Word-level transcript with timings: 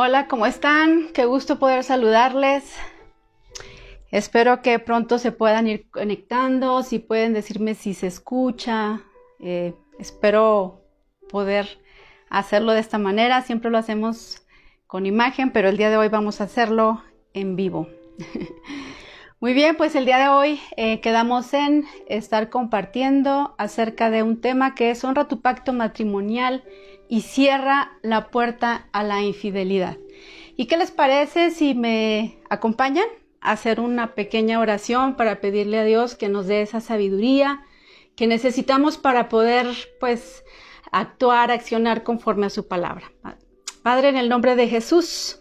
Hola, 0.00 0.28
¿cómo 0.28 0.46
están? 0.46 1.08
Qué 1.12 1.24
gusto 1.24 1.58
poder 1.58 1.82
saludarles. 1.82 2.72
Espero 4.12 4.62
que 4.62 4.78
pronto 4.78 5.18
se 5.18 5.32
puedan 5.32 5.66
ir 5.66 5.90
conectando, 5.90 6.84
si 6.84 7.00
pueden 7.00 7.32
decirme 7.32 7.74
si 7.74 7.94
se 7.94 8.06
escucha. 8.06 9.00
Eh, 9.40 9.74
espero 9.98 10.84
poder 11.28 11.80
hacerlo 12.30 12.74
de 12.74 12.78
esta 12.78 12.98
manera. 12.98 13.42
Siempre 13.42 13.72
lo 13.72 13.78
hacemos 13.78 14.46
con 14.86 15.04
imagen, 15.04 15.50
pero 15.50 15.68
el 15.68 15.76
día 15.76 15.90
de 15.90 15.96
hoy 15.96 16.08
vamos 16.08 16.40
a 16.40 16.44
hacerlo 16.44 17.02
en 17.34 17.56
vivo. 17.56 17.88
Muy 19.40 19.52
bien, 19.52 19.76
pues 19.76 19.96
el 19.96 20.04
día 20.04 20.18
de 20.18 20.28
hoy 20.28 20.60
eh, 20.76 21.00
quedamos 21.00 21.52
en 21.54 21.86
estar 22.06 22.50
compartiendo 22.50 23.56
acerca 23.58 24.10
de 24.10 24.22
un 24.22 24.40
tema 24.40 24.76
que 24.76 24.92
es 24.92 25.02
honra 25.02 25.26
tu 25.26 25.40
pacto 25.40 25.72
matrimonial 25.72 26.62
y 27.08 27.22
cierra 27.22 27.92
la 28.02 28.30
puerta 28.30 28.88
a 28.92 29.02
la 29.02 29.22
infidelidad. 29.22 29.96
¿Y 30.56 30.66
qué 30.66 30.76
les 30.76 30.90
parece 30.90 31.50
si 31.50 31.74
me 31.74 32.38
acompañan 32.50 33.06
a 33.40 33.52
hacer 33.52 33.80
una 33.80 34.14
pequeña 34.14 34.60
oración 34.60 35.16
para 35.16 35.40
pedirle 35.40 35.78
a 35.78 35.84
Dios 35.84 36.14
que 36.14 36.28
nos 36.28 36.46
dé 36.46 36.62
esa 36.62 36.80
sabiduría 36.80 37.64
que 38.16 38.26
necesitamos 38.26 38.98
para 38.98 39.28
poder 39.28 39.66
pues 40.00 40.44
actuar, 40.90 41.50
accionar 41.50 42.02
conforme 42.02 42.46
a 42.46 42.50
su 42.50 42.66
palabra? 42.66 43.12
Padre, 43.82 44.08
en 44.08 44.16
el 44.16 44.28
nombre 44.28 44.56
de 44.56 44.68
Jesús, 44.68 45.40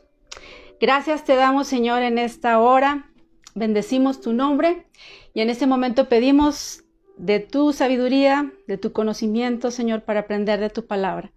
gracias 0.80 1.26
te 1.26 1.36
damos 1.36 1.68
Señor 1.68 2.04
en 2.04 2.20
esta 2.20 2.60
hora, 2.60 3.10
bendecimos 3.56 4.22
tu 4.22 4.34
nombre 4.34 4.86
y 5.34 5.42
en 5.42 5.50
este 5.50 5.66
momento 5.66 6.08
pedimos 6.08 6.84
de 7.18 7.40
tu 7.40 7.74
sabiduría, 7.74 8.54
de 8.68 8.78
tu 8.78 8.94
conocimiento, 8.94 9.72
Señor, 9.72 10.04
para 10.04 10.22
aprender 10.22 10.60
de 10.60 10.70
tu 10.70 10.86
palabra. 10.86 11.32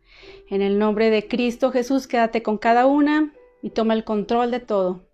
En 0.51 0.63
el 0.63 0.81
nombre 0.81 1.11
de 1.11 1.29
Cristo 1.29 1.71
Jesús, 1.71 2.09
quédate 2.09 2.43
con 2.43 2.59
cada 2.59 2.87
una 2.87 3.33
y 3.63 3.71
toma 3.71 3.95
el 3.95 4.03
control 4.03 4.51
de 4.51 4.59
todo. 4.59 5.07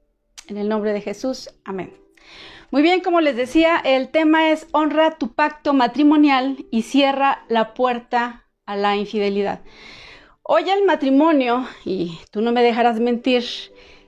En 0.48 0.56
el 0.56 0.66
nombre 0.66 0.94
de 0.94 1.02
Jesús, 1.02 1.50
amén. 1.62 1.92
Muy 2.70 2.80
bien, 2.80 3.02
como 3.02 3.20
les 3.20 3.36
decía, 3.36 3.76
el 3.84 4.08
tema 4.08 4.50
es 4.50 4.66
honra 4.72 5.18
tu 5.18 5.34
pacto 5.34 5.74
matrimonial 5.74 6.64
y 6.70 6.82
cierra 6.82 7.44
la 7.48 7.74
puerta 7.74 8.46
a 8.64 8.76
la 8.76 8.96
infidelidad. 8.96 9.60
Hoy 10.42 10.70
el 10.70 10.86
matrimonio, 10.86 11.66
y 11.84 12.18
tú 12.30 12.40
no 12.40 12.52
me 12.52 12.62
dejarás 12.62 12.98
mentir, 12.98 13.44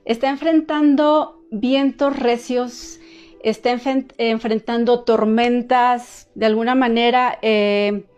está 0.05 0.29
enfrentando 0.29 1.45
vientos 1.51 2.17
recios, 2.17 2.99
está 3.43 3.69
enfrentando 4.17 5.03
tormentas, 5.03 6.27
de 6.33 6.47
alguna 6.47 6.73
manera 6.73 7.37
eh, 7.43 8.08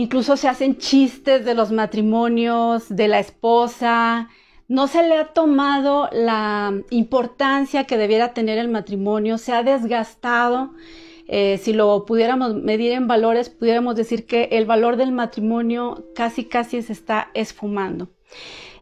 Incluso 0.00 0.38
se 0.38 0.48
hacen 0.48 0.78
chistes 0.78 1.44
de 1.44 1.52
los 1.52 1.72
matrimonios, 1.72 2.88
de 2.88 3.06
la 3.06 3.18
esposa. 3.18 4.30
No 4.66 4.86
se 4.86 5.06
le 5.06 5.18
ha 5.18 5.34
tomado 5.34 6.08
la 6.10 6.72
importancia 6.88 7.84
que 7.84 7.98
debiera 7.98 8.32
tener 8.32 8.56
el 8.56 8.68
matrimonio, 8.68 9.36
se 9.36 9.52
ha 9.52 9.62
desgastado. 9.62 10.72
Eh, 11.28 11.58
si 11.58 11.74
lo 11.74 12.06
pudiéramos 12.06 12.54
medir 12.54 12.92
en 12.92 13.08
valores, 13.08 13.50
pudiéramos 13.50 13.94
decir 13.94 14.24
que 14.24 14.44
el 14.52 14.64
valor 14.64 14.96
del 14.96 15.12
matrimonio 15.12 16.06
casi 16.14 16.46
casi 16.46 16.80
se 16.80 16.94
está 16.94 17.30
esfumando. 17.34 18.08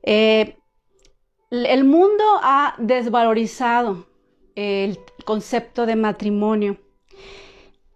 Eh, 0.05 0.57
el 1.51 1.83
mundo 1.83 2.23
ha 2.45 2.77
desvalorizado 2.79 4.07
el 4.55 5.01
concepto 5.25 5.85
de 5.85 5.97
matrimonio. 5.97 6.77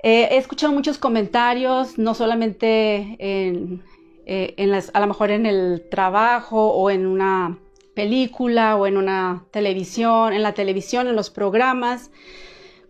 Eh, 0.03 0.29
he 0.33 0.37
escuchado 0.37 0.73
muchos 0.73 0.99
comentarios, 0.99 1.97
no 1.97 2.15
solamente 2.15 3.17
en, 3.21 3.85
eh, 4.27 4.55
las, 4.67 4.91
a 4.95 5.01
lo 5.01 5.07
mejor 5.07 5.31
en 5.31 5.47
el 5.47 5.87
trabajo 5.91 6.73
o 6.73 6.91
en 6.91 7.07
una 7.07 7.59
película 7.95 8.77
o 8.77 8.87
en 8.87 8.97
una 8.97 9.45
televisión, 9.53 10.33
en 10.33 10.43
la 10.43 10.55
televisión, 10.55 11.07
en 11.07 11.15
los 11.15 11.31
programas. 11.31 12.11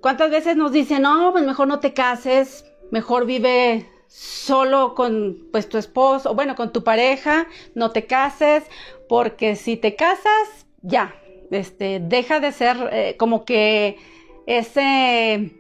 ¿Cuántas 0.01 0.31
veces 0.31 0.57
nos 0.57 0.73
dicen, 0.73 1.03
no, 1.03 1.33
pues 1.33 1.45
mejor 1.45 1.69
no 1.69 1.81
te 1.81 1.93
cases, 1.93 2.65
mejor 2.91 3.27
vive 3.27 3.87
solo 4.07 4.95
con 4.95 5.49
pues 5.53 5.69
tu 5.69 5.79
esposo, 5.79 6.31
o 6.31 6.35
bueno, 6.35 6.57
con 6.57 6.73
tu 6.73 6.83
pareja, 6.83 7.47
no 7.75 7.91
te 7.91 8.07
cases, 8.07 8.65
porque 9.09 9.55
si 9.57 9.77
te 9.77 9.97
casas, 9.97 10.67
ya, 10.81 11.15
este, 11.51 12.01
deja 12.01 12.41
de 12.41 12.53
ser 12.53 12.77
eh, 12.91 13.17
como 13.19 13.45
que 13.45 13.99
ese 14.47 15.53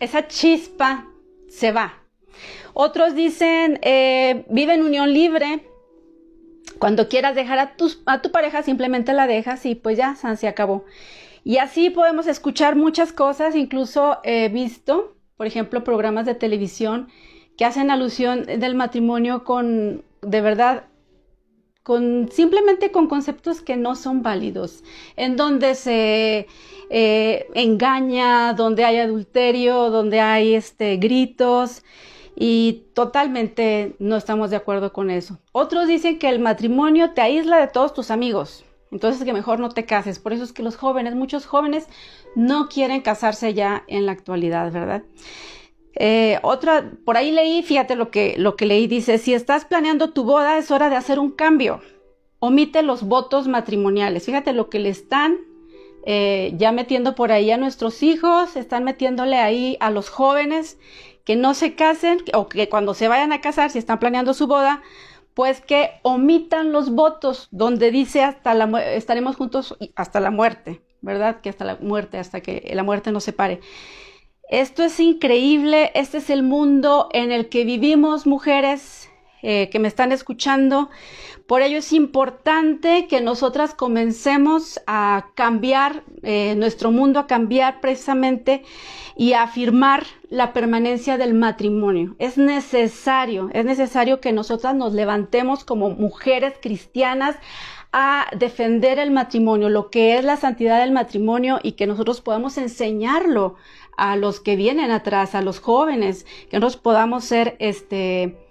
esa 0.00 0.28
chispa 0.28 1.06
se 1.48 1.72
va. 1.72 2.02
Otros 2.72 3.14
dicen, 3.14 3.78
eh, 3.82 4.44
vive 4.50 4.74
en 4.74 4.82
unión 4.82 5.12
libre. 5.12 5.68
Cuando 6.78 7.08
quieras 7.08 7.34
dejar 7.34 7.58
a 7.58 7.76
tu, 7.76 7.90
a 8.06 8.20
tu 8.20 8.32
pareja, 8.32 8.62
simplemente 8.62 9.12
la 9.12 9.26
dejas 9.26 9.64
y 9.64 9.74
pues 9.76 9.96
ya, 9.96 10.16
se 10.16 10.48
acabó. 10.48 10.84
Y 11.44 11.58
así 11.58 11.90
podemos 11.90 12.26
escuchar 12.26 12.74
muchas 12.74 13.12
cosas, 13.12 13.54
incluso 13.54 14.18
he 14.24 14.48
visto, 14.48 15.14
por 15.36 15.46
ejemplo, 15.46 15.84
programas 15.84 16.26
de 16.26 16.34
televisión 16.34 17.08
que 17.56 17.64
hacen 17.64 17.90
alusión 17.90 18.44
del 18.44 18.74
matrimonio 18.74 19.44
con, 19.44 20.02
de 20.22 20.40
verdad, 20.40 20.86
con 21.82 22.30
simplemente 22.32 22.90
con 22.90 23.08
conceptos 23.08 23.60
que 23.60 23.76
no 23.76 23.94
son 23.94 24.22
válidos, 24.22 24.82
en 25.16 25.36
donde 25.36 25.74
se 25.74 26.48
eh, 26.96 27.48
engaña, 27.54 28.52
donde 28.52 28.84
hay 28.84 28.98
adulterio, 28.98 29.90
donde 29.90 30.20
hay 30.20 30.54
este, 30.54 30.96
gritos 30.96 31.82
y 32.36 32.84
totalmente 32.94 33.96
no 33.98 34.16
estamos 34.16 34.50
de 34.50 34.56
acuerdo 34.56 34.92
con 34.92 35.10
eso. 35.10 35.40
Otros 35.50 35.88
dicen 35.88 36.20
que 36.20 36.28
el 36.28 36.38
matrimonio 36.38 37.10
te 37.10 37.20
aísla 37.20 37.58
de 37.58 37.66
todos 37.66 37.94
tus 37.94 38.12
amigos, 38.12 38.64
entonces 38.92 39.24
que 39.24 39.32
mejor 39.32 39.58
no 39.58 39.70
te 39.70 39.86
cases. 39.86 40.20
Por 40.20 40.32
eso 40.32 40.44
es 40.44 40.52
que 40.52 40.62
los 40.62 40.76
jóvenes, 40.76 41.16
muchos 41.16 41.46
jóvenes 41.46 41.88
no 42.36 42.68
quieren 42.68 43.00
casarse 43.00 43.54
ya 43.54 43.82
en 43.88 44.06
la 44.06 44.12
actualidad, 44.12 44.70
¿verdad? 44.70 45.02
Eh, 45.96 46.38
otra, 46.44 46.92
por 47.04 47.16
ahí 47.16 47.32
leí, 47.32 47.64
fíjate 47.64 47.96
lo 47.96 48.12
que, 48.12 48.36
lo 48.38 48.54
que 48.54 48.66
leí, 48.66 48.86
dice, 48.86 49.18
si 49.18 49.34
estás 49.34 49.64
planeando 49.64 50.12
tu 50.12 50.22
boda 50.22 50.58
es 50.58 50.70
hora 50.70 50.90
de 50.90 50.96
hacer 50.96 51.18
un 51.18 51.32
cambio. 51.32 51.80
Omite 52.38 52.84
los 52.84 53.02
votos 53.02 53.48
matrimoniales. 53.48 54.26
Fíjate 54.26 54.52
lo 54.52 54.70
que 54.70 54.78
le 54.78 54.90
están 54.90 55.38
eh, 56.06 56.52
ya 56.56 56.72
metiendo 56.72 57.14
por 57.14 57.32
ahí 57.32 57.50
a 57.50 57.56
nuestros 57.56 58.02
hijos, 58.02 58.56
están 58.56 58.84
metiéndole 58.84 59.38
ahí 59.38 59.76
a 59.80 59.90
los 59.90 60.10
jóvenes 60.10 60.78
que 61.24 61.36
no 61.36 61.54
se 61.54 61.74
casen 61.74 62.18
o 62.34 62.48
que 62.48 62.68
cuando 62.68 62.94
se 62.94 63.08
vayan 63.08 63.32
a 63.32 63.40
casar, 63.40 63.70
si 63.70 63.78
están 63.78 63.98
planeando 63.98 64.34
su 64.34 64.46
boda, 64.46 64.82
pues 65.32 65.60
que 65.60 65.92
omitan 66.02 66.72
los 66.72 66.90
votos 66.90 67.48
donde 67.50 67.90
dice 67.90 68.22
hasta 68.22 68.54
la 68.54 68.82
estaremos 68.94 69.36
juntos 69.36 69.76
hasta 69.96 70.20
la 70.20 70.30
muerte, 70.30 70.82
¿verdad? 71.00 71.40
Que 71.40 71.48
hasta 71.48 71.64
la 71.64 71.76
muerte, 71.80 72.18
hasta 72.18 72.40
que 72.40 72.70
la 72.74 72.82
muerte 72.82 73.10
nos 73.10 73.24
separe. 73.24 73.60
Esto 74.48 74.84
es 74.84 75.00
increíble, 75.00 75.90
este 75.94 76.18
es 76.18 76.28
el 76.28 76.42
mundo 76.42 77.08
en 77.12 77.32
el 77.32 77.48
que 77.48 77.64
vivimos 77.64 78.26
mujeres 78.26 79.03
eh, 79.46 79.68
que 79.70 79.78
me 79.78 79.88
están 79.88 80.10
escuchando. 80.10 80.88
Por 81.46 81.60
ello 81.60 81.76
es 81.76 81.92
importante 81.92 83.06
que 83.06 83.20
nosotras 83.20 83.74
comencemos 83.74 84.80
a 84.86 85.26
cambiar 85.34 86.02
eh, 86.22 86.54
nuestro 86.56 86.90
mundo, 86.90 87.20
a 87.20 87.26
cambiar 87.26 87.82
precisamente 87.82 88.62
y 89.18 89.34
a 89.34 89.42
afirmar 89.42 90.04
la 90.30 90.54
permanencia 90.54 91.18
del 91.18 91.34
matrimonio. 91.34 92.16
Es 92.18 92.38
necesario, 92.38 93.50
es 93.52 93.66
necesario 93.66 94.22
que 94.22 94.32
nosotras 94.32 94.74
nos 94.74 94.94
levantemos 94.94 95.62
como 95.62 95.90
mujeres 95.90 96.54
cristianas 96.62 97.36
a 97.92 98.26
defender 98.34 98.98
el 98.98 99.10
matrimonio, 99.10 99.68
lo 99.68 99.90
que 99.90 100.16
es 100.16 100.24
la 100.24 100.38
santidad 100.38 100.80
del 100.80 100.92
matrimonio 100.92 101.60
y 101.62 101.72
que 101.72 101.86
nosotros 101.86 102.22
podamos 102.22 102.56
enseñarlo 102.56 103.56
a 103.98 104.16
los 104.16 104.40
que 104.40 104.56
vienen 104.56 104.90
atrás, 104.90 105.34
a 105.34 105.42
los 105.42 105.60
jóvenes, 105.60 106.24
que 106.48 106.58
nosotros 106.58 106.80
podamos 106.82 107.24
ser, 107.24 107.56
este, 107.58 108.43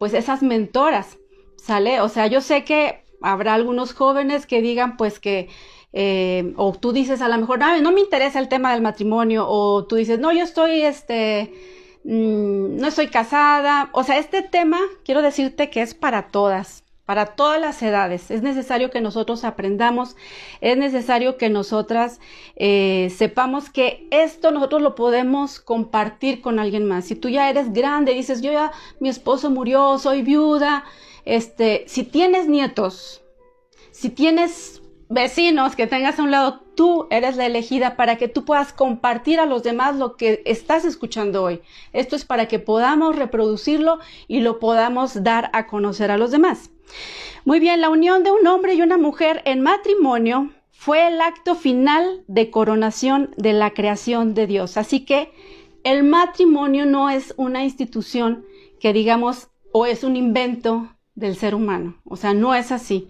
pues 0.00 0.14
esas 0.14 0.42
mentoras, 0.42 1.18
¿sale? 1.58 2.00
O 2.00 2.08
sea, 2.08 2.26
yo 2.26 2.40
sé 2.40 2.64
que 2.64 3.04
habrá 3.20 3.52
algunos 3.52 3.92
jóvenes 3.92 4.46
que 4.46 4.62
digan, 4.62 4.96
pues 4.96 5.20
que, 5.20 5.50
eh, 5.92 6.54
o 6.56 6.72
tú 6.72 6.92
dices 6.92 7.20
a 7.20 7.28
lo 7.28 7.36
mejor, 7.36 7.58
no, 7.58 7.78
no 7.82 7.92
me 7.92 8.00
interesa 8.00 8.38
el 8.38 8.48
tema 8.48 8.72
del 8.72 8.80
matrimonio, 8.80 9.44
o 9.46 9.84
tú 9.86 9.96
dices, 9.96 10.18
no, 10.18 10.32
yo 10.32 10.42
estoy, 10.42 10.80
este, 10.80 11.52
mm, 12.04 12.76
no 12.78 12.88
estoy 12.88 13.08
casada. 13.08 13.90
O 13.92 14.02
sea, 14.02 14.16
este 14.16 14.40
tema, 14.40 14.80
quiero 15.04 15.20
decirte 15.20 15.68
que 15.68 15.82
es 15.82 15.92
para 15.92 16.28
todas, 16.28 16.82
para 17.10 17.26
todas 17.26 17.60
las 17.60 17.82
edades. 17.82 18.30
Es 18.30 18.40
necesario 18.42 18.92
que 18.92 19.00
nosotros 19.00 19.42
aprendamos, 19.42 20.14
es 20.60 20.76
necesario 20.76 21.38
que 21.38 21.48
nosotras 21.48 22.20
eh, 22.54 23.12
sepamos 23.16 23.68
que 23.68 24.06
esto 24.12 24.52
nosotros 24.52 24.80
lo 24.80 24.94
podemos 24.94 25.58
compartir 25.58 26.40
con 26.40 26.60
alguien 26.60 26.86
más. 26.86 27.06
Si 27.06 27.16
tú 27.16 27.28
ya 27.28 27.50
eres 27.50 27.72
grande, 27.72 28.14
dices, 28.14 28.42
yo 28.42 28.52
ya, 28.52 28.70
mi 29.00 29.08
esposo 29.08 29.50
murió, 29.50 29.98
soy 29.98 30.22
viuda, 30.22 30.84
este, 31.24 31.82
si 31.88 32.04
tienes 32.04 32.46
nietos, 32.46 33.22
si 33.90 34.10
tienes 34.10 34.80
vecinos 35.08 35.74
que 35.74 35.88
tengas 35.88 36.16
a 36.20 36.22
un 36.22 36.30
lado, 36.30 36.60
tú 36.76 37.08
eres 37.10 37.36
la 37.36 37.46
elegida 37.46 37.96
para 37.96 38.18
que 38.18 38.28
tú 38.28 38.44
puedas 38.44 38.72
compartir 38.72 39.40
a 39.40 39.46
los 39.46 39.64
demás 39.64 39.96
lo 39.96 40.14
que 40.16 40.42
estás 40.46 40.84
escuchando 40.84 41.42
hoy. 41.42 41.60
Esto 41.92 42.14
es 42.14 42.24
para 42.24 42.46
que 42.46 42.60
podamos 42.60 43.16
reproducirlo 43.16 43.98
y 44.28 44.42
lo 44.42 44.60
podamos 44.60 45.24
dar 45.24 45.50
a 45.52 45.66
conocer 45.66 46.12
a 46.12 46.16
los 46.16 46.30
demás. 46.30 46.70
Muy 47.44 47.60
bien, 47.60 47.80
la 47.80 47.88
unión 47.88 48.22
de 48.22 48.30
un 48.30 48.46
hombre 48.46 48.74
y 48.74 48.82
una 48.82 48.98
mujer 48.98 49.42
en 49.44 49.60
matrimonio 49.60 50.50
fue 50.70 51.08
el 51.08 51.20
acto 51.20 51.54
final 51.54 52.24
de 52.26 52.50
coronación 52.50 53.34
de 53.36 53.52
la 53.52 53.70
creación 53.70 54.34
de 54.34 54.46
Dios. 54.46 54.76
Así 54.76 55.04
que 55.04 55.32
el 55.84 56.04
matrimonio 56.04 56.86
no 56.86 57.10
es 57.10 57.34
una 57.36 57.64
institución 57.64 58.44
que 58.80 58.92
digamos 58.92 59.48
o 59.72 59.86
es 59.86 60.04
un 60.04 60.16
invento 60.16 60.88
del 61.14 61.36
ser 61.36 61.54
humano. 61.54 62.00
O 62.04 62.16
sea, 62.16 62.34
no 62.34 62.54
es 62.54 62.72
así. 62.72 63.08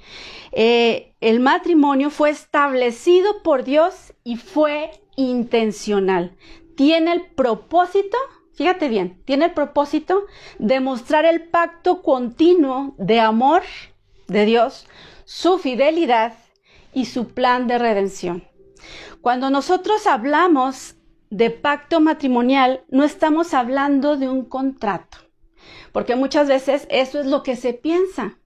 Eh, 0.52 1.14
el 1.20 1.40
matrimonio 1.40 2.10
fue 2.10 2.30
establecido 2.30 3.42
por 3.42 3.64
Dios 3.64 4.14
y 4.24 4.36
fue 4.36 4.90
intencional. 5.16 6.36
Tiene 6.76 7.12
el 7.12 7.22
propósito, 7.22 8.16
fíjate 8.60 8.90
bien, 8.90 9.22
tiene 9.24 9.46
el 9.46 9.52
propósito 9.52 10.26
de 10.58 10.80
mostrar 10.80 11.24
el 11.24 11.48
pacto 11.48 12.02
continuo 12.02 12.94
de 12.98 13.18
amor 13.18 13.62
de 14.28 14.44
Dios, 14.44 14.86
su 15.24 15.56
fidelidad 15.56 16.34
y 16.92 17.06
su 17.06 17.28
plan 17.28 17.68
de 17.68 17.78
redención. 17.78 18.44
Cuando 19.22 19.48
nosotros 19.48 20.06
hablamos 20.06 20.96
de 21.30 21.48
pacto 21.48 22.02
matrimonial, 22.02 22.84
no 22.90 23.02
estamos 23.02 23.54
hablando 23.54 24.18
de 24.18 24.28
un 24.28 24.44
contrato, 24.44 25.16
porque 25.92 26.14
muchas 26.14 26.46
veces 26.46 26.86
eso 26.90 27.18
es 27.18 27.24
lo 27.24 27.42
que 27.42 27.56
se 27.56 27.72
piensa, 27.72 28.40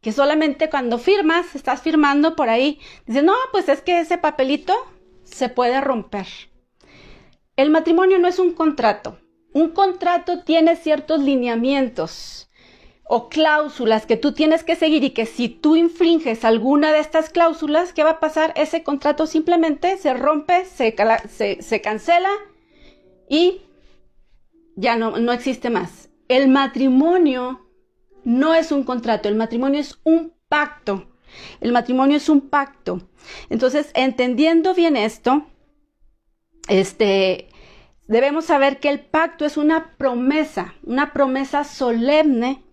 que 0.00 0.12
solamente 0.12 0.70
cuando 0.70 0.98
firmas, 0.98 1.56
estás 1.56 1.82
firmando 1.82 2.36
por 2.36 2.48
ahí, 2.48 2.78
dice, 3.06 3.22
no, 3.22 3.34
pues 3.50 3.68
es 3.68 3.82
que 3.82 3.98
ese 3.98 4.18
papelito 4.18 4.72
se 5.24 5.48
puede 5.48 5.80
romper. 5.80 6.28
El 7.56 7.70
matrimonio 7.70 8.20
no 8.20 8.28
es 8.28 8.38
un 8.38 8.52
contrato. 8.52 9.18
Un 9.52 9.70
contrato 9.70 10.44
tiene 10.44 10.76
ciertos 10.76 11.20
lineamientos, 11.20 12.48
o 13.10 13.30
cláusulas 13.30 14.04
que 14.04 14.18
tú 14.18 14.32
tienes 14.32 14.62
que 14.62 14.76
seguir 14.76 15.02
y 15.02 15.10
que 15.10 15.24
si 15.24 15.48
tú 15.48 15.76
infringes 15.76 16.44
alguna 16.44 16.92
de 16.92 17.00
estas 17.00 17.30
cláusulas, 17.30 17.94
¿qué 17.94 18.04
va 18.04 18.10
a 18.10 18.20
pasar? 18.20 18.52
Ese 18.54 18.82
contrato 18.82 19.26
simplemente 19.26 19.96
se 19.96 20.12
rompe, 20.12 20.66
se, 20.66 20.94
se, 21.62 21.80
cancela 21.80 22.28
y 23.26 23.62
ya 24.76 24.96
no, 24.96 25.18
no 25.18 25.32
existe 25.32 25.70
más. 25.70 26.10
El 26.28 26.48
matrimonio 26.48 27.66
no 28.24 28.54
es 28.54 28.72
un 28.72 28.84
contrato, 28.84 29.30
el 29.30 29.36
matrimonio 29.36 29.80
es 29.80 29.98
un 30.04 30.34
pacto. 30.50 31.08
El 31.62 31.72
matrimonio 31.72 32.18
es 32.18 32.28
un 32.28 32.50
pacto. 32.50 33.08
Entonces, 33.48 33.90
entendiendo 33.94 34.74
bien 34.74 34.96
esto, 34.96 35.46
este, 36.68 37.48
debemos 38.08 38.46
saber 38.46 38.80
que 38.80 38.88
el 38.88 39.00
pacto 39.00 39.44
es 39.44 39.56
una 39.56 39.96
promesa, 39.96 40.74
una 40.82 41.12
promesa 41.12 41.62
solemne 41.62 42.64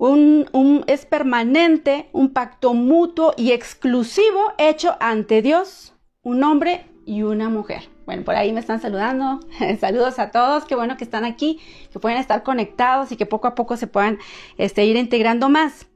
un, 0.00 0.84
es 0.86 1.04
permanente, 1.04 2.08
un 2.12 2.32
pacto 2.32 2.72
mutuo 2.72 3.34
y 3.36 3.52
exclusivo 3.52 4.52
hecho 4.56 4.96
ante 4.98 5.42
Dios, 5.42 5.94
un 6.22 6.42
hombre 6.42 6.86
y 7.04 7.22
una 7.22 7.50
mujer. 7.50 7.90
Bueno, 8.06 8.24
por 8.24 8.34
ahí 8.34 8.52
me 8.52 8.60
están 8.60 8.80
saludando. 8.80 9.40
Saludos 9.80 10.18
a 10.18 10.30
todos. 10.30 10.64
Qué 10.64 10.74
bueno 10.74 10.96
que 10.96 11.04
están 11.04 11.24
aquí, 11.24 11.60
que 11.92 11.98
pueden 11.98 12.18
estar 12.18 12.42
conectados 12.42 13.12
y 13.12 13.16
que 13.16 13.26
poco 13.26 13.46
a 13.46 13.54
poco 13.54 13.76
se 13.76 13.86
puedan 13.86 14.18
este, 14.56 14.84
ir 14.84 14.96
integrando 14.96 15.48
más. 15.48 15.86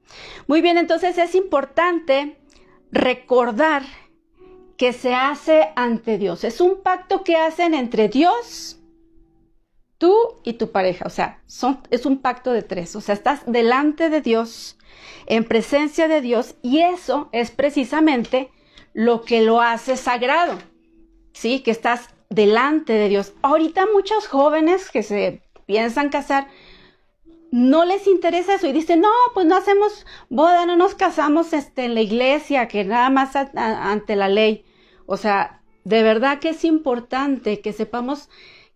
Muy 0.46 0.60
bien, 0.60 0.76
entonces 0.76 1.16
es 1.16 1.34
importante 1.34 2.36
recordar 2.92 3.82
que 4.76 4.92
se 4.92 5.14
hace 5.14 5.68
ante 5.76 6.18
Dios. 6.18 6.44
Es 6.44 6.60
un 6.60 6.82
pacto 6.82 7.24
que 7.24 7.36
hacen 7.36 7.74
entre 7.74 8.08
Dios 8.08 8.80
tú 9.98 10.40
y 10.42 10.54
tu 10.54 10.70
pareja, 10.70 11.06
o 11.06 11.10
sea, 11.10 11.40
son, 11.46 11.80
es 11.90 12.04
un 12.04 12.18
pacto 12.18 12.52
de 12.52 12.62
tres, 12.62 12.94
o 12.96 13.00
sea, 13.00 13.14
estás 13.14 13.40
delante 13.46 14.10
de 14.10 14.20
Dios, 14.20 14.76
en 15.26 15.44
presencia 15.44 16.08
de 16.08 16.20
Dios, 16.20 16.56
y 16.62 16.80
eso 16.80 17.28
es 17.32 17.50
precisamente 17.50 18.50
lo 18.92 19.22
que 19.22 19.40
lo 19.40 19.60
hace 19.60 19.96
sagrado, 19.96 20.58
¿sí? 21.32 21.60
Que 21.60 21.70
estás 21.70 22.10
delante 22.28 22.92
de 22.92 23.08
Dios. 23.08 23.32
Ahorita 23.42 23.86
muchos 23.94 24.28
jóvenes 24.28 24.90
que 24.90 25.02
se 25.02 25.42
piensan 25.64 26.10
casar, 26.10 26.48
no 27.54 27.84
les 27.84 28.08
interesa 28.08 28.56
eso 28.56 28.66
y 28.66 28.72
dicen, 28.72 29.00
no, 29.00 29.12
pues 29.32 29.46
no 29.46 29.56
hacemos 29.56 30.04
boda, 30.28 30.66
no 30.66 30.74
nos 30.74 30.96
casamos 30.96 31.52
este, 31.52 31.84
en 31.84 31.94
la 31.94 32.00
iglesia, 32.00 32.66
que 32.66 32.82
nada 32.82 33.10
más 33.10 33.36
ante 33.36 34.16
la 34.16 34.28
ley. 34.28 34.64
O 35.06 35.16
sea, 35.16 35.62
de 35.84 36.02
verdad 36.02 36.40
que 36.40 36.48
es 36.48 36.64
importante 36.64 37.60
que 37.60 37.72
sepamos 37.72 38.28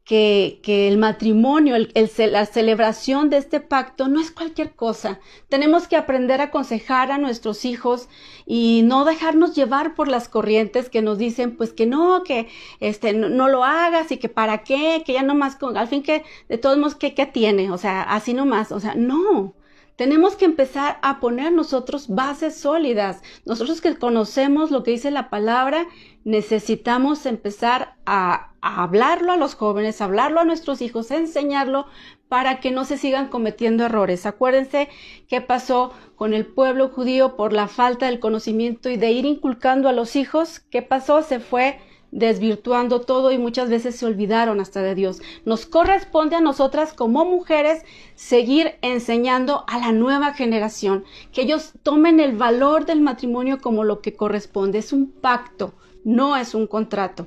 que, 0.08 0.88
el 0.88 0.96
matrimonio, 0.96 1.76
el, 1.76 1.92
la 2.32 2.46
celebración 2.46 3.28
de 3.28 3.36
este 3.36 3.60
pacto 3.60 4.08
no 4.08 4.20
es 4.22 4.30
cualquier 4.30 4.74
cosa. 4.74 5.20
Tenemos 5.50 5.86
que 5.86 5.96
aprender 5.96 6.40
a 6.40 6.44
aconsejar 6.44 7.12
a 7.12 7.18
nuestros 7.18 7.66
hijos 7.66 8.08
y 8.46 8.80
no 8.84 9.04
dejarnos 9.04 9.54
llevar 9.54 9.94
por 9.94 10.08
las 10.08 10.30
corrientes 10.30 10.88
que 10.88 11.02
nos 11.02 11.18
dicen, 11.18 11.58
pues 11.58 11.74
que 11.74 11.84
no, 11.84 12.22
que 12.24 12.48
este, 12.80 13.12
no, 13.12 13.48
lo 13.48 13.64
hagas 13.64 14.10
y 14.10 14.16
que 14.16 14.30
para 14.30 14.64
qué, 14.64 15.02
que 15.04 15.12
ya 15.12 15.22
no 15.22 15.34
más 15.34 15.56
con, 15.56 15.76
al 15.76 15.88
fin 15.88 16.02
que 16.02 16.24
de 16.48 16.56
todos 16.56 16.78
modos, 16.78 16.94
¿qué, 16.94 17.14
qué 17.14 17.26
tiene? 17.26 17.70
O 17.70 17.76
sea, 17.76 18.02
así 18.02 18.32
nomás, 18.32 18.72
o 18.72 18.80
sea, 18.80 18.94
no. 18.94 19.57
Tenemos 19.98 20.36
que 20.36 20.44
empezar 20.44 21.00
a 21.02 21.18
poner 21.18 21.50
nosotros 21.50 22.06
bases 22.06 22.56
sólidas. 22.56 23.20
Nosotros 23.44 23.80
que 23.80 23.96
conocemos 23.96 24.70
lo 24.70 24.84
que 24.84 24.92
dice 24.92 25.10
la 25.10 25.28
palabra, 25.28 25.88
necesitamos 26.22 27.26
empezar 27.26 27.96
a, 28.06 28.52
hablarlo 28.60 29.32
a 29.32 29.36
los 29.36 29.56
jóvenes, 29.56 30.00
hablarlo 30.00 30.38
a 30.38 30.44
nuestros 30.44 30.82
hijos, 30.82 31.10
enseñarlo 31.10 31.86
para 32.28 32.60
que 32.60 32.70
no 32.70 32.84
se 32.84 32.96
sigan 32.96 33.26
cometiendo 33.26 33.84
errores. 33.86 34.24
Acuérdense 34.24 34.88
qué 35.26 35.40
pasó 35.40 35.92
con 36.14 36.32
el 36.32 36.46
pueblo 36.46 36.90
judío 36.90 37.34
por 37.34 37.52
la 37.52 37.66
falta 37.66 38.06
del 38.06 38.20
conocimiento 38.20 38.90
y 38.90 38.98
de 38.98 39.10
ir 39.10 39.24
inculcando 39.24 39.88
a 39.88 39.92
los 39.92 40.14
hijos. 40.14 40.60
¿Qué 40.70 40.80
pasó? 40.80 41.24
Se 41.24 41.40
fue 41.40 41.80
desvirtuando 42.10 43.00
todo 43.00 43.32
y 43.32 43.38
muchas 43.38 43.68
veces 43.68 43.96
se 43.96 44.06
olvidaron 44.06 44.60
hasta 44.60 44.82
de 44.82 44.94
Dios. 44.94 45.20
Nos 45.44 45.66
corresponde 45.66 46.36
a 46.36 46.40
nosotras 46.40 46.92
como 46.92 47.24
mujeres 47.24 47.84
seguir 48.14 48.74
enseñando 48.82 49.64
a 49.68 49.78
la 49.78 49.92
nueva 49.92 50.32
generación, 50.34 51.04
que 51.32 51.42
ellos 51.42 51.72
tomen 51.82 52.20
el 52.20 52.36
valor 52.36 52.86
del 52.86 53.00
matrimonio 53.00 53.60
como 53.60 53.84
lo 53.84 54.00
que 54.00 54.14
corresponde. 54.14 54.78
Es 54.78 54.92
un 54.92 55.10
pacto, 55.10 55.74
no 56.04 56.36
es 56.36 56.54
un 56.54 56.66
contrato. 56.66 57.26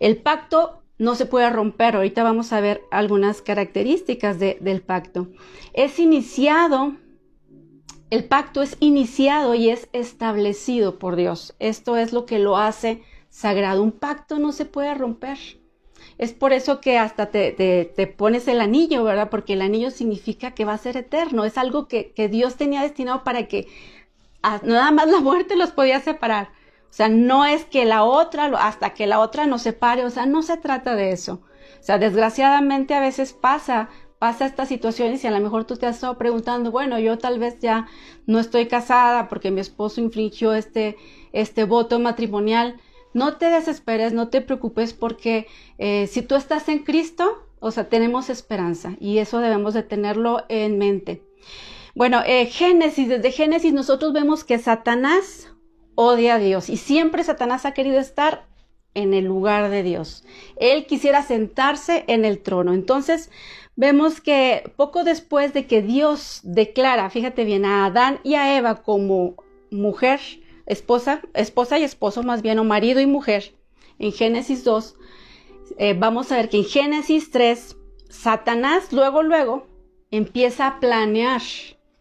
El 0.00 0.16
pacto 0.16 0.80
no 0.98 1.14
se 1.14 1.26
puede 1.26 1.50
romper. 1.50 1.96
Ahorita 1.96 2.22
vamos 2.22 2.52
a 2.52 2.60
ver 2.60 2.82
algunas 2.90 3.42
características 3.42 4.38
del 4.38 4.82
pacto. 4.82 5.28
Es 5.72 5.98
iniciado, 5.98 6.94
el 8.10 8.24
pacto 8.24 8.60
es 8.62 8.76
iniciado 8.80 9.54
y 9.54 9.70
es 9.70 9.88
establecido 9.92 10.98
por 10.98 11.16
Dios. 11.16 11.54
Esto 11.58 11.96
es 11.96 12.12
lo 12.12 12.26
que 12.26 12.38
lo 12.38 12.56
hace 12.58 13.02
sagrado. 13.30 13.82
Un 13.82 13.92
pacto 13.92 14.38
no 14.38 14.52
se 14.52 14.66
puede 14.66 14.94
romper. 14.94 15.38
Es 16.18 16.32
por 16.32 16.52
eso 16.52 16.80
que 16.80 16.98
hasta 16.98 17.26
te, 17.26 17.52
te, 17.52 18.06
pones 18.06 18.48
el 18.48 18.60
anillo, 18.60 19.04
¿verdad? 19.04 19.30
Porque 19.30 19.54
el 19.54 19.62
anillo 19.62 19.90
significa 19.90 20.50
que 20.50 20.64
va 20.64 20.74
a 20.74 20.78
ser 20.78 20.96
eterno. 20.96 21.44
Es 21.44 21.56
algo 21.56 21.88
que, 21.88 22.12
que 22.12 22.28
Dios 22.28 22.56
tenía 22.56 22.82
destinado 22.82 23.24
para 23.24 23.48
que 23.48 23.68
nada 24.62 24.90
más 24.90 25.08
la 25.08 25.20
muerte 25.20 25.56
los 25.56 25.70
podía 25.70 26.00
separar. 26.00 26.48
O 26.90 26.92
sea, 26.92 27.08
no 27.08 27.44
es 27.44 27.64
que 27.64 27.84
la 27.84 28.04
otra, 28.04 28.46
hasta 28.58 28.94
que 28.94 29.06
la 29.06 29.20
otra 29.20 29.46
nos 29.46 29.62
separe, 29.62 30.04
o 30.04 30.10
sea, 30.10 30.26
no 30.26 30.42
se 30.42 30.56
trata 30.56 30.96
de 30.96 31.12
eso. 31.12 31.40
O 31.80 31.82
sea, 31.82 31.98
desgraciadamente 31.98 32.94
a 32.94 33.00
veces 33.00 33.32
pasa, 33.32 33.88
pasa 34.18 34.44
estas 34.44 34.68
situaciones 34.68 35.22
y 35.22 35.28
a 35.28 35.30
lo 35.30 35.40
mejor 35.40 35.64
tú 35.64 35.76
te 35.76 35.86
has 35.86 35.96
estado 35.96 36.18
preguntando, 36.18 36.70
bueno, 36.72 36.98
yo 36.98 37.16
tal 37.16 37.38
vez 37.38 37.60
ya 37.60 37.86
no 38.26 38.40
estoy 38.40 38.66
casada 38.66 39.28
porque 39.28 39.50
mi 39.50 39.60
esposo 39.60 40.00
infringió 40.00 40.52
este, 40.52 40.96
este 41.32 41.64
voto 41.64 41.98
matrimonial 42.00 42.80
no 43.12 43.36
te 43.36 43.46
desesperes, 43.46 44.12
no 44.12 44.28
te 44.28 44.40
preocupes 44.40 44.92
porque 44.92 45.46
eh, 45.78 46.06
si 46.06 46.22
tú 46.22 46.34
estás 46.34 46.68
en 46.68 46.80
Cristo, 46.80 47.46
o 47.58 47.70
sea, 47.70 47.88
tenemos 47.88 48.30
esperanza 48.30 48.96
y 49.00 49.18
eso 49.18 49.38
debemos 49.38 49.74
de 49.74 49.82
tenerlo 49.82 50.44
en 50.48 50.78
mente. 50.78 51.22
Bueno, 51.94 52.22
eh, 52.24 52.46
Génesis, 52.46 53.08
desde 53.08 53.32
Génesis 53.32 53.72
nosotros 53.72 54.12
vemos 54.12 54.44
que 54.44 54.58
Satanás 54.58 55.52
odia 55.94 56.36
a 56.36 56.38
Dios 56.38 56.68
y 56.68 56.76
siempre 56.76 57.24
Satanás 57.24 57.66
ha 57.66 57.74
querido 57.74 57.98
estar 57.98 58.46
en 58.94 59.14
el 59.14 59.24
lugar 59.24 59.70
de 59.70 59.82
Dios. 59.82 60.24
Él 60.56 60.86
quisiera 60.86 61.22
sentarse 61.22 62.04
en 62.08 62.24
el 62.24 62.42
trono. 62.42 62.72
Entonces, 62.72 63.30
vemos 63.76 64.20
que 64.20 64.72
poco 64.76 65.04
después 65.04 65.52
de 65.52 65.66
que 65.66 65.82
Dios 65.82 66.40
declara, 66.42 67.10
fíjate 67.10 67.44
bien, 67.44 67.64
a 67.64 67.86
Adán 67.86 68.20
y 68.24 68.34
a 68.34 68.56
Eva 68.56 68.82
como 68.82 69.36
mujer, 69.70 70.20
esposa, 70.70 71.20
esposa 71.34 71.78
y 71.78 71.82
esposo 71.82 72.22
más 72.22 72.42
bien, 72.42 72.58
o 72.58 72.64
marido 72.64 73.00
y 73.00 73.06
mujer, 73.06 73.54
en 73.98 74.12
Génesis 74.12 74.64
2, 74.64 74.96
eh, 75.78 75.94
vamos 75.98 76.32
a 76.32 76.36
ver 76.36 76.48
que 76.48 76.58
en 76.58 76.64
Génesis 76.64 77.30
3, 77.30 77.76
Satanás 78.08 78.92
luego, 78.92 79.22
luego 79.22 79.66
empieza 80.10 80.66
a 80.66 80.80
planear, 80.80 81.42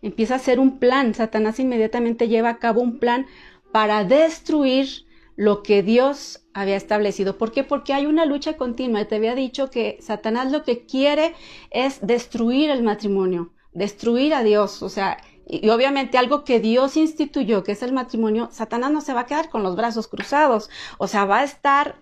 empieza 0.01 0.35
a 0.35 0.37
hacer 0.37 0.59
un 0.59 0.79
plan. 0.79 1.13
Satanás 1.13 1.59
inmediatamente 1.59 2.27
lleva 2.27 2.49
a 2.49 2.57
cabo 2.57 2.81
un 2.81 2.99
plan 2.99 3.27
para 3.71 4.03
destruir 4.03 5.05
lo 5.35 5.63
que 5.63 5.83
Dios 5.83 6.45
había 6.53 6.75
establecido. 6.75 7.37
¿Por 7.37 7.51
qué? 7.51 7.63
Porque 7.63 7.93
hay 7.93 8.05
una 8.05 8.25
lucha 8.25 8.57
continua. 8.57 9.05
Te 9.05 9.15
había 9.15 9.35
dicho 9.35 9.69
que 9.69 9.97
Satanás 10.01 10.51
lo 10.51 10.63
que 10.63 10.85
quiere 10.85 11.33
es 11.69 12.05
destruir 12.05 12.69
el 12.69 12.83
matrimonio, 12.83 13.53
destruir 13.71 14.33
a 14.33 14.43
Dios. 14.43 14.83
O 14.83 14.89
sea, 14.89 15.17
y 15.49 15.67
obviamente 15.69 16.17
algo 16.17 16.43
que 16.43 16.59
Dios 16.59 16.95
instituyó, 16.95 17.63
que 17.63 17.71
es 17.71 17.81
el 17.81 17.91
matrimonio, 17.91 18.49
Satanás 18.51 18.91
no 18.91 19.01
se 19.01 19.13
va 19.13 19.21
a 19.21 19.25
quedar 19.25 19.49
con 19.49 19.63
los 19.63 19.75
brazos 19.75 20.07
cruzados, 20.07 20.69
o 20.99 21.07
sea, 21.07 21.25
va 21.25 21.39
a 21.39 21.43
estar 21.43 22.01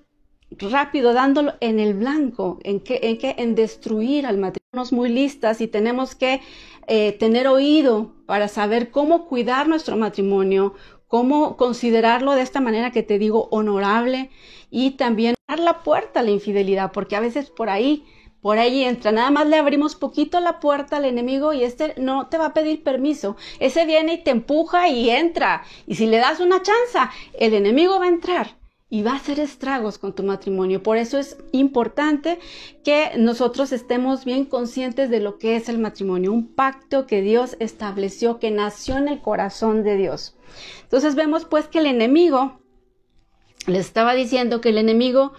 rápido 0.51 1.13
dándolo 1.13 1.53
en 1.61 1.79
el 1.79 1.93
blanco, 1.93 2.59
en 2.63 2.81
que, 2.81 2.99
en 3.03 3.17
que, 3.17 3.35
en 3.37 3.55
destruir 3.55 4.25
al 4.25 4.37
matrimonio. 4.37 4.57
Muy 4.91 5.09
listas 5.09 5.59
y 5.61 5.67
tenemos 5.67 6.13
que 6.13 6.41
eh, 6.87 7.13
tener 7.13 7.47
oído 7.47 8.13
para 8.27 8.47
saber 8.47 8.91
cómo 8.91 9.25
cuidar 9.27 9.67
nuestro 9.67 9.97
matrimonio, 9.97 10.75
cómo 11.07 11.57
considerarlo 11.57 12.33
de 12.33 12.43
esta 12.43 12.59
manera 12.61 12.91
que 12.91 13.01
te 13.01 13.17
digo 13.17 13.47
honorable 13.49 14.29
y 14.69 14.91
también 14.91 15.33
dar 15.47 15.59
la 15.59 15.81
puerta 15.81 16.19
a 16.19 16.23
la 16.23 16.29
infidelidad, 16.29 16.91
porque 16.91 17.15
a 17.15 17.21
veces 17.21 17.49
por 17.49 17.69
ahí 17.69 18.05
por 18.47 18.59
ahí 18.59 18.85
entra, 18.85 19.11
nada 19.11 19.29
más 19.29 19.45
le 19.45 19.57
abrimos 19.57 19.95
poquito 19.95 20.39
la 20.39 20.61
puerta 20.61 20.95
al 20.95 21.03
enemigo 21.03 21.51
y 21.51 21.65
este 21.65 21.93
no 21.97 22.27
te 22.27 22.37
va 22.37 22.45
a 22.45 22.53
pedir 22.53 22.81
permiso. 22.81 23.35
Ese 23.59 23.85
viene 23.85 24.13
y 24.13 24.23
te 24.23 24.31
empuja 24.31 24.87
y 24.87 25.09
entra. 25.09 25.65
Y 25.85 25.95
si 25.95 26.05
le 26.05 26.15
das 26.15 26.39
una 26.39 26.61
chanza, 26.61 27.11
el 27.37 27.53
enemigo 27.53 27.99
va 27.99 28.05
a 28.05 28.07
entrar 28.07 28.55
y 28.89 29.01
va 29.03 29.11
a 29.11 29.15
hacer 29.17 29.41
estragos 29.41 29.97
con 29.97 30.15
tu 30.15 30.23
matrimonio. 30.23 30.81
Por 30.81 30.95
eso 30.95 31.17
es 31.17 31.35
importante 31.51 32.39
que 32.85 33.11
nosotros 33.17 33.73
estemos 33.73 34.23
bien 34.23 34.45
conscientes 34.45 35.09
de 35.09 35.19
lo 35.19 35.39
que 35.39 35.57
es 35.57 35.67
el 35.67 35.77
matrimonio, 35.77 36.31
un 36.31 36.47
pacto 36.47 37.05
que 37.05 37.21
Dios 37.21 37.57
estableció, 37.59 38.39
que 38.39 38.49
nació 38.49 38.95
en 38.95 39.09
el 39.09 39.19
corazón 39.19 39.83
de 39.83 39.97
Dios. 39.97 40.37
Entonces 40.83 41.15
vemos 41.15 41.43
pues 41.43 41.67
que 41.67 41.79
el 41.79 41.85
enemigo, 41.85 42.61
les 43.65 43.87
estaba 43.87 44.13
diciendo 44.13 44.61
que 44.61 44.69
el 44.69 44.77
enemigo 44.77 45.33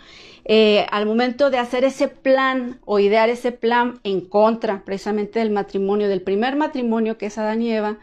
eh, 0.50 0.86
al 0.90 1.04
momento 1.04 1.50
de 1.50 1.58
hacer 1.58 1.84
ese 1.84 2.08
plan 2.08 2.80
o 2.86 2.98
idear 2.98 3.28
ese 3.28 3.52
plan 3.52 4.00
en 4.02 4.22
contra 4.22 4.82
precisamente 4.82 5.40
del 5.40 5.50
matrimonio, 5.50 6.08
del 6.08 6.22
primer 6.22 6.56
matrimonio 6.56 7.18
que 7.18 7.26
es 7.26 7.36
Adán 7.36 7.60
y 7.60 7.70
Eva, 7.70 7.98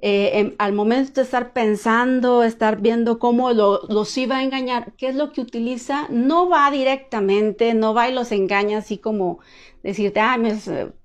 eh, 0.00 0.56
al 0.58 0.72
momento 0.72 1.20
de 1.20 1.22
estar 1.22 1.52
pensando, 1.52 2.42
estar 2.42 2.80
viendo 2.80 3.20
cómo 3.20 3.52
los 3.52 4.18
iba 4.18 4.38
a 4.38 4.42
engañar, 4.42 4.92
qué 4.96 5.06
es 5.08 5.14
lo 5.14 5.32
que 5.32 5.40
utiliza, 5.40 6.08
no 6.10 6.48
va 6.48 6.68
directamente, 6.72 7.74
no 7.74 7.94
va 7.94 8.08
y 8.08 8.12
los 8.12 8.32
engaña 8.32 8.78
así 8.78 8.98
como 8.98 9.38
decirte, 9.84 10.18
ah, 10.18 10.36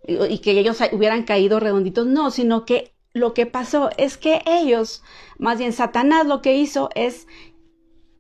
y 0.08 0.40
que 0.40 0.52
ellos 0.60 0.80
hubieran 0.92 1.22
caído 1.24 1.60
redonditos, 1.60 2.08
no, 2.08 2.32
sino 2.32 2.66
que 2.66 2.96
lo 3.14 3.36
que 3.36 3.46
pasó 3.46 3.92
es 3.98 4.18
que 4.18 4.42
ellos, 4.48 5.04
más 5.38 5.60
bien 5.60 5.72
Satanás 5.72 6.26
lo 6.26 6.42
que 6.42 6.56
hizo 6.56 6.90
es, 6.96 7.28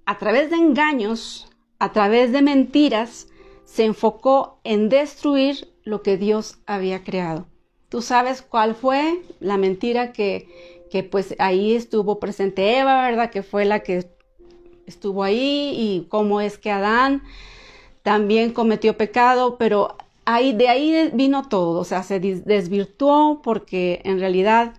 a 0.05 0.19
través 0.19 0.51
de 0.51 0.57
engaños, 0.57 1.52
a 1.84 1.92
través 1.92 2.32
de 2.32 2.42
mentiras, 2.42 3.28
se 3.66 3.84
enfocó 3.84 4.62
en 4.63 4.88
destruir 4.88 5.74
lo 5.84 6.02
que 6.02 6.16
Dios 6.16 6.60
había 6.66 7.04
creado. 7.04 7.46
Tú 7.90 8.02
sabes 8.02 8.42
cuál 8.42 8.74
fue 8.74 9.22
la 9.42 9.58
mentira 9.58 10.13
que, 10.13 10.48
que 10.90 11.04
pues 11.04 11.36
ahí 11.40 11.75
estuvo 11.75 12.22
presente 12.22 12.80
Eva, 12.80 13.06
¿verdad? 13.06 13.32
Que 13.32 13.44
fue 13.44 13.66
la 13.66 13.82
que 13.82 14.10
estuvo 14.86 15.24
ahí 15.24 15.75
y 15.78 16.08
cómo 16.08 16.40
es 16.40 16.58
que 16.58 16.72
Adán 16.72 17.22
también 18.02 18.54
cometió 18.54 18.96
pecado, 18.96 19.58
pero 19.58 19.98
ahí, 20.24 20.54
de 20.54 20.70
ahí 20.70 21.12
vino 21.13 21.50
todo, 21.50 21.82
o 21.82 21.84
sea, 21.84 22.02
se 22.04 22.22
desvirtuó 22.22 23.42
porque 23.42 24.00
en 24.06 24.22
realidad 24.22 24.75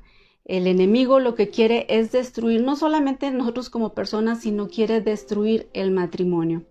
el 0.47 0.69
enemigo 0.69 1.21
lo 1.21 1.35
que 1.35 1.51
quiere 1.51 1.85
es 1.91 2.13
destruir 2.13 2.63
no 2.63 2.77
solamente 2.77 3.31
nosotros 3.31 3.69
como 3.69 3.93
personas, 3.93 4.41
sino 4.41 4.69
quiere 4.69 5.03
destruir 5.03 5.69
el 5.75 5.91
matrimonio. 5.91 6.63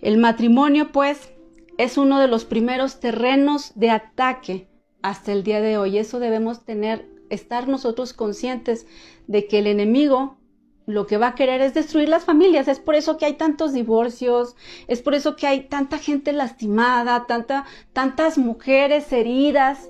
El 0.00 0.18
matrimonio, 0.18 0.92
pues, 0.92 1.30
es 1.78 1.98
uno 1.98 2.20
de 2.20 2.28
los 2.28 2.44
primeros 2.44 3.00
terrenos 3.00 3.72
de 3.74 3.90
ataque 3.90 4.68
hasta 5.02 5.32
el 5.32 5.42
día 5.42 5.60
de 5.60 5.78
hoy. 5.78 5.98
Eso 5.98 6.18
debemos 6.18 6.64
tener, 6.64 7.08
estar 7.30 7.68
nosotros 7.68 8.12
conscientes 8.12 8.86
de 9.26 9.46
que 9.46 9.58
el 9.58 9.66
enemigo 9.66 10.38
lo 10.86 11.06
que 11.06 11.16
va 11.16 11.28
a 11.28 11.34
querer 11.34 11.60
es 11.62 11.74
destruir 11.74 12.08
las 12.08 12.24
familias. 12.24 12.68
Es 12.68 12.78
por 12.78 12.94
eso 12.94 13.16
que 13.16 13.24
hay 13.24 13.34
tantos 13.34 13.72
divorcios, 13.72 14.56
es 14.86 15.02
por 15.02 15.14
eso 15.14 15.36
que 15.36 15.46
hay 15.46 15.68
tanta 15.68 15.98
gente 15.98 16.32
lastimada, 16.32 17.26
tanta, 17.26 17.64
tantas 17.92 18.38
mujeres 18.38 19.12
heridas. 19.12 19.88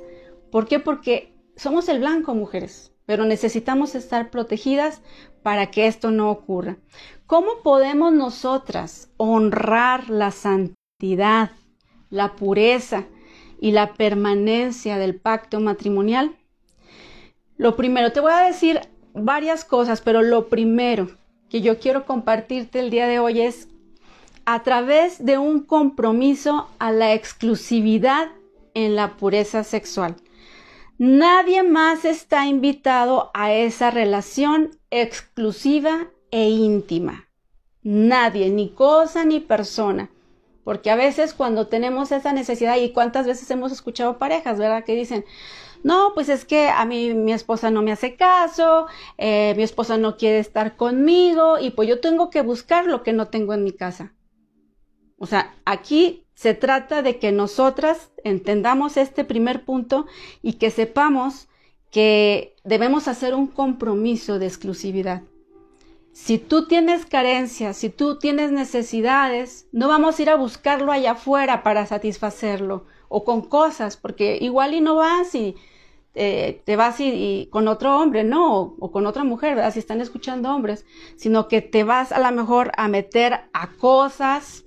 ¿Por 0.51 0.67
qué? 0.69 0.79
Porque 0.79 1.35
somos 1.57 1.89
el 1.89 1.99
blanco, 1.99 2.35
mujeres, 2.35 2.93
pero 3.07 3.25
necesitamos 3.25 3.95
estar 3.95 4.31
protegidas 4.31 5.03
para 5.45 5.71
que 5.71 5.87
esto 5.87 6.11
no 6.11 6.31
ocurra. 6.31 6.79
¿Cómo 7.27 7.61
podemos 7.63 8.15
nosotras 8.15 9.11
honrar 9.19 10.09
la 10.09 10.31
santidad, 10.31 11.51
la 12.09 12.35
pureza 12.35 13.05
y 13.61 13.73
la 13.73 13.93
permanencia 13.93 14.97
del 14.97 15.21
pacto 15.21 15.61
matrimonial? 15.61 16.35
Lo 17.59 17.77
primero, 17.77 18.11
te 18.11 18.21
voy 18.21 18.33
a 18.33 18.47
decir 18.47 18.81
varias 19.13 19.67
cosas, 19.67 20.01
pero 20.01 20.23
lo 20.23 20.49
primero 20.49 21.11
que 21.51 21.61
yo 21.61 21.79
quiero 21.79 22.07
compartirte 22.07 22.81
el 22.81 22.89
día 22.89 23.07
de 23.07 23.19
hoy 23.19 23.43
es 23.43 23.69
a 24.47 24.63
través 24.63 25.23
de 25.27 25.37
un 25.37 25.61
compromiso 25.61 26.71
a 26.79 26.91
la 26.91 27.13
exclusividad 27.13 28.29
en 28.73 28.97
la 28.97 29.19
pureza 29.19 29.63
sexual. 29.63 30.17
Nadie 30.97 31.63
más 31.65 32.07
está 32.07 32.47
invitado 32.47 33.31
a 33.35 33.53
esa 33.53 33.91
relación 33.91 34.71
exclusiva 35.01 36.09
e 36.31 36.49
íntima. 36.49 37.29
Nadie, 37.83 38.49
ni 38.51 38.71
cosa 38.71 39.25
ni 39.25 39.41
persona. 39.41 40.09
Porque 40.63 40.91
a 40.91 40.97
veces 40.97 41.35
cuando 41.35 41.67
tenemos 41.67 42.13
esa 42.13 42.33
necesidad, 42.33 42.77
y 42.77 42.93
cuántas 42.93 43.27
veces 43.27 43.51
hemos 43.51 43.73
escuchado 43.73 44.19
parejas, 44.19 44.59
¿verdad? 44.59 44.85
Que 44.85 44.95
dicen, 44.95 45.25
no, 45.83 46.13
pues 46.15 46.29
es 46.29 46.45
que 46.45 46.69
a 46.69 46.85
mí 46.87 47.13
mi 47.13 47.33
esposa 47.33 47.71
no 47.71 47.83
me 47.83 47.93
hace 47.93 48.17
caso, 48.17 48.87
eh, 49.19 49.53
mi 49.57 49.65
esposa 49.65 49.99
no 49.99 50.17
quiere 50.17 50.39
estar 50.39 50.77
conmigo 50.77 51.59
y 51.59 51.71
pues 51.71 51.89
yo 51.89 52.01
tengo 52.01 52.31
que 52.31 52.41
buscar 52.41 52.87
lo 52.87 53.03
que 53.03 53.13
no 53.13 53.27
tengo 53.29 53.53
en 53.53 53.65
mi 53.65 53.73
casa. 53.73 54.15
O 55.19 55.27
sea, 55.27 55.55
aquí 55.65 56.25
se 56.35 56.55
trata 56.55 57.03
de 57.03 57.19
que 57.19 57.33
nosotras 57.33 58.11
entendamos 58.25 58.97
este 58.97 59.25
primer 59.25 59.65
punto 59.65 60.07
y 60.41 60.55
que 60.55 60.71
sepamos 60.71 61.49
que 61.95 62.57
debemos 62.65 63.07
hacer 63.07 63.37
un 63.37 63.47
compromiso 63.47 64.41
de 64.41 64.47
exclusividad. 64.47 65.23
Si 66.11 66.39
tú 66.39 66.67
tienes 66.67 67.07
carencias, 67.07 67.77
si 67.77 67.89
tú 67.89 68.19
tienes 68.19 68.51
necesidades, 68.51 69.69
no 69.71 69.87
vamos 69.87 70.19
a 70.19 70.23
ir 70.23 70.31
a 70.31 70.35
buscarlo 70.35 70.91
allá 70.91 71.13
afuera 71.13 71.63
para 71.63 71.87
satisfacerlo 71.87 72.85
o 73.09 73.23
con 73.23 73.43
cosas, 73.43 73.97
porque 73.97 74.39
igual 74.41 74.75
y 74.75 74.81
no 74.81 74.97
vas 74.97 75.37
y 75.37 75.55
eh, 76.17 76.63
te 76.65 76.75
vas 76.75 76.99
y, 76.99 77.47
con 77.53 77.69
otro 77.69 77.97
hombre, 77.97 78.25
no, 78.25 78.75
o, 78.81 78.91
con 78.91 79.07
otra 79.07 79.23
mujer, 79.23 79.55
¿verdad? 79.55 79.73
Si 79.73 79.79
están 79.79 80.01
escuchando 80.01 80.53
hombres, 80.53 80.85
sino 81.15 81.47
que 81.47 81.63
te 81.63 81.85
vas 81.85 82.11
a 82.11 82.19
lo 82.19 82.37
mejor 82.37 82.73
a 82.77 82.89
meter 82.89 83.43
a 83.53 83.71
cosas, 83.71 84.65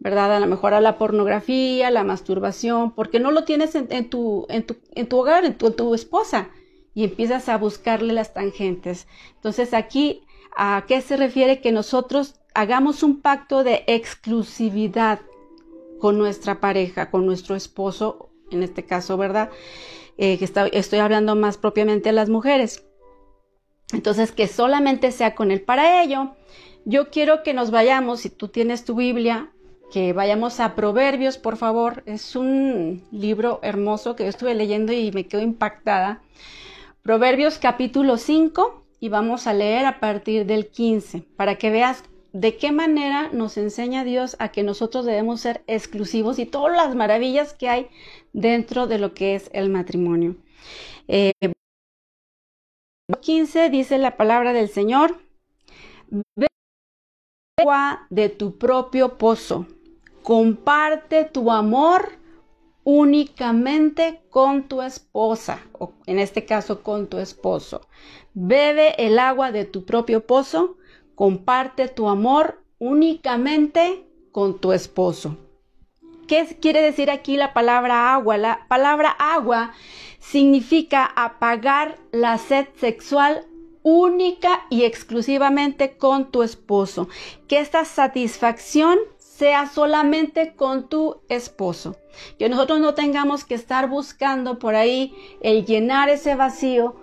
¿verdad? 0.00 0.34
A 0.34 0.40
lo 0.40 0.46
mejor 0.46 0.72
a 0.72 0.80
la 0.80 0.96
pornografía, 0.96 1.90
la 1.90 2.02
masturbación, 2.02 2.92
porque 2.92 3.20
no 3.20 3.30
lo 3.30 3.44
tienes 3.44 3.74
en, 3.74 4.08
tu, 4.08 4.46
en, 4.48 4.64
tu, 4.64 4.76
en 4.94 5.06
tu 5.06 5.18
hogar, 5.18 5.44
en 5.44 5.54
tu 5.54 5.94
esposa, 5.94 6.48
y 6.94 7.04
empiezas 7.04 7.48
a 7.48 7.58
buscarle 7.58 8.12
las 8.12 8.34
tangentes. 8.34 9.06
Entonces 9.36 9.74
aquí 9.74 10.24
¿A 10.54 10.84
qué 10.86 11.00
se 11.00 11.16
refiere 11.16 11.60
que 11.60 11.72
nosotros 11.72 12.34
hagamos 12.54 13.02
un 13.02 13.20
pacto 13.20 13.64
de 13.64 13.84
exclusividad 13.86 15.20
con 15.98 16.18
nuestra 16.18 16.60
pareja, 16.60 17.10
con 17.10 17.24
nuestro 17.24 17.56
esposo, 17.56 18.30
en 18.50 18.62
este 18.62 18.84
caso, 18.84 19.16
¿verdad? 19.16 19.50
Eh, 20.18 20.36
que 20.38 20.44
estoy 20.44 20.98
hablando 20.98 21.34
más 21.36 21.56
propiamente 21.56 22.10
a 22.10 22.12
las 22.12 22.28
mujeres. 22.28 22.84
Entonces, 23.92 24.32
que 24.32 24.46
solamente 24.46 25.10
sea 25.10 25.34
con 25.34 25.50
él. 25.50 25.62
Para 25.62 26.02
ello, 26.02 26.32
yo 26.84 27.10
quiero 27.10 27.42
que 27.42 27.54
nos 27.54 27.70
vayamos, 27.70 28.20
si 28.20 28.30
tú 28.30 28.48
tienes 28.48 28.84
tu 28.84 28.94
Biblia, 28.94 29.50
que 29.90 30.12
vayamos 30.12 30.60
a 30.60 30.74
Proverbios, 30.74 31.38
por 31.38 31.56
favor. 31.56 32.02
Es 32.04 32.36
un 32.36 33.04
libro 33.10 33.60
hermoso 33.62 34.16
que 34.16 34.24
yo 34.24 34.30
estuve 34.30 34.54
leyendo 34.54 34.92
y 34.92 35.12
me 35.12 35.26
quedo 35.26 35.40
impactada. 35.40 36.22
Proverbios 37.02 37.58
capítulo 37.58 38.16
5, 38.16 38.86
y 39.00 39.08
vamos 39.08 39.48
a 39.48 39.52
leer 39.52 39.86
a 39.86 39.98
partir 39.98 40.46
del 40.46 40.68
15 40.68 41.22
para 41.34 41.56
que 41.58 41.70
veas 41.70 42.04
de 42.32 42.56
qué 42.56 42.70
manera 42.70 43.28
nos 43.32 43.56
enseña 43.56 44.04
Dios 44.04 44.36
a 44.38 44.52
que 44.52 44.62
nosotros 44.62 45.04
debemos 45.04 45.40
ser 45.40 45.64
exclusivos 45.66 46.38
y 46.38 46.46
todas 46.46 46.76
las 46.76 46.94
maravillas 46.94 47.54
que 47.54 47.68
hay 47.68 47.88
dentro 48.32 48.86
de 48.86 49.00
lo 49.00 49.14
que 49.14 49.34
es 49.34 49.50
el 49.52 49.68
matrimonio. 49.68 50.36
15 53.20 53.64
eh, 53.64 53.70
dice 53.70 53.98
la 53.98 54.16
palabra 54.16 54.52
del 54.52 54.68
Señor, 54.68 55.20
ve 56.36 56.46
de 58.10 58.28
tu 58.28 58.58
propio 58.58 59.18
pozo, 59.18 59.66
comparte 60.22 61.24
tu 61.24 61.50
amor 61.50 62.21
únicamente 62.84 64.22
con 64.30 64.64
tu 64.64 64.82
esposa, 64.82 65.60
o 65.78 65.92
en 66.06 66.18
este 66.18 66.44
caso 66.44 66.82
con 66.82 67.06
tu 67.06 67.18
esposo. 67.18 67.82
Bebe 68.34 68.94
el 69.04 69.18
agua 69.18 69.52
de 69.52 69.64
tu 69.64 69.84
propio 69.84 70.26
pozo, 70.26 70.76
comparte 71.14 71.88
tu 71.88 72.08
amor 72.08 72.62
únicamente 72.78 74.06
con 74.32 74.58
tu 74.58 74.72
esposo. 74.72 75.36
¿qué 76.32 76.56
quiere 76.62 76.80
decir 76.80 77.10
aquí 77.10 77.36
la 77.36 77.52
palabra 77.52 78.14
agua? 78.14 78.38
La 78.38 78.66
palabra 78.66 79.10
agua 79.10 79.72
significa 80.18 81.04
apagar 81.04 81.98
la 82.10 82.38
sed 82.38 82.68
sexual 82.76 83.44
única 83.82 84.62
y 84.70 84.84
exclusivamente 84.84 85.98
con 85.98 86.30
tu 86.30 86.42
esposo. 86.42 87.10
Que 87.48 87.58
esta 87.58 87.84
satisfacción 87.84 88.98
sea 89.42 89.66
solamente 89.66 90.54
con 90.54 90.88
tu 90.88 91.16
esposo. 91.28 91.96
Que 92.38 92.48
nosotros 92.48 92.78
no 92.78 92.94
tengamos 92.94 93.44
que 93.44 93.56
estar 93.56 93.88
buscando 93.88 94.60
por 94.60 94.76
ahí 94.76 95.12
el 95.40 95.66
llenar 95.66 96.08
ese 96.10 96.36
vacío, 96.36 96.94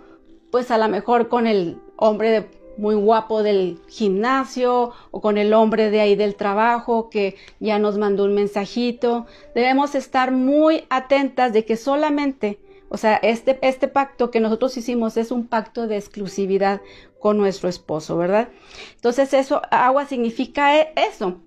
pues 0.50 0.72
a 0.72 0.78
lo 0.78 0.88
mejor 0.88 1.28
con 1.28 1.48
el 1.48 1.82
hombre 1.98 2.50
muy 2.78 2.96
guapo 2.96 3.44
del 3.44 3.82
gimnasio 3.90 4.94
o 5.12 5.20
con 5.20 5.38
el 5.38 5.54
hombre 5.54 5.92
de 5.92 6.00
ahí 6.00 6.16
del 6.16 6.36
trabajo 6.36 7.10
que 7.10 7.36
ya 7.60 7.78
nos 7.78 7.98
mandó 7.98 8.24
un 8.24 8.36
mensajito. 8.36 9.26
Debemos 9.54 9.94
estar 9.94 10.32
muy 10.32 10.86
atentas 10.90 11.52
de 11.52 11.66
que 11.66 11.76
solamente 11.76 12.58
o 12.92 12.98
sea, 12.98 13.18
este, 13.18 13.60
este 13.62 13.88
pacto 13.88 14.32
que 14.32 14.40
nosotros 14.40 14.76
hicimos 14.76 15.16
es 15.16 15.30
un 15.32 15.46
pacto 15.46 15.86
de 15.86 15.96
exclusividad 15.96 16.82
con 17.20 17.38
nuestro 17.38 17.70
esposo, 17.70 18.18
¿verdad? 18.18 18.50
Entonces 18.96 19.34
eso, 19.34 19.62
agua 19.72 20.06
significa 20.06 20.78
e, 20.78 20.94
eso. 20.96 21.42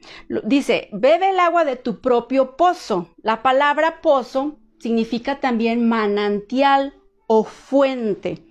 Dice, 0.45 0.89
bebe 0.93 1.31
el 1.31 1.41
agua 1.41 1.65
de 1.65 1.77
tu 1.77 2.01
propio 2.01 2.57
pozo. 2.57 3.09
La 3.23 3.43
palabra 3.43 4.01
pozo 4.03 4.59
significa 4.79 5.41
también 5.41 5.89
manantial 5.89 6.95
o 7.27 7.45
fuente. 7.45 8.45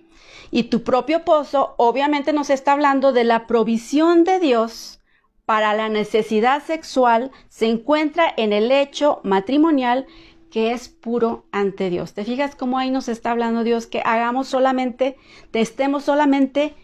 Y 0.50 0.64
tu 0.64 0.82
propio 0.82 1.24
pozo 1.24 1.74
obviamente 1.78 2.32
nos 2.32 2.50
está 2.50 2.72
hablando 2.72 3.12
de 3.12 3.24
la 3.24 3.46
provisión 3.46 4.24
de 4.24 4.38
Dios 4.38 5.00
para 5.44 5.74
la 5.74 5.88
necesidad 5.88 6.62
sexual, 6.62 7.30
se 7.48 7.66
encuentra 7.66 8.32
en 8.36 8.52
el 8.52 8.70
hecho 8.70 9.20
matrimonial 9.24 10.06
que 10.50 10.72
es 10.72 10.88
puro 10.88 11.46
ante 11.50 11.90
Dios. 11.90 12.12
¿Te 12.12 12.24
fijas 12.24 12.54
cómo 12.54 12.78
ahí 12.78 12.90
nos 12.90 13.08
está 13.08 13.32
hablando 13.32 13.64
Dios 13.64 13.86
que 13.86 14.02
hagamos 14.04 14.48
solamente, 14.48 15.16
estemos 15.52 16.04
solamente 16.04 16.74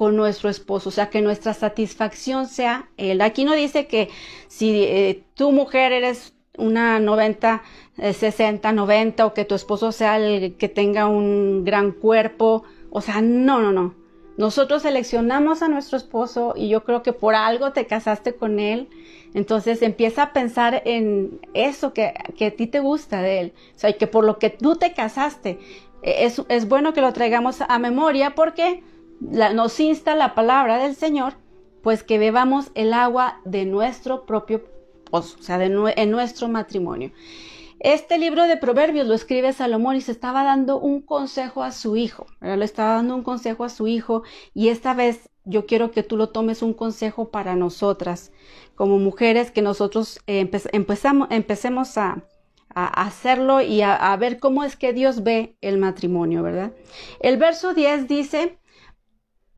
con 0.00 0.16
nuestro 0.16 0.48
esposo, 0.48 0.88
o 0.88 0.92
sea, 0.92 1.10
que 1.10 1.20
nuestra 1.20 1.52
satisfacción 1.52 2.48
sea 2.48 2.88
Él. 2.96 3.20
Aquí 3.20 3.44
no 3.44 3.52
dice 3.52 3.86
que 3.86 4.08
si 4.48 4.82
eh, 4.84 5.24
tu 5.34 5.52
mujer 5.52 5.92
eres 5.92 6.32
una 6.56 6.98
90, 6.98 7.62
60, 7.98 8.72
90 8.72 9.26
o 9.26 9.34
que 9.34 9.44
tu 9.44 9.54
esposo 9.54 9.92
sea 9.92 10.16
el 10.16 10.56
que 10.56 10.70
tenga 10.70 11.06
un 11.06 11.66
gran 11.66 11.92
cuerpo, 11.92 12.62
o 12.88 13.02
sea, 13.02 13.20
no, 13.20 13.60
no, 13.60 13.72
no. 13.72 13.94
Nosotros 14.38 14.80
seleccionamos 14.80 15.60
a 15.60 15.68
nuestro 15.68 15.98
esposo 15.98 16.54
y 16.56 16.70
yo 16.70 16.82
creo 16.82 17.02
que 17.02 17.12
por 17.12 17.34
algo 17.34 17.72
te 17.72 17.84
casaste 17.84 18.32
con 18.34 18.58
él. 18.58 18.88
Entonces 19.34 19.82
empieza 19.82 20.22
a 20.22 20.32
pensar 20.32 20.80
en 20.86 21.42
eso 21.52 21.92
que, 21.92 22.06
a 22.06 22.50
ti 22.56 22.66
te 22.66 22.80
gusta 22.80 23.20
de 23.20 23.40
él. 23.40 23.52
O 23.76 23.78
sea, 23.78 23.92
que 23.92 24.06
por 24.06 24.24
lo 24.24 24.38
que 24.38 24.48
tú 24.48 24.76
te 24.76 24.94
casaste. 24.94 25.58
E, 26.02 26.24
es, 26.24 26.40
es 26.48 26.66
bueno 26.66 26.94
que 26.94 27.02
lo 27.02 27.12
traigamos 27.12 27.60
a 27.60 27.78
memoria 27.78 28.34
porque 28.34 28.82
nos 29.20 29.78
insta 29.80 30.14
la 30.14 30.34
palabra 30.34 30.78
del 30.78 30.94
Señor, 30.96 31.34
pues 31.82 32.02
que 32.02 32.18
bebamos 32.18 32.70
el 32.74 32.92
agua 32.92 33.40
de 33.44 33.64
nuestro 33.64 34.26
propio 34.26 34.64
pozo, 35.10 35.36
o 35.38 35.42
sea, 35.42 35.62
en 35.62 36.10
nuestro 36.10 36.48
matrimonio. 36.48 37.12
Este 37.80 38.18
libro 38.18 38.46
de 38.46 38.58
Proverbios 38.58 39.06
lo 39.06 39.14
escribe 39.14 39.54
Salomón 39.54 39.96
y 39.96 40.02
se 40.02 40.12
estaba 40.12 40.44
dando 40.44 40.78
un 40.78 41.00
consejo 41.00 41.62
a 41.62 41.72
su 41.72 41.96
hijo, 41.96 42.26
le 42.42 42.62
estaba 42.62 42.96
dando 42.96 43.14
un 43.14 43.22
consejo 43.22 43.64
a 43.64 43.70
su 43.70 43.86
hijo 43.86 44.22
y 44.52 44.68
esta 44.68 44.92
vez 44.92 45.30
yo 45.46 45.64
quiero 45.64 45.90
que 45.90 46.02
tú 46.02 46.18
lo 46.18 46.28
tomes 46.28 46.60
un 46.60 46.74
consejo 46.74 47.30
para 47.30 47.56
nosotras, 47.56 48.32
como 48.74 48.98
mujeres, 48.98 49.50
que 49.50 49.62
nosotros 49.62 50.20
empecemos 50.26 51.96
a, 51.96 52.22
hacerlo 52.74 53.62
y 53.62 53.80
a, 53.80 53.94
a, 53.94 54.16
ver 54.18 54.38
cómo 54.38 54.62
es 54.62 54.76
que 54.76 54.92
Dios 54.92 55.22
ve 55.22 55.56
el 55.62 55.78
matrimonio, 55.78 56.42
¿verdad? 56.42 56.72
El 57.20 57.38
verso 57.38 57.74
10 57.74 58.06
dice, 58.06 58.58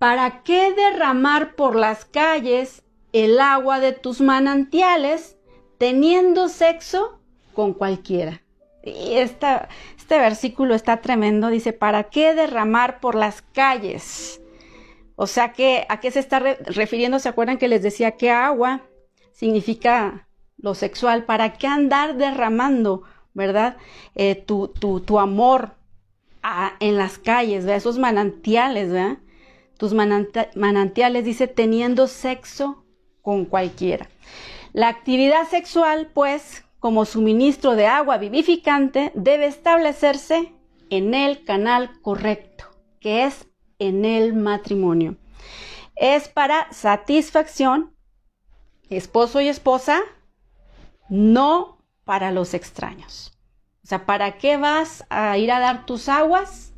¿para 0.03 0.43
qué 0.43 0.73
derramar 0.73 1.55
por 1.55 1.77
las 1.77 2.05
calles 2.05 2.83
el 3.13 3.39
agua 3.39 3.79
de 3.79 3.93
tus 3.93 4.21
manantiales 4.21 5.37
teniendo 5.79 6.49
sexo 6.49 7.21
con 7.55 7.73
cualquiera. 7.73 8.43
Y 8.83 9.13
esta, 9.13 9.69
este 9.97 10.19
versículo 10.19 10.75
está 10.75 10.97
tremendo, 10.97 11.51
dice, 11.51 11.73
¿para 11.73 12.11
qué 12.11 12.35
derramar 12.35 12.99
por 12.99 13.15
las 13.15 13.43
calles? 13.43 14.43
O 15.15 15.29
sea 15.29 15.55
¿a 15.89 16.01
qué 16.01 16.11
se 16.11 16.19
está 16.19 16.41
refiriendo? 16.41 17.21
¿Se 17.21 17.29
acuerdan 17.29 17.59
que 17.59 17.69
les 17.69 17.85
decía 17.85 18.17
que 18.17 18.33
agua 18.33 18.83
significa 19.31 20.27
lo 20.57 20.75
sexual? 20.75 21.27
¿Para 21.27 21.53
qué 21.53 21.69
andar 21.69 22.17
derramando, 22.17 23.05
verdad? 23.35 23.77
Eh, 24.17 24.35
tu, 24.35 24.67
tu, 24.67 24.99
tu, 24.99 25.21
amor 25.21 25.77
en 26.81 26.99
las 26.99 27.19
calles, 27.19 27.67
¿verdad? 27.67 27.77
esos 27.77 27.99
manantiales, 28.01 28.91
¿verdad? 28.91 29.19
Tus 29.83 29.95
manantiales, 29.95 31.25
dice, 31.25 31.49
teniendo 31.49 32.07
sexo 32.07 32.85
con 33.21 33.47
cualquiera. 33.47 34.09
La 34.73 34.87
actividad 34.87 35.49
sexual, 35.49 36.09
pues, 36.15 36.65
como 36.79 37.05
suministro 37.05 37.75
de 37.75 37.89
agua 37.89 38.17
vivificante 38.19 39.11
debe 39.17 39.47
establecerse 39.47 40.53
en 40.89 41.15
el 41.15 41.45
canal 41.45 42.01
correcto, 42.01 42.67
que 43.01 43.25
es 43.25 43.49
en 43.81 44.05
el 44.05 44.35
matrimonio. 44.35 45.17
Es 45.97 46.29
para 46.29 46.73
satisfacción, 46.73 47.93
esposo 48.89 49.41
y 49.41 49.49
esposa, 49.49 50.01
no 51.09 51.79
para 52.05 52.31
los 52.31 52.55
extraños. 52.55 53.37
O 53.83 53.89
sea, 53.89 54.07
¿para 54.07 54.39
qué 54.39 54.57
vas 54.59 55.05
a 55.11 55.37
ir 55.39 55.51
a 55.51 55.59
dar 55.59 55.87
tus 55.87 56.09
aguas 56.09 56.72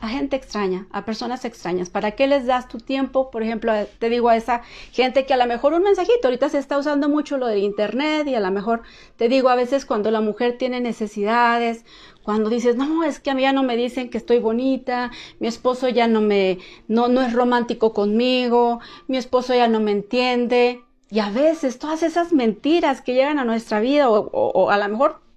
a 0.00 0.08
gente 0.08 0.36
extraña, 0.36 0.86
a 0.92 1.04
personas 1.04 1.44
extrañas. 1.44 1.90
¿Para 1.90 2.12
qué 2.12 2.28
les 2.28 2.46
das 2.46 2.68
tu 2.68 2.78
tiempo? 2.78 3.30
Por 3.30 3.42
ejemplo, 3.42 3.72
te 3.98 4.08
digo 4.08 4.28
a 4.28 4.36
esa 4.36 4.62
gente 4.92 5.26
que 5.26 5.34
a 5.34 5.36
lo 5.36 5.46
mejor 5.46 5.74
un 5.74 5.82
mensajito, 5.82 6.28
ahorita 6.28 6.48
se 6.48 6.58
está 6.58 6.78
usando 6.78 7.08
mucho 7.08 7.36
lo 7.36 7.46
del 7.48 7.64
internet 7.64 8.26
y 8.28 8.34
a 8.34 8.40
lo 8.40 8.50
mejor 8.50 8.82
te 9.16 9.28
digo 9.28 9.48
a 9.48 9.56
veces 9.56 9.84
cuando 9.84 10.10
la 10.10 10.20
mujer 10.20 10.56
tiene 10.56 10.80
necesidades, 10.80 11.84
cuando 12.22 12.48
dices, 12.48 12.76
no, 12.76 13.02
es 13.02 13.18
que 13.18 13.30
a 13.30 13.34
mí 13.34 13.42
ya 13.42 13.52
no 13.52 13.64
me 13.64 13.76
dicen 13.76 14.08
que 14.08 14.18
estoy 14.18 14.38
bonita, 14.38 15.10
mi 15.40 15.48
esposo 15.48 15.88
ya 15.88 16.06
no 16.06 16.20
me, 16.20 16.58
no, 16.86 17.08
no 17.08 17.22
es 17.22 17.32
romántico 17.32 17.92
conmigo, 17.92 18.80
mi 19.08 19.16
esposo 19.16 19.54
ya 19.54 19.66
no 19.66 19.80
me 19.80 19.90
entiende. 19.90 20.82
Y 21.10 21.20
a 21.20 21.30
veces 21.30 21.78
todas 21.78 22.02
esas 22.02 22.32
mentiras 22.32 23.00
que 23.00 23.14
llegan 23.14 23.38
a 23.38 23.44
nuestra 23.44 23.80
vida 23.80 24.10
o, 24.10 24.28
o 24.30 24.70
a 24.70 24.76
lo 24.76 24.88
mejor 24.88 25.27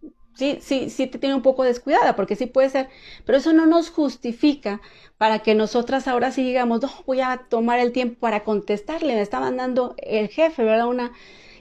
sí, 0.42 0.58
sí, 0.60 0.90
sí 0.90 1.06
te 1.06 1.20
tiene 1.20 1.36
un 1.36 1.44
poco 1.44 1.64
descuidada, 1.64 2.16
porque 2.16 2.36
sí 2.36 2.48
puede 2.48 2.70
ser, 2.72 2.90
pero 3.26 3.38
eso 3.38 3.54
no 3.54 3.68
nos 3.68 3.92
justifica 3.92 4.82
para 5.20 5.40
que 5.40 5.54
nosotras 5.54 6.08
ahora 6.08 6.32
sí 6.32 6.44
digamos, 6.44 6.82
no, 6.82 6.90
voy 7.06 7.22
a 7.22 7.46
tomar 7.48 7.78
el 7.80 7.92
tiempo 7.92 8.20
para 8.20 8.44
contestarle, 8.44 9.14
me 9.14 9.22
está 9.22 9.40
mandando 9.40 9.94
el 9.98 10.30
jefe, 10.30 10.64
¿verdad? 10.64 10.88
Una, 10.88 11.12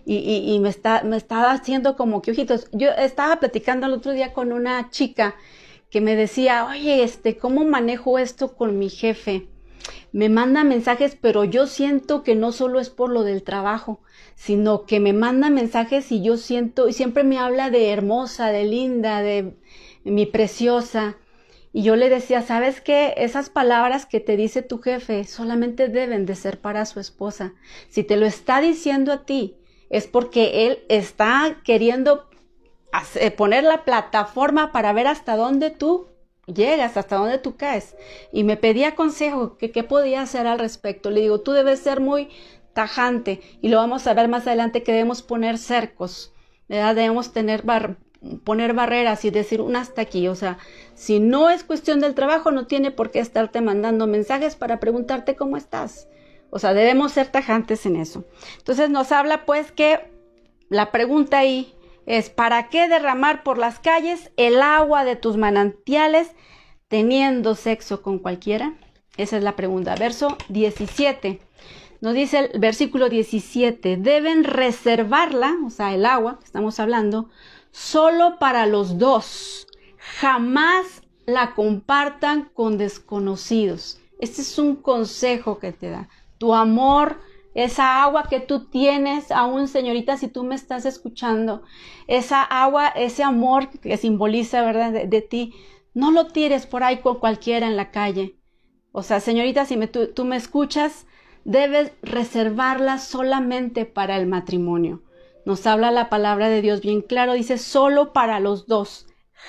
y, 0.07 0.17
y, 0.17 0.55
y 0.55 0.61
me, 0.61 0.71
está, 0.71 1.03
me 1.03 1.19
estaba 1.19 1.53
haciendo 1.53 1.95
como 1.95 2.23
que 2.23 2.31
ojitos. 2.31 2.69
Yo 2.73 2.89
estaba 2.93 3.37
platicando 3.39 3.87
el 3.87 3.93
otro 3.93 4.13
día 4.13 4.33
con 4.33 4.51
una 4.53 4.89
chica 4.89 5.35
que 5.91 6.01
me 6.01 6.17
decía, 6.17 6.65
oye, 6.65 7.03
este, 7.03 7.37
¿cómo 7.37 7.65
manejo 7.67 8.19
esto 8.19 8.57
con 8.57 8.79
mi 8.79 8.89
jefe? 8.89 9.47
Me 10.13 10.31
manda 10.31 10.65
mensajes, 10.65 11.19
pero 11.21 11.45
yo 11.45 11.67
siento 11.67 12.23
que 12.23 12.35
no 12.35 12.51
solo 12.53 12.81
es 12.81 12.89
por 12.89 13.11
lo 13.11 13.25
del 13.25 13.43
trabajo, 13.43 14.01
sino 14.41 14.87
que 14.87 15.01
me 15.01 15.13
manda 15.13 15.51
mensajes 15.51 16.11
y 16.11 16.23
yo 16.23 16.39
siento, 16.39 16.89
y 16.89 16.95
siempre 16.95 17.25
me 17.25 17.39
habla 17.39 17.69
de 17.69 17.91
hermosa, 17.91 18.51
de 18.51 18.65
linda, 18.65 19.21
de 19.21 19.53
mi 20.03 20.25
preciosa. 20.25 21.19
Y 21.75 21.83
yo 21.83 21.95
le 21.95 22.09
decía, 22.09 22.41
¿sabes 22.41 22.81
qué? 22.81 23.13
Esas 23.19 23.51
palabras 23.51 24.07
que 24.07 24.19
te 24.19 24.39
dice 24.39 24.63
tu 24.63 24.79
jefe 24.79 25.25
solamente 25.25 25.89
deben 25.89 26.25
de 26.25 26.35
ser 26.37 26.59
para 26.59 26.87
su 26.87 27.01
esposa. 27.01 27.53
Si 27.91 28.03
te 28.03 28.17
lo 28.17 28.25
está 28.25 28.63
diciendo 28.63 29.13
a 29.13 29.27
ti, 29.27 29.59
es 29.91 30.07
porque 30.07 30.67
él 30.67 30.79
está 30.89 31.59
queriendo 31.63 32.31
poner 33.37 33.65
la 33.65 33.85
plataforma 33.85 34.73
para 34.73 34.95
ver 34.95 35.07
hasta 35.07 35.37
dónde 35.37 35.69
tú 35.69 36.07
llegas, 36.47 36.97
hasta 36.97 37.17
dónde 37.17 37.37
tú 37.37 37.57
caes. 37.57 37.95
Y 38.33 38.45
me 38.45 38.57
pedía 38.57 38.95
consejo 38.95 39.59
que 39.59 39.71
qué 39.71 39.85
podía 39.85 40.23
hacer 40.23 40.47
al 40.47 40.59
respecto. 40.59 41.11
Le 41.11 41.21
digo, 41.21 41.43
tú 41.43 41.53
debes 41.53 41.81
ser 41.81 42.01
muy 42.01 42.31
tajante 42.73 43.41
y 43.61 43.69
lo 43.69 43.79
vamos 43.79 44.07
a 44.07 44.15
ver 44.15 44.29
más 44.29 44.47
adelante 44.47 44.83
que 44.83 44.93
debemos 44.93 45.23
poner 45.23 45.59
cercos, 45.59 46.33
¿verdad? 46.69 46.95
Debemos 46.95 47.33
tener 47.33 47.65
poner 48.45 48.75
barreras 48.75 49.25
y 49.25 49.31
decir 49.31 49.61
un 49.61 49.77
hasta 49.77 50.03
aquí, 50.03 50.29
o 50.29 50.35
sea, 50.35 50.59
si 50.95 51.21
no 51.21 51.49
es 51.49 51.65
cuestión 51.65 52.01
del 52.01 52.15
trabajo, 52.15 52.51
no 52.51 52.67
tiene 52.67 52.91
por 52.91 53.11
qué 53.11 53.21
estarte 53.21 53.61
mandando 53.61 54.07
mensajes 54.07 54.57
para 54.57 54.79
preguntarte 54.79 55.37
cómo 55.37 55.57
estás. 55.57 56.09
O 56.51 56.59
sea, 56.59 56.75
debemos 56.75 57.13
ser 57.13 57.29
tajantes 57.29 57.87
en 57.87 57.97
eso. 57.97 58.25
Entonces 58.59 58.91
nos 58.91 59.13
habla 59.13 59.47
pues 59.47 59.73
que 59.73 60.11
la 60.69 60.91
pregunta 60.91 61.39
ahí 61.39 61.75
es, 62.07 62.29
¿para 62.29 62.69
qué 62.69 62.89
derramar 62.89 63.43
por 63.43 63.57
las 63.57 63.79
calles 63.79 64.33
el 64.37 64.61
agua 64.61 65.05
de 65.05 65.17
tus 65.17 65.37
manantiales 65.37 66.33
teniendo 66.89 67.55
sexo 67.55 68.03
con 68.03 68.19
cualquiera? 68.19 68.75
Esa 69.17 69.37
es 69.37 69.45
la 69.45 69.57
pregunta. 69.57 69.95
Verso 69.95 70.37
17. 70.49 71.41
Nos 72.01 72.15
dice 72.15 72.51
el 72.53 72.61
versículo 72.61 73.11
17, 73.11 73.99
deben 73.99 74.45
reservarla, 74.45 75.57
o 75.67 75.71
sea, 75.71 75.95
el 75.95 76.07
agua 76.07 76.39
que 76.39 76.47
estamos 76.47 76.81
hablando, 76.81 77.29
solo 77.73 78.39
para 78.39 78.67
los 78.67 78.99
dos. 78.99 79.67
Jamás 79.99 81.03
la 81.27 81.55
compartan 81.55 82.51
con 82.55 82.79
desconocidos. 82.79 84.01
Este 84.19 84.41
es 84.41 84.59
un 84.59 84.77
consejo 84.77 85.59
que 85.59 85.73
te 85.73 85.91
da. 85.91 86.09
Tu 86.39 86.55
amor, 86.55 87.21
esa 87.55 88.03
agua 88.03 88.29
que 88.31 88.41
tú 88.41 88.67
tienes, 88.67 89.31
aún 89.31 89.69
señorita, 89.69 90.17
si 90.17 90.29
tú 90.29 90.43
me 90.43 90.55
estás 90.55 90.87
escuchando, 90.87 91.63
esa 92.07 92.43
agua, 92.43 92.89
ese 92.89 93.23
amor 93.23 93.69
que 93.69 93.97
simboliza, 93.99 94.63
¿verdad?, 94.63 95.07
de, 95.07 95.23
ti, 95.23 95.53
no 95.93 96.13
lo 96.13 96.29
tires 96.29 96.67
por 96.67 96.83
ahí 96.83 97.01
con 97.01 97.19
cualquiera 97.19 97.67
en 97.67 97.77
la 97.77 97.91
calle. 97.91 98.37
O 98.91 99.03
sea, 99.03 99.21
señorita, 99.21 99.67
si 99.67 99.77
me, 99.77 99.87
tú 99.87 100.25
me 100.25 100.37
escuchas, 100.37 101.07
debes 101.45 101.93
reservarla 102.03 102.99
solamente 102.99 103.85
para 103.85 104.17
el 104.17 104.27
matrimonio. 104.27 105.03
Nos 105.45 105.67
habla 105.67 105.91
la 105.91 106.11
palabra 106.11 106.49
de 106.49 106.63
Dios 106.63 106.81
bien 106.81 107.01
claro, 107.01 107.33
dice 107.33 107.59
solo 107.59 108.13
para 108.13 108.41
los 108.41 108.67
dos. 108.67 109.07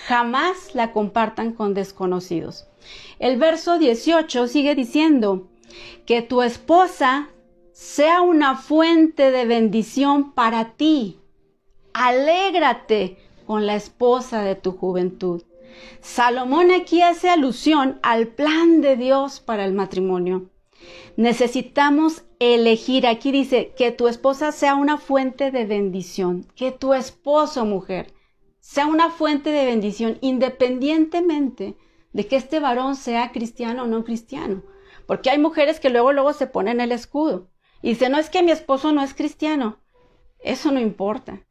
Jamás 0.08 0.74
la 0.74 0.92
compartan 0.92 1.54
con 1.54 1.74
desconocidos. 1.74 2.68
El 3.20 3.38
verso 3.38 3.78
18 3.78 4.48
sigue 4.48 4.74
diciendo 4.74 5.50
que 6.06 6.22
tu 6.22 6.42
esposa 6.42 7.30
sea 7.72 8.22
una 8.22 8.56
fuente 8.56 9.32
de 9.32 9.46
bendición 9.46 10.34
para 10.34 10.74
ti. 10.74 11.20
Alégrate 11.94 13.18
con 13.46 13.66
la 13.66 13.76
esposa 13.76 14.44
de 14.44 14.56
tu 14.56 14.72
juventud. 14.72 15.44
Salomón 16.00 16.72
aquí 16.72 17.02
hace 17.02 17.30
alusión 17.30 18.00
al 18.02 18.28
plan 18.28 18.82
de 18.82 18.96
Dios 18.96 19.40
para 19.40 19.66
el 19.66 19.74
matrimonio. 19.74 20.51
Necesitamos 21.18 22.24
elegir, 22.40 23.06
aquí 23.06 23.32
dice, 23.32 23.74
que 23.78 23.92
tu 23.92 24.08
esposa 24.08 24.52
sea 24.52 24.76
una 24.76 24.98
fuente 24.98 25.52
de 25.52 25.66
bendición, 25.66 26.48
que 26.56 26.72
tu 26.72 26.94
esposo, 26.94 27.66
mujer, 27.66 28.14
sea 28.60 28.88
una 28.88 29.10
fuente 29.10 29.52
de 29.52 29.66
bendición 29.66 30.18
independientemente 30.22 31.76
de 32.14 32.28
que 32.28 32.36
este 32.36 32.60
varón 32.60 32.96
sea 32.96 33.32
cristiano 33.32 33.84
o 33.84 33.88
no 33.88 34.04
cristiano. 34.04 34.64
Porque 35.06 35.30
hay 35.30 35.40
mujeres 35.40 35.80
que 35.80 35.90
luego, 35.90 36.14
luego 36.14 36.34
se 36.34 36.48
ponen 36.48 36.80
el 36.80 36.92
escudo 36.92 37.50
y 37.82 37.90
dicen, 37.90 38.12
no 38.12 38.18
es 38.18 38.30
que 38.30 38.44
mi 38.44 38.52
esposo 38.52 38.92
no 38.92 39.04
es 39.04 39.14
cristiano. 39.14 39.80
Eso 40.40 40.72
no 40.72 40.80
importa. 40.80 41.46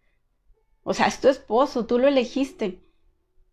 O 0.83 0.95
sea, 0.95 1.07
es 1.07 1.21
tu 1.21 1.29
esposo, 1.29 1.87
tú 1.87 1.99
lo 1.99 2.09
elegiste 2.09 2.81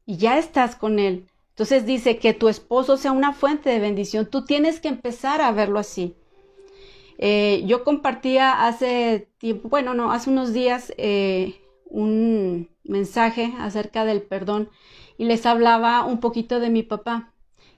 y 0.06 0.18
ya 0.18 0.38
estás 0.38 0.76
con 0.76 1.00
él. 1.00 1.30
Entonces 1.58 1.88
dice 1.88 2.20
que 2.20 2.36
tu 2.36 2.50
esposo 2.50 2.98
sea 2.98 3.12
una 3.12 3.34
fuente 3.34 3.72
de 3.72 3.80
bendición. 3.80 4.28
Tú 4.28 4.46
tienes 4.46 4.80
que 4.80 4.90
empezar 4.90 5.42
a 5.42 5.52
verlo 5.52 5.80
así. 5.80 6.16
Eh, 7.18 7.64
yo 7.66 7.84
compartía 7.84 8.68
hace 8.68 9.28
tiempo, 9.40 9.68
bueno, 9.68 9.96
no, 9.96 10.12
hace 10.12 10.30
unos 10.30 10.54
días 10.54 10.94
eh, 10.98 11.60
un 11.86 12.70
mensaje 12.84 13.56
acerca 13.58 14.06
del 14.06 14.22
perdón 14.22 14.70
y 15.18 15.26
les 15.26 15.48
hablaba 15.48 16.04
un 16.06 16.20
poquito 16.20 16.60
de 16.60 16.70
mi 16.70 16.84
papá, 16.84 17.34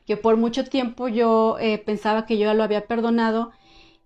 que 0.06 0.18
por 0.18 0.36
mucho 0.36 0.66
tiempo 0.66 1.08
yo 1.08 1.56
eh, 1.62 1.78
pensaba 1.78 2.26
que 2.26 2.38
yo 2.38 2.48
ya 2.48 2.54
lo 2.56 2.64
había 2.64 2.86
perdonado 2.86 3.52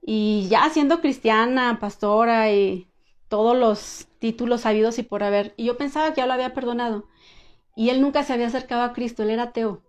y 0.03 0.47
ya 0.51 0.69
siendo 0.69 1.01
cristiana, 1.01 1.79
pastora 1.81 2.51
y 2.51 2.89
todos 3.27 3.57
los 3.57 4.07
títulos 4.19 4.67
habidos 4.67 4.99
y 4.99 5.03
por 5.03 5.23
haber, 5.23 5.55
y 5.57 5.65
yo 5.65 5.77
pensaba 5.77 6.13
que 6.13 6.21
ya 6.21 6.27
lo 6.27 6.33
había 6.33 6.53
perdonado. 6.53 7.07
Y 7.75 7.89
él 7.89 8.01
nunca 8.01 8.23
se 8.23 8.33
había 8.33 8.47
acercado 8.47 8.83
a 8.83 8.93
Cristo, 8.93 9.23
él 9.23 9.31
era 9.31 9.43
ateo. 9.43 9.81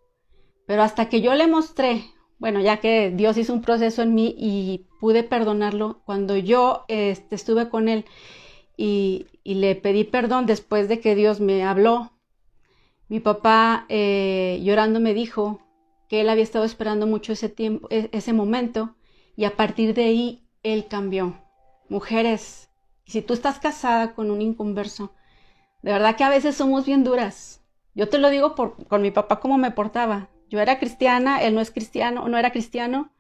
Pero 0.67 0.83
hasta 0.83 1.09
que 1.09 1.21
yo 1.21 1.35
le 1.35 1.47
mostré, 1.47 2.05
bueno, 2.39 2.61
ya 2.61 2.79
que 2.79 3.11
Dios 3.11 3.37
hizo 3.37 3.53
un 3.53 3.63
proceso 3.63 4.03
en 4.03 4.15
mí 4.15 4.35
y 4.39 4.87
pude 5.01 5.23
perdonarlo, 5.23 6.03
cuando 6.05 6.37
yo 6.37 6.85
este, 6.89 7.35
estuve 7.35 7.69
con 7.69 7.89
él 7.89 8.05
y, 8.77 9.27
le 9.45 9.77
pedí 9.77 10.05
perdón 10.05 10.47
después 10.47 10.89
de 10.89 11.01
que 11.01 11.15
Dios 11.15 11.41
me 11.41 11.65
habló, 11.65 12.13
mi 13.09 13.21
papá 13.21 13.85
eh, 13.91 14.61
llorando 14.63 15.01
me 15.01 15.13
dijo 15.13 15.61
que 16.09 16.23
él 16.23 16.29
había 16.31 16.45
estado 16.45 16.65
esperando 16.65 17.07
mucho 17.07 17.33
ese 17.33 17.51
tiempo, 17.51 17.87
e, 17.91 18.09
ese 18.13 18.33
momento, 18.33 18.97
y 19.37 19.45
a 19.45 19.57
partir 19.57 19.95
de 19.95 20.05
ahí 20.05 20.49
él 20.63 20.87
cambió. 20.89 21.39
Mujeres, 21.89 22.71
si 23.05 23.21
tú 23.21 23.35
estás 23.35 23.59
casada 23.59 24.15
con 24.15 24.31
un 24.31 24.41
inconverso, 24.41 25.13
de 25.83 25.93
verdad 25.93 26.17
que 26.17 26.25
a 26.25 26.31
veces 26.31 26.57
somos 26.57 26.87
bien 26.87 27.05
duras. 27.05 27.64
Yo 27.95 28.09
te 28.09 28.19
lo 28.19 28.31
digo 28.31 28.55
por, 28.55 28.87
con 28.89 29.03
mi 29.03 29.11
papá 29.11 29.41
cómo 29.41 29.59
me 29.59 29.71
portaba. 29.71 30.29
Yo 30.51 30.61
era 30.61 30.79
cristiana, 30.79 31.43
él 31.43 31.55
no 31.55 31.61
es 31.61 31.71
cristiano, 31.71 32.29
no 32.29 32.39
era 32.39 32.51
cristiano, 32.51 33.11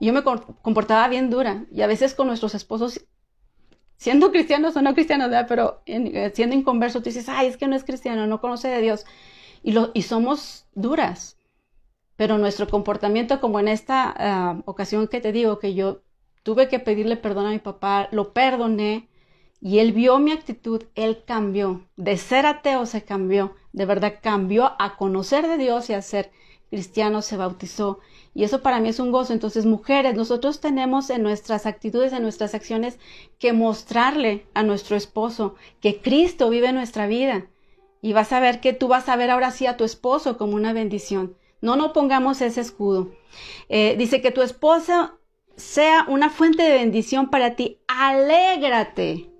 y 0.00 0.06
yo 0.06 0.12
me 0.12 0.22
comportaba 0.22 1.06
bien 1.08 1.30
dura. 1.30 1.64
Y 1.70 1.82
a 1.82 1.86
veces 1.86 2.14
con 2.14 2.26
nuestros 2.26 2.54
esposos, 2.54 3.04
siendo 3.96 4.32
cristianos 4.32 4.76
o 4.76 4.82
no 4.82 4.94
cristianos, 4.94 5.30
pero 5.48 5.82
eh, 5.86 6.32
siendo 6.34 6.56
inconverso, 6.56 7.00
tú 7.00 7.04
dices, 7.04 7.28
ay, 7.28 7.46
es 7.46 7.56
que 7.56 7.68
no 7.68 7.76
es 7.76 7.84
cristiano, 7.84 8.26
no 8.26 8.40
conoce 8.40 8.68
de 8.68 8.80
Dios. 8.80 9.06
Y, 9.62 9.72
lo, 9.72 9.90
y 9.94 10.02
somos 10.02 10.66
duras. 10.74 11.38
Pero 12.16 12.38
nuestro 12.38 12.66
comportamiento, 12.68 13.40
como 13.40 13.60
en 13.60 13.68
esta 13.68 14.12
ah, 14.16 14.62
ocasión 14.64 15.06
que 15.08 15.20
te 15.20 15.32
digo, 15.32 15.58
que 15.58 15.74
yo 15.74 16.02
tuve 16.42 16.68
que 16.68 16.80
pedirle 16.80 17.16
perdón 17.16 17.46
a 17.46 17.50
mi 17.50 17.58
papá, 17.58 18.08
lo 18.10 18.32
perdoné, 18.32 19.08
y 19.60 19.78
él 19.78 19.92
vio 19.92 20.18
mi 20.18 20.32
actitud, 20.32 20.82
él 20.96 21.22
cambió. 21.24 21.86
De 21.96 22.16
ser 22.16 22.46
ateo 22.46 22.86
se 22.86 23.04
cambió, 23.04 23.54
de 23.72 23.86
verdad 23.86 24.14
cambió 24.22 24.72
a 24.78 24.96
conocer 24.96 25.46
de 25.48 25.58
Dios 25.58 25.90
y 25.90 25.94
a 25.94 26.02
ser 26.02 26.30
cristiano, 26.72 27.20
se 27.20 27.36
bautizó. 27.36 28.00
Y 28.34 28.44
eso 28.44 28.62
para 28.62 28.80
mí 28.80 28.88
es 28.88 28.98
un 28.98 29.12
gozo. 29.12 29.34
Entonces, 29.34 29.66
mujeres, 29.66 30.14
nosotros 30.14 30.58
tenemos 30.58 31.10
en 31.10 31.22
nuestras 31.22 31.66
actitudes, 31.66 32.14
en 32.14 32.22
nuestras 32.22 32.54
acciones, 32.54 32.98
que 33.38 33.52
mostrarle 33.52 34.46
a 34.54 34.62
nuestro 34.62 34.96
esposo 34.96 35.54
que 35.82 36.00
Cristo 36.00 36.48
vive 36.48 36.68
en 36.68 36.76
nuestra 36.76 37.06
vida. 37.06 37.46
Y 38.00 38.14
vas 38.14 38.32
a 38.32 38.40
ver 38.40 38.60
que 38.60 38.72
tú 38.72 38.88
vas 38.88 39.10
a 39.10 39.16
ver 39.16 39.30
ahora 39.30 39.50
sí 39.50 39.66
a 39.66 39.76
tu 39.76 39.84
esposo 39.84 40.38
como 40.38 40.54
una 40.54 40.72
bendición. 40.72 41.36
No 41.60 41.76
nos 41.76 41.92
pongamos 41.92 42.40
ese 42.40 42.62
escudo. 42.62 43.12
Eh, 43.68 43.94
dice 43.98 44.22
que 44.22 44.30
tu 44.30 44.40
esposo 44.40 45.18
sea 45.56 46.06
una 46.08 46.30
fuente 46.30 46.62
de 46.62 46.72
bendición 46.78 47.28
para 47.28 47.54
ti. 47.54 47.82
Alégrate 47.86 49.30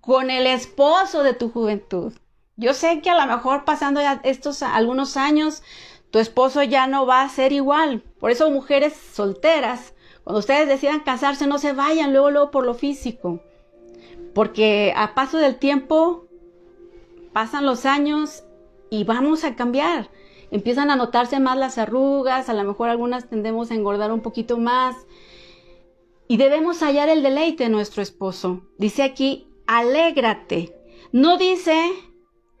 con 0.00 0.30
el 0.30 0.46
esposo 0.46 1.24
de 1.24 1.34
tu 1.34 1.50
juventud. 1.50 2.12
Yo 2.56 2.72
sé 2.72 3.00
que 3.00 3.10
a 3.10 3.26
lo 3.26 3.32
mejor 3.32 3.64
pasando 3.64 4.00
ya 4.00 4.20
estos 4.22 4.62
algunos 4.62 5.16
años, 5.16 5.62
tu 6.10 6.18
esposo 6.20 6.62
ya 6.62 6.86
no 6.86 7.06
va 7.06 7.22
a 7.22 7.28
ser 7.28 7.52
igual. 7.52 8.04
Por 8.20 8.30
eso 8.30 8.50
mujeres 8.50 8.94
solteras, 8.94 9.94
cuando 10.22 10.38
ustedes 10.38 10.68
decidan 10.68 11.00
casarse, 11.00 11.46
no 11.46 11.58
se 11.58 11.72
vayan 11.72 12.12
luego, 12.12 12.30
luego 12.30 12.50
por 12.50 12.64
lo 12.64 12.74
físico. 12.74 13.40
Porque 14.34 14.92
a 14.96 15.14
paso 15.14 15.38
del 15.38 15.56
tiempo, 15.56 16.26
pasan 17.32 17.66
los 17.66 17.84
años 17.84 18.44
y 18.88 19.04
vamos 19.04 19.44
a 19.44 19.56
cambiar. 19.56 20.10
Empiezan 20.50 20.90
a 20.90 20.96
notarse 20.96 21.40
más 21.40 21.58
las 21.58 21.78
arrugas, 21.78 22.48
a 22.48 22.54
lo 22.54 22.62
mejor 22.62 22.88
algunas 22.88 23.28
tendemos 23.28 23.70
a 23.70 23.74
engordar 23.74 24.12
un 24.12 24.20
poquito 24.20 24.56
más. 24.56 24.94
Y 26.28 26.36
debemos 26.36 26.80
hallar 26.80 27.08
el 27.08 27.22
deleite 27.22 27.64
de 27.64 27.70
nuestro 27.70 28.02
esposo. 28.02 28.62
Dice 28.78 29.02
aquí, 29.02 29.48
alégrate. 29.66 30.74
No 31.12 31.36
dice 31.36 31.90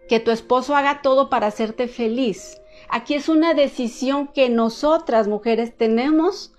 que 0.08 0.20
tu 0.20 0.30
esposo 0.30 0.76
haga 0.76 1.02
todo 1.02 1.30
para 1.30 1.46
hacerte 1.46 1.88
feliz. 1.88 2.60
Aquí 2.88 3.14
es 3.14 3.28
una 3.28 3.54
decisión 3.54 4.28
que 4.28 4.48
nosotras 4.48 5.28
mujeres 5.28 5.76
tenemos 5.76 6.52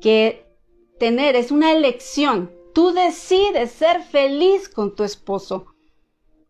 que 0.00 0.46
tener, 0.98 1.36
es 1.36 1.50
una 1.50 1.72
elección. 1.72 2.52
Tú 2.74 2.92
decides 2.92 3.72
ser 3.72 4.02
feliz 4.02 4.68
con 4.68 4.94
tu 4.94 5.04
esposo 5.04 5.74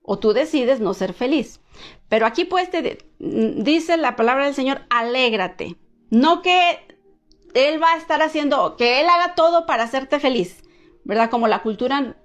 o 0.03 0.19
tú 0.19 0.33
decides 0.33 0.81
no 0.81 0.95
ser 0.95 1.13
feliz. 1.13 1.61
Pero 2.09 2.27
aquí 2.27 2.45
pues 2.45 2.71
te 2.71 2.99
dice 3.19 3.97
la 3.97 4.17
palabra 4.17 4.47
del 4.47 4.55
Señor, 4.55 4.83
alégrate. 4.91 5.77
No 6.11 6.43
que 6.43 6.79
Él 7.55 7.83
va 7.83 7.93
a 7.93 7.97
estar 7.97 8.23
haciendo, 8.23 8.77
que 8.77 9.01
Él 9.01 9.07
haga 9.09 9.35
todo 9.35 9.67
para 9.67 9.85
hacerte 9.85 10.21
feliz, 10.21 10.63
¿verdad? 11.05 11.31
Como 11.31 11.49
la 11.49 11.63
cultura 11.63 12.17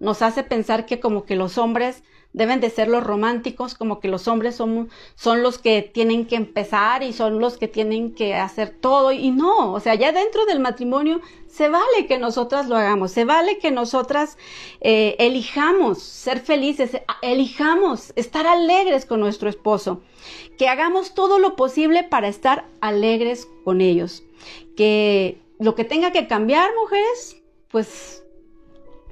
nos 0.00 0.22
hace 0.22 0.42
pensar 0.42 0.86
que 0.86 1.00
como 1.00 1.24
que 1.24 1.36
los 1.36 1.58
hombres 1.58 2.02
deben 2.38 2.60
de 2.60 2.70
ser 2.70 2.86
los 2.86 3.02
románticos, 3.02 3.74
como 3.74 3.98
que 3.98 4.06
los 4.06 4.28
hombres 4.28 4.54
son, 4.54 4.88
son 5.16 5.42
los 5.42 5.58
que 5.58 5.82
tienen 5.82 6.24
que 6.24 6.36
empezar 6.36 7.02
y 7.02 7.12
son 7.12 7.40
los 7.40 7.58
que 7.58 7.66
tienen 7.66 8.14
que 8.14 8.36
hacer 8.36 8.70
todo. 8.70 9.10
Y 9.10 9.32
no, 9.32 9.72
o 9.72 9.80
sea, 9.80 9.96
ya 9.96 10.12
dentro 10.12 10.46
del 10.46 10.60
matrimonio 10.60 11.20
se 11.48 11.68
vale 11.68 12.06
que 12.06 12.16
nosotras 12.16 12.68
lo 12.68 12.76
hagamos, 12.76 13.10
se 13.10 13.24
vale 13.24 13.58
que 13.58 13.72
nosotras 13.72 14.38
eh, 14.80 15.16
elijamos 15.18 16.00
ser 16.00 16.38
felices, 16.38 16.92
elijamos 17.22 18.12
estar 18.14 18.46
alegres 18.46 19.04
con 19.04 19.18
nuestro 19.18 19.48
esposo, 19.48 20.00
que 20.56 20.68
hagamos 20.68 21.14
todo 21.14 21.40
lo 21.40 21.56
posible 21.56 22.04
para 22.04 22.28
estar 22.28 22.66
alegres 22.80 23.48
con 23.64 23.80
ellos, 23.80 24.22
que 24.76 25.40
lo 25.58 25.74
que 25.74 25.82
tenga 25.82 26.12
que 26.12 26.28
cambiar, 26.28 26.70
mujeres, 26.80 27.42
pues 27.68 28.22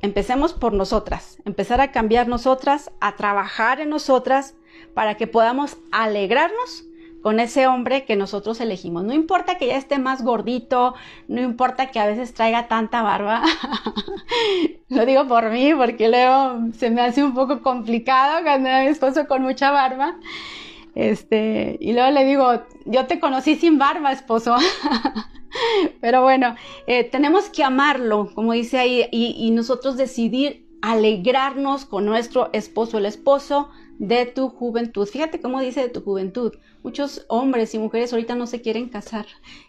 empecemos 0.03 0.53
por 0.53 0.73
nosotras, 0.73 1.39
empezar 1.45 1.81
a 1.81 1.93
cambiar 1.93 2.29
nosotras, 2.29 2.91
a 3.01 3.17
trabajar 3.17 3.81
en 3.81 3.91
nosotras 3.91 4.55
para 4.95 5.17
que 5.17 5.27
podamos 5.27 5.77
alegrarnos 5.93 6.85
con 7.23 7.41
ese 7.41 7.67
hombre 7.67 8.05
que 8.05 8.15
nosotros 8.15 8.61
elegimos. 8.61 9.03
No 9.03 9.13
importa 9.13 9.59
que 9.59 9.67
ya 9.67 9.77
esté 9.77 9.99
más 9.99 10.23
gordito, 10.23 10.95
no 11.27 11.41
importa 11.41 11.91
que 11.91 11.99
a 11.99 12.07
veces 12.07 12.33
traiga 12.35 12.69
tanta 12.69 13.03
barba. 13.03 13.43
Lo 14.89 15.05
digo 15.05 15.27
por 15.27 15.51
mí, 15.51 15.75
porque 15.75 16.09
luego 16.09 16.71
se 16.79 16.89
me 16.91 17.01
hace 17.01 17.25
un 17.25 17.35
poco 17.35 17.63
complicado 17.63 18.45
cuando 18.45 18.69
mi 18.69 18.87
esposo 18.87 19.27
con 19.27 19.43
mucha 19.43 19.73
barba. 19.73 20.17
Este, 20.95 21.77
y 21.81 21.95
luego 21.95 22.11
le 22.13 22.25
digo, 22.25 22.63
yo 22.87 23.07
te 23.07 23.21
conocí 23.21 23.57
sin 23.57 23.79
barba, 23.79 24.13
esposo. 24.13 24.57
Pero 26.01 26.23
bueno, 26.23 26.55
eh, 26.87 27.05
tenemos 27.05 27.49
que 27.49 27.65
amarlo, 27.65 28.31
como 28.35 28.53
dice 28.53 28.79
ahí, 28.79 29.09
y 29.11 29.51
nosotros 29.51 29.97
decidir 29.97 30.67
alegrarnos 30.83 31.85
con 31.85 32.05
nuestro 32.05 32.51
esposo, 32.53 32.99
el 32.99 33.07
esposo 33.07 33.71
de 33.99 34.27
tu 34.27 34.51
juventud. 34.51 35.07
Fíjate 35.07 35.41
cómo 35.41 35.61
dice 35.61 35.81
de 35.81 35.89
tu 35.89 36.03
juventud. 36.03 36.53
Muchos 36.83 37.25
hombres 37.29 37.75
y 37.75 37.79
mujeres 37.79 38.13
ahorita 38.13 38.35
no 38.35 38.47
se 38.47 38.61
quieren 38.61 38.89
casar 38.89 39.27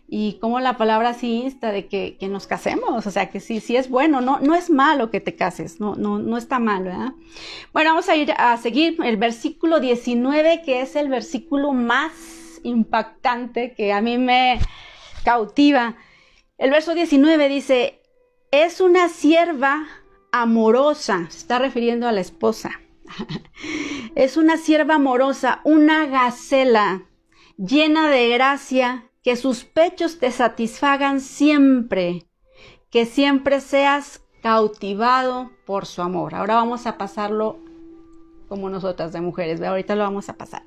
y 0.08 0.34
como 0.39 0.60
la 0.60 0.77
palabra 0.77 1.13
sí 1.13 1.41
insta 1.41 1.71
de 1.71 1.88
que, 1.88 2.17
nos 2.30 2.47
casemos, 2.47 3.06
o 3.06 3.12
sea 3.12 3.30
que 3.30 3.39
sí, 3.39 3.60
sí 3.60 3.75
es 3.75 3.89
bueno, 3.89 4.21
no, 4.21 4.39
no 4.39 4.56
es 4.56 4.69
malo 4.69 5.10
que 5.10 5.19
te 5.19 5.36
cases, 5.36 5.80
no, 5.80 5.95
no, 5.95 6.19
no 6.19 6.38
está 6.38 6.60
mal, 6.60 6.84
¿verdad? 6.84 7.13
Bueno, 7.73 7.91
vamos 7.91 8.08
a 8.08 8.15
ir 8.15 8.32
a 8.38 8.56
seguir 8.58 8.97
el 9.03 9.17
versículo 9.17 9.80
19, 9.80 10.62
que 10.63 10.82
es 10.82 10.95
el 10.95 11.10
versículo 11.10 11.73
más 11.73 12.12
impactante 12.67 13.73
que 13.73 13.93
a 13.93 14.01
mí 14.01 14.17
me 14.17 14.60
cautiva. 15.23 15.95
El 16.58 16.71
verso 16.71 16.93
19 16.93 17.49
dice, 17.49 18.01
es 18.51 18.82
una 18.82 19.10
sierva 19.10 19.88
amorosa, 20.32 21.27
se 21.30 21.38
está 21.39 21.60
refiriendo 21.60 22.08
a 22.08 22.12
la 22.12 22.21
esposa. 22.21 22.71
es 24.15 24.38
una 24.38 24.58
sierva 24.58 24.95
amorosa, 24.95 25.62
una 25.63 26.06
gacela 26.08 27.03
llena 27.58 28.10
de 28.10 28.30
gracia, 28.30 29.10
que 29.23 29.36
sus 29.36 29.65
pechos 29.65 30.19
te 30.19 30.32
satisfagan 30.32 31.19
siempre, 31.19 32.27
que 32.89 33.06
siempre 33.06 33.60
seas 33.60 34.21
cautivado 34.41 35.51
por 35.65 35.86
su 35.86 36.01
amor. 36.01 36.36
Ahora 36.36 36.56
vamos 36.56 36.86
a 36.86 36.97
pasarlo 36.97 37.60
como 38.47 38.69
nosotras 38.69 39.12
de 39.13 39.21
mujeres, 39.21 39.62
ahorita 39.62 39.95
lo 39.95 40.03
vamos 40.03 40.29
a 40.29 40.38
pasar. 40.38 40.63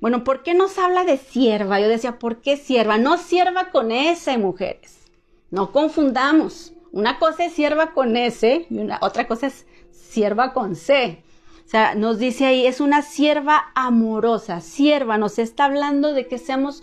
Bueno, 0.00 0.24
¿por 0.24 0.42
qué 0.42 0.54
nos 0.54 0.78
habla 0.78 1.04
de 1.04 1.16
sierva? 1.16 1.80
Yo 1.80 1.88
decía, 1.88 2.18
¿por 2.18 2.40
qué 2.40 2.56
sierva? 2.56 2.98
No 2.98 3.18
sierva 3.18 3.70
con 3.70 3.92
ese, 3.92 4.38
mujeres. 4.38 4.98
No 5.50 5.72
confundamos. 5.72 6.72
Una 6.92 7.18
cosa 7.18 7.44
es 7.44 7.52
sierva 7.52 7.92
con 7.92 8.16
S 8.16 8.66
y 8.68 8.78
una, 8.78 8.98
otra 9.00 9.28
cosa 9.28 9.46
es 9.46 9.66
sierva 9.90 10.52
con 10.52 10.74
C. 10.74 11.22
O 11.64 11.68
sea, 11.70 11.94
nos 11.94 12.18
dice 12.18 12.46
ahí, 12.46 12.66
es 12.66 12.80
una 12.80 13.00
sierva 13.00 13.70
amorosa, 13.76 14.60
sierva, 14.60 15.18
nos 15.18 15.38
está 15.38 15.66
hablando 15.66 16.12
de 16.12 16.26
que 16.26 16.36
seamos 16.36 16.82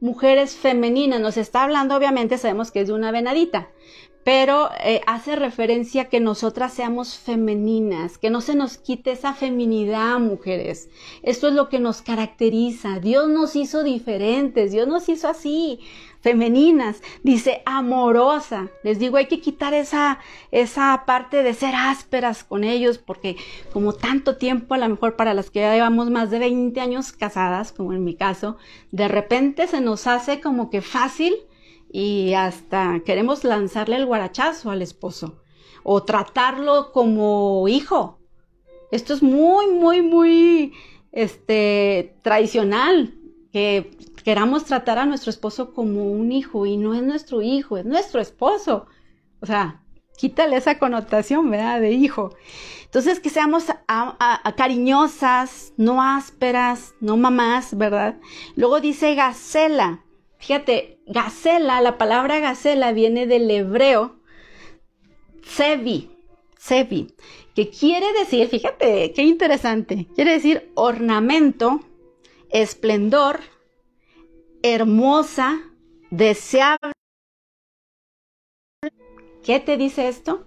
mujeres 0.00 0.56
femeninas, 0.56 1.20
nos 1.20 1.36
está 1.36 1.62
hablando, 1.62 1.94
obviamente 1.94 2.36
sabemos 2.36 2.72
que 2.72 2.80
es 2.80 2.88
de 2.88 2.94
una 2.94 3.12
venadita, 3.12 3.68
pero 4.24 4.70
eh, 4.80 5.02
hace 5.06 5.36
referencia 5.36 6.02
a 6.02 6.04
que 6.06 6.18
nosotras 6.18 6.72
seamos 6.72 7.18
femeninas, 7.18 8.16
que 8.16 8.30
no 8.30 8.40
se 8.40 8.54
nos 8.54 8.78
quite 8.78 9.12
esa 9.12 9.34
feminidad, 9.34 10.18
mujeres. 10.18 10.88
Esto 11.22 11.48
es 11.48 11.54
lo 11.54 11.68
que 11.68 11.78
nos 11.78 12.00
caracteriza. 12.00 13.00
Dios 13.00 13.28
nos 13.28 13.54
hizo 13.54 13.84
diferentes, 13.84 14.72
Dios 14.72 14.88
nos 14.88 15.08
hizo 15.10 15.28
así 15.28 15.80
femeninas, 16.24 17.02
dice 17.22 17.60
amorosa. 17.66 18.70
Les 18.82 18.98
digo, 18.98 19.18
hay 19.18 19.26
que 19.26 19.42
quitar 19.42 19.74
esa, 19.74 20.20
esa 20.50 21.02
parte 21.06 21.42
de 21.42 21.52
ser 21.52 21.74
ásperas 21.74 22.44
con 22.44 22.64
ellos, 22.64 22.96
porque 22.96 23.36
como 23.74 23.92
tanto 23.92 24.38
tiempo, 24.38 24.72
a 24.72 24.78
lo 24.78 24.88
mejor 24.88 25.16
para 25.16 25.34
las 25.34 25.50
que 25.50 25.60
ya 25.60 25.74
llevamos 25.74 26.10
más 26.10 26.30
de 26.30 26.38
20 26.38 26.80
años 26.80 27.12
casadas, 27.12 27.72
como 27.72 27.92
en 27.92 28.04
mi 28.04 28.14
caso, 28.14 28.56
de 28.90 29.06
repente 29.06 29.66
se 29.66 29.82
nos 29.82 30.06
hace 30.06 30.40
como 30.40 30.70
que 30.70 30.80
fácil 30.80 31.34
y 31.96 32.34
hasta 32.34 33.02
queremos 33.06 33.44
lanzarle 33.44 33.94
el 33.94 34.06
guarachazo 34.06 34.72
al 34.72 34.82
esposo 34.82 35.40
o 35.84 36.02
tratarlo 36.02 36.90
como 36.90 37.68
hijo. 37.68 38.18
Esto 38.90 39.14
es 39.14 39.22
muy, 39.22 39.68
muy, 39.68 40.02
muy 40.02 40.72
este, 41.12 42.16
tradicional, 42.22 43.14
que 43.52 43.96
queramos 44.24 44.64
tratar 44.64 44.98
a 44.98 45.06
nuestro 45.06 45.30
esposo 45.30 45.72
como 45.72 46.10
un 46.10 46.32
hijo 46.32 46.66
y 46.66 46.76
no 46.76 46.94
es 46.94 47.02
nuestro 47.04 47.42
hijo, 47.42 47.76
es 47.76 47.84
nuestro 47.84 48.20
esposo. 48.20 48.86
O 49.40 49.46
sea, 49.46 49.84
quítale 50.16 50.56
esa 50.56 50.80
connotación, 50.80 51.48
¿verdad? 51.48 51.80
De 51.80 51.92
hijo. 51.92 52.34
Entonces, 52.86 53.20
que 53.20 53.30
seamos 53.30 53.66
cariñosas, 54.56 55.72
no 55.76 56.02
ásperas, 56.02 56.96
no 56.98 57.16
mamás, 57.16 57.78
¿verdad? 57.78 58.16
Luego 58.56 58.80
dice 58.80 59.14
gacela. 59.14 60.04
Fíjate, 60.38 60.93
gacela, 61.06 61.80
la 61.80 61.98
palabra 61.98 62.40
gacela 62.40 62.92
viene 62.92 63.26
del 63.26 63.50
hebreo 63.50 64.16
sevi, 65.46 66.10
sevi, 66.58 67.14
que 67.54 67.70
quiere 67.70 68.12
decir, 68.12 68.48
fíjate, 68.48 69.12
qué 69.12 69.22
interesante, 69.22 70.06
quiere 70.14 70.32
decir 70.32 70.70
ornamento, 70.74 71.80
esplendor, 72.50 73.40
hermosa, 74.62 75.60
deseable. 76.10 76.92
¿Qué 79.42 79.60
te 79.60 79.76
dice 79.76 80.08
esto? 80.08 80.46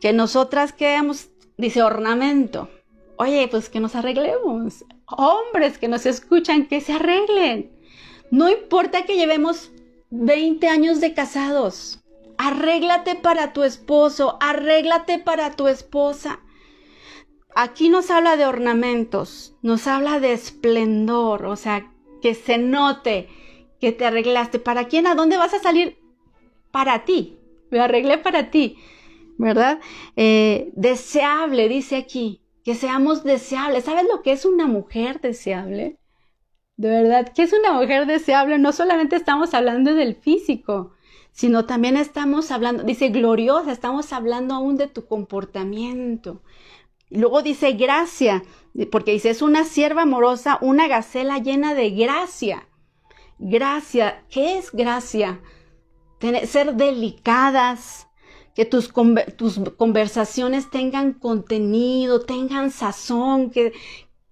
Que 0.00 0.12
nosotras 0.12 0.72
queremos, 0.72 1.30
dice 1.56 1.82
ornamento. 1.82 2.68
Oye, 3.16 3.48
pues 3.48 3.68
que 3.68 3.80
nos 3.80 3.94
arreglemos. 3.94 4.84
Hombres 5.06 5.78
que 5.78 5.88
nos 5.88 6.06
escuchan, 6.06 6.66
que 6.66 6.80
se 6.80 6.92
arreglen. 6.92 7.72
No 8.32 8.48
importa 8.48 9.04
que 9.04 9.16
llevemos 9.16 9.72
20 10.08 10.66
años 10.66 11.02
de 11.02 11.12
casados. 11.12 12.02
Arréglate 12.38 13.14
para 13.14 13.52
tu 13.52 13.62
esposo, 13.62 14.38
arréglate 14.40 15.18
para 15.18 15.54
tu 15.54 15.68
esposa. 15.68 16.40
Aquí 17.54 17.90
nos 17.90 18.10
habla 18.10 18.38
de 18.38 18.46
ornamentos, 18.46 19.54
nos 19.60 19.86
habla 19.86 20.18
de 20.18 20.32
esplendor, 20.32 21.44
o 21.44 21.56
sea, 21.56 21.92
que 22.22 22.34
se 22.34 22.56
note 22.56 23.28
que 23.78 23.92
te 23.92 24.06
arreglaste. 24.06 24.58
¿Para 24.58 24.86
quién? 24.88 25.06
¿A 25.06 25.14
dónde 25.14 25.36
vas 25.36 25.52
a 25.52 25.60
salir? 25.60 25.98
Para 26.70 27.04
ti. 27.04 27.36
Me 27.70 27.80
arreglé 27.80 28.16
para 28.16 28.50
ti, 28.50 28.78
¿verdad? 29.36 29.78
Eh, 30.16 30.70
deseable, 30.74 31.68
dice 31.68 31.96
aquí, 31.96 32.40
que 32.64 32.74
seamos 32.76 33.24
deseables. 33.24 33.84
¿Sabes 33.84 34.06
lo 34.10 34.22
que 34.22 34.32
es 34.32 34.46
una 34.46 34.66
mujer 34.66 35.20
deseable? 35.20 35.98
De 36.82 36.90
verdad, 36.90 37.32
¿qué 37.32 37.44
es 37.44 37.52
una 37.52 37.74
mujer 37.74 38.06
deseable? 38.06 38.58
No 38.58 38.72
solamente 38.72 39.14
estamos 39.14 39.54
hablando 39.54 39.94
del 39.94 40.16
físico, 40.16 40.90
sino 41.30 41.64
también 41.64 41.96
estamos 41.96 42.50
hablando, 42.50 42.82
dice 42.82 43.10
gloriosa, 43.10 43.70
estamos 43.70 44.12
hablando 44.12 44.54
aún 44.56 44.76
de 44.76 44.88
tu 44.88 45.06
comportamiento. 45.06 46.42
Luego 47.08 47.42
dice 47.42 47.74
gracia, 47.74 48.42
porque 48.90 49.12
dice, 49.12 49.30
es 49.30 49.42
una 49.42 49.62
sierva 49.62 50.02
amorosa, 50.02 50.58
una 50.60 50.88
gacela 50.88 51.38
llena 51.38 51.74
de 51.74 51.90
gracia. 51.90 52.66
Gracia, 53.38 54.24
¿qué 54.28 54.58
es 54.58 54.72
gracia? 54.72 55.40
ser 56.46 56.74
delicadas, 56.74 58.08
que 58.56 58.64
tus, 58.64 58.92
tus, 59.36 59.60
conversaciones 59.76 60.68
tengan 60.68 61.12
contenido, 61.12 62.22
tengan 62.22 62.72
sazón, 62.72 63.50
que, 63.50 63.72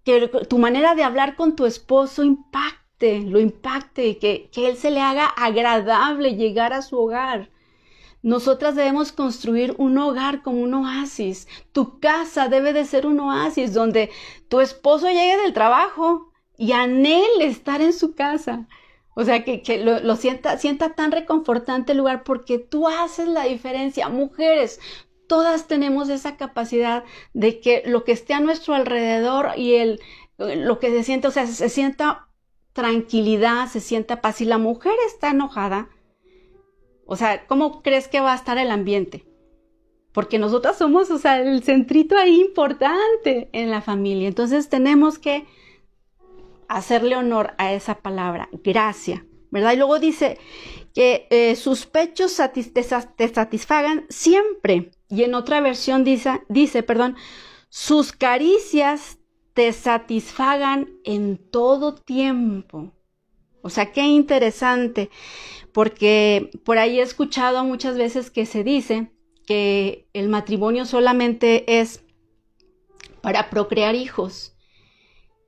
que, 0.04 0.28
tu 0.28 0.58
manera 0.58 0.94
de 0.94 1.02
hablar 1.02 1.36
con 1.36 1.56
tu 1.56 1.66
esposo 1.66 2.24
impacte, 2.24 3.20
lo 3.20 3.40
impacte, 3.40 4.18
que, 4.18 4.48
que 4.52 4.68
él 4.68 4.76
se 4.76 4.90
le 4.90 5.00
haga 5.00 5.26
agradable 5.26 6.36
llegar 6.36 6.72
a 6.72 6.82
su 6.82 6.98
hogar. 6.98 7.50
Nosotras 8.22 8.74
debemos 8.74 9.12
construir 9.12 9.74
un 9.78 9.96
hogar 9.96 10.42
como 10.42 10.60
un 10.60 10.74
oasis. 10.74 11.48
Tu 11.72 11.98
casa 12.00 12.48
debe 12.48 12.72
de 12.72 12.84
ser 12.84 13.06
un 13.06 13.18
oasis 13.20 13.72
donde 13.72 14.10
tu 14.48 14.60
esposo 14.60 15.08
llegue 15.08 15.38
del 15.38 15.54
trabajo 15.54 16.30
y 16.58 16.72
anhele 16.72 17.46
estar 17.46 17.80
en 17.80 17.94
su 17.94 18.14
casa. 18.14 18.68
O 19.14 19.24
sea, 19.24 19.44
que, 19.44 19.62
lo, 19.82 20.16
sienta, 20.16 20.58
sienta 20.58 20.94
tan 20.94 21.12
reconfortante 21.12 21.92
el 21.92 21.98
lugar 21.98 22.22
porque 22.22 22.58
tú 22.58 22.86
haces 22.88 23.26
la 23.28 23.44
diferencia. 23.44 24.08
Mujeres, 24.08 24.80
todas 25.30 25.68
tenemos 25.68 26.08
esa 26.08 26.36
capacidad 26.36 27.04
de 27.34 27.60
que 27.60 27.84
lo 27.86 28.02
que 28.02 28.10
esté 28.10 28.34
a 28.34 28.40
nuestro 28.40 28.74
alrededor 28.74 29.52
y 29.56 29.76
el, 29.76 30.00
lo 30.38 30.80
que 30.80 30.90
se 30.90 31.04
siente, 31.04 31.28
o 31.28 31.30
sea, 31.30 31.46
se 31.46 31.68
sienta 31.68 32.26
tranquilidad, 32.72 33.68
se 33.68 33.78
sienta 33.78 34.20
paz. 34.20 34.38
Si 34.38 34.44
la 34.44 34.58
mujer 34.58 34.92
está 35.06 35.30
enojada, 35.30 35.88
o 37.06 37.14
sea, 37.14 37.46
¿cómo 37.46 37.80
crees 37.80 38.08
que 38.08 38.18
va 38.18 38.32
a 38.32 38.34
estar 38.34 38.58
el 38.58 38.72
ambiente? 38.72 39.24
Porque 40.10 40.40
nosotras 40.40 40.76
somos, 40.76 41.12
o 41.12 41.18
sea, 41.18 41.40
el 41.40 41.62
centrito 41.62 42.16
ahí 42.16 42.40
importante 42.40 43.50
en 43.52 43.70
la 43.70 43.82
familia. 43.82 44.26
Entonces 44.26 44.68
tenemos 44.68 45.20
que 45.20 45.46
hacerle 46.66 47.14
honor 47.14 47.54
a 47.56 47.72
esa 47.72 48.00
palabra, 48.00 48.48
gracia, 48.64 49.24
¿verdad? 49.52 49.74
Y 49.74 49.76
luego 49.76 50.00
dice 50.00 50.38
que 50.92 51.28
eh, 51.30 51.54
sus 51.54 51.86
pechos 51.86 52.36
te, 52.52 53.28
satisfagan 53.28 54.06
siempre. 54.08 54.90
Y 55.10 55.24
en 55.24 55.34
otra 55.34 55.60
versión 55.60 56.04
dice, 56.04 56.42
dice, 56.48 56.82
perdón, 56.82 57.16
sus 57.68 58.12
caricias 58.12 59.18
te 59.54 59.72
satisfagan 59.72 60.88
en 61.04 61.36
todo 61.36 61.94
tiempo. 61.94 62.92
O 63.62 63.70
sea, 63.70 63.92
qué 63.92 64.02
interesante, 64.02 65.10
porque 65.72 66.50
por 66.64 66.78
ahí 66.78 67.00
he 67.00 67.02
escuchado 67.02 67.64
muchas 67.64 67.98
veces 67.98 68.30
que 68.30 68.46
se 68.46 68.64
dice 68.64 69.10
que 69.46 70.08
el 70.12 70.28
matrimonio 70.28 70.86
solamente 70.86 71.80
es 71.80 72.04
para 73.20 73.50
procrear 73.50 73.94
hijos. 73.94 74.56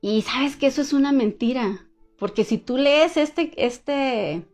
Y 0.01 0.21
sabes 0.23 0.57
que 0.57 0.67
eso 0.67 0.81
es 0.81 0.93
una 0.93 1.11
mentira, 1.13 1.87
porque 2.19 2.43
si 2.43 2.57
tú 2.57 2.77
lees 2.77 3.17
este, 3.17 3.51
este 3.55 4.45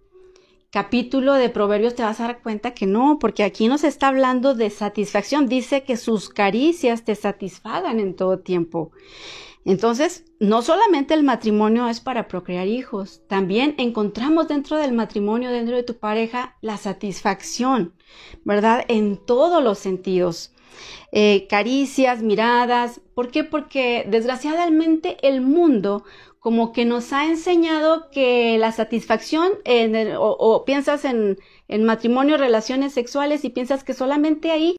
capítulo 0.72 1.34
de 1.34 1.50
Proverbios 1.50 1.96
te 1.96 2.04
vas 2.04 2.20
a 2.20 2.28
dar 2.28 2.42
cuenta 2.42 2.74
que 2.74 2.86
no, 2.86 3.18
porque 3.20 3.44
aquí 3.44 3.68
nos 3.68 3.84
está 3.84 4.08
hablando 4.08 4.54
de 4.54 4.70
satisfacción. 4.70 5.48
Dice 5.48 5.84
que 5.84 5.98
sus 5.98 6.30
caricias 6.30 7.04
te 7.04 7.16
satisfagan 7.16 8.00
en 8.00 8.16
todo 8.16 8.40
tiempo. 8.40 8.92
Entonces, 9.66 10.26
no 10.40 10.62
solamente 10.62 11.14
el 11.14 11.24
matrimonio 11.24 11.88
es 11.88 12.00
para 12.00 12.28
procrear 12.28 12.68
hijos, 12.68 13.22
también 13.28 13.76
encontramos 13.78 14.48
dentro 14.48 14.78
del 14.78 14.94
matrimonio, 14.94 15.52
dentro 15.52 15.76
de 15.76 15.84
tu 15.84 15.98
pareja, 15.98 16.58
la 16.62 16.78
satisfacción, 16.78 17.94
¿verdad? 18.46 18.86
En 18.88 19.18
todos 19.18 19.64
los 19.64 19.78
sentidos. 19.78 20.54
Eh, 21.12 21.48
caricias, 21.50 22.22
miradas. 22.22 23.02
¿Por 23.16 23.32
qué? 23.32 23.44
Porque 23.44 24.06
desgraciadamente 24.08 25.18
el 25.22 25.42
mundo 25.42 26.04
como 26.40 26.72
que 26.72 26.86
nos 26.86 27.12
ha 27.12 27.26
enseñado 27.26 28.10
que 28.12 28.58
la 28.58 28.72
satisfacción 28.72 29.52
en 29.66 30.14
o, 30.18 30.64
piensas 30.66 31.04
en, 31.06 31.38
en 31.68 31.84
matrimonio, 31.84 32.38
relaciones 32.38 32.94
sexuales 32.94 33.44
y 33.44 33.50
piensas 33.50 33.84
que 33.84 33.94
solamente 33.94 34.52
ahí 34.52 34.78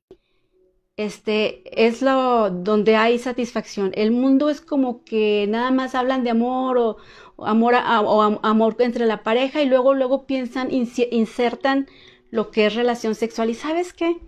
este 0.97 1.63
es 1.87 2.03
lo 2.03 2.51
donde 2.51 2.97
hay 2.97 3.19
satisfacción. 3.19 3.91
El 3.95 4.11
mundo 4.11 4.51
es 4.51 4.61
como 4.61 5.03
que 5.05 5.47
nada 5.49 5.71
más 5.71 5.95
hablan 5.95 6.25
de 6.25 6.31
amor 6.31 6.77
o, 6.79 6.97
amor 7.39 7.75
o 7.75 8.39
amor 8.43 8.77
entre 8.81 9.07
la 9.07 9.23
pareja 9.23 9.63
y 9.63 9.67
luego 9.67 9.95
luego 9.95 10.27
piensan 10.27 10.69
insertan 10.71 11.89
lo 12.31 12.51
que 12.51 12.67
es 12.67 12.75
relación 12.75 13.15
sexual 13.15 13.51
y 13.51 13.55
sabes 13.55 13.93
qué? 13.95 14.19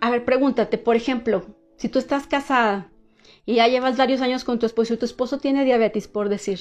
A 0.00 0.10
ver, 0.10 0.24
pregúntate, 0.24 0.78
por 0.78 0.96
ejemplo, 0.96 1.44
si 1.76 1.88
tú 1.88 1.98
estás 1.98 2.26
casada 2.26 2.90
y 3.44 3.56
ya 3.56 3.68
llevas 3.68 3.96
varios 3.96 4.20
años 4.20 4.44
con 4.44 4.58
tu 4.58 4.66
esposo 4.66 4.94
y 4.94 4.96
tu 4.96 5.04
esposo 5.04 5.38
tiene 5.38 5.64
diabetes, 5.64 6.08
por 6.08 6.28
decir, 6.28 6.60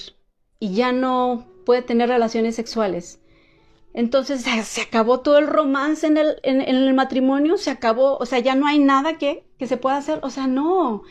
y 0.59 0.73
ya 0.73 0.91
no 0.91 1.47
puede 1.65 1.81
tener 1.81 2.09
relaciones 2.09 2.55
sexuales. 2.55 3.19
Entonces 3.93 4.43
se 4.43 4.81
acabó 4.81 5.19
todo 5.19 5.37
el 5.37 5.47
romance 5.47 6.07
en 6.07 6.17
el, 6.17 6.37
en, 6.43 6.61
el, 6.61 6.93
matrimonio, 6.93 7.57
se 7.57 7.71
acabó, 7.71 8.17
o 8.17 8.25
sea, 8.25 8.39
ya 8.39 8.55
no 8.55 8.65
hay 8.67 8.79
nada 8.79 9.17
que, 9.17 9.43
que 9.61 9.67
se 9.67 9.77
pueda 9.77 9.97
hacer, 9.97 10.19
o 10.23 10.31
sea, 10.31 10.47
no. 10.47 11.03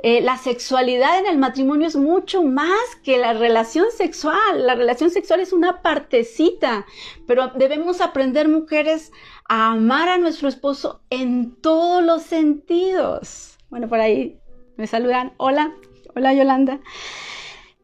Eh, 0.00 0.20
la 0.20 0.36
sexualidad 0.36 1.18
en 1.18 1.26
el 1.26 1.38
matrimonio 1.38 1.88
es 1.88 1.96
mucho 1.96 2.44
más 2.44 2.94
que 3.02 3.18
la 3.18 3.32
relación 3.32 3.86
sexual. 3.90 4.64
La 4.64 4.76
relación 4.76 5.10
sexual 5.10 5.40
es 5.40 5.52
una 5.52 5.82
partecita, 5.82 6.86
pero 7.26 7.48
debemos 7.56 8.00
aprender 8.00 8.46
mujeres 8.46 9.10
a 9.48 9.72
amar 9.72 10.08
a 10.08 10.18
nuestro 10.18 10.48
esposo 10.48 11.00
en 11.10 11.56
todos 11.56 12.00
los 12.04 12.22
sentidos. 12.22 13.58
Bueno, 13.70 13.88
por 13.88 13.98
ahí 13.98 14.38
me 14.76 14.86
saludan. 14.86 15.32
Hola, 15.36 15.74
hola 16.14 16.32
Yolanda. 16.32 16.78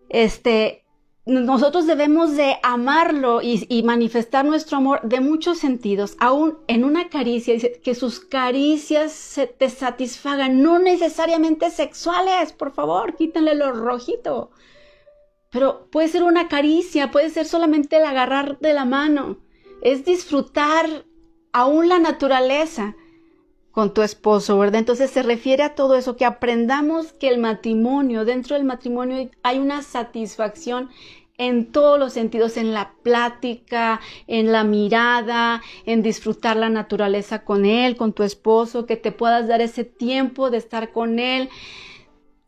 Este, 0.08 0.81
nosotros 1.24 1.86
debemos 1.86 2.36
de 2.36 2.56
amarlo 2.64 3.40
y, 3.42 3.82
manifestar 3.84 4.44
nuestro 4.44 4.78
amor 4.78 5.00
de 5.04 5.20
muchos 5.20 5.58
sentidos, 5.58 6.16
aún 6.18 6.58
en 6.66 6.82
una 6.82 7.08
caricia, 7.08 7.54
que 7.82 7.94
sus 7.94 8.18
caricias 8.18 9.12
se 9.12 9.46
te 9.46 9.70
satisfagan, 9.70 10.62
no 10.62 10.80
necesariamente 10.80 11.70
sexuales, 11.70 12.52
por 12.52 12.72
favor, 12.72 13.14
quítenle 13.14 13.54
lo 13.54 13.72
rojito. 13.72 14.50
Pero 15.50 15.88
puede 15.92 16.08
ser 16.08 16.24
una 16.24 16.48
caricia, 16.48 17.12
puede 17.12 17.30
ser 17.30 17.46
solamente 17.46 17.98
el 17.98 18.04
agarrar 18.04 18.58
de 18.58 18.72
la 18.72 18.84
mano, 18.84 19.38
es 19.80 20.04
disfrutar 20.04 21.04
aún 21.52 21.88
la 21.88 22.00
naturaleza 22.00 22.96
con 23.72 23.94
tu 23.94 24.02
esposo, 24.02 24.58
¿verdad? 24.58 24.78
Entonces 24.78 25.10
se 25.10 25.22
refiere 25.22 25.62
a 25.62 25.74
todo 25.74 25.96
eso, 25.96 26.16
que 26.16 26.24
aprendamos 26.24 27.12
que 27.14 27.28
el 27.28 27.38
matrimonio, 27.38 28.24
dentro 28.24 28.54
del 28.54 28.64
matrimonio 28.64 29.30
hay 29.42 29.58
una 29.58 29.82
satisfacción 29.82 30.90
en 31.38 31.72
todos 31.72 31.98
los 31.98 32.12
sentidos, 32.12 32.56
en 32.56 32.74
la 32.74 32.92
plática, 33.02 34.00
en 34.26 34.52
la 34.52 34.64
mirada, 34.64 35.62
en 35.86 36.02
disfrutar 36.02 36.56
la 36.56 36.68
naturaleza 36.68 37.44
con 37.44 37.64
él, 37.64 37.96
con 37.96 38.12
tu 38.12 38.22
esposo, 38.22 38.86
que 38.86 38.96
te 38.96 39.10
puedas 39.10 39.48
dar 39.48 39.60
ese 39.60 39.84
tiempo 39.84 40.50
de 40.50 40.58
estar 40.58 40.92
con 40.92 41.18
él, 41.18 41.48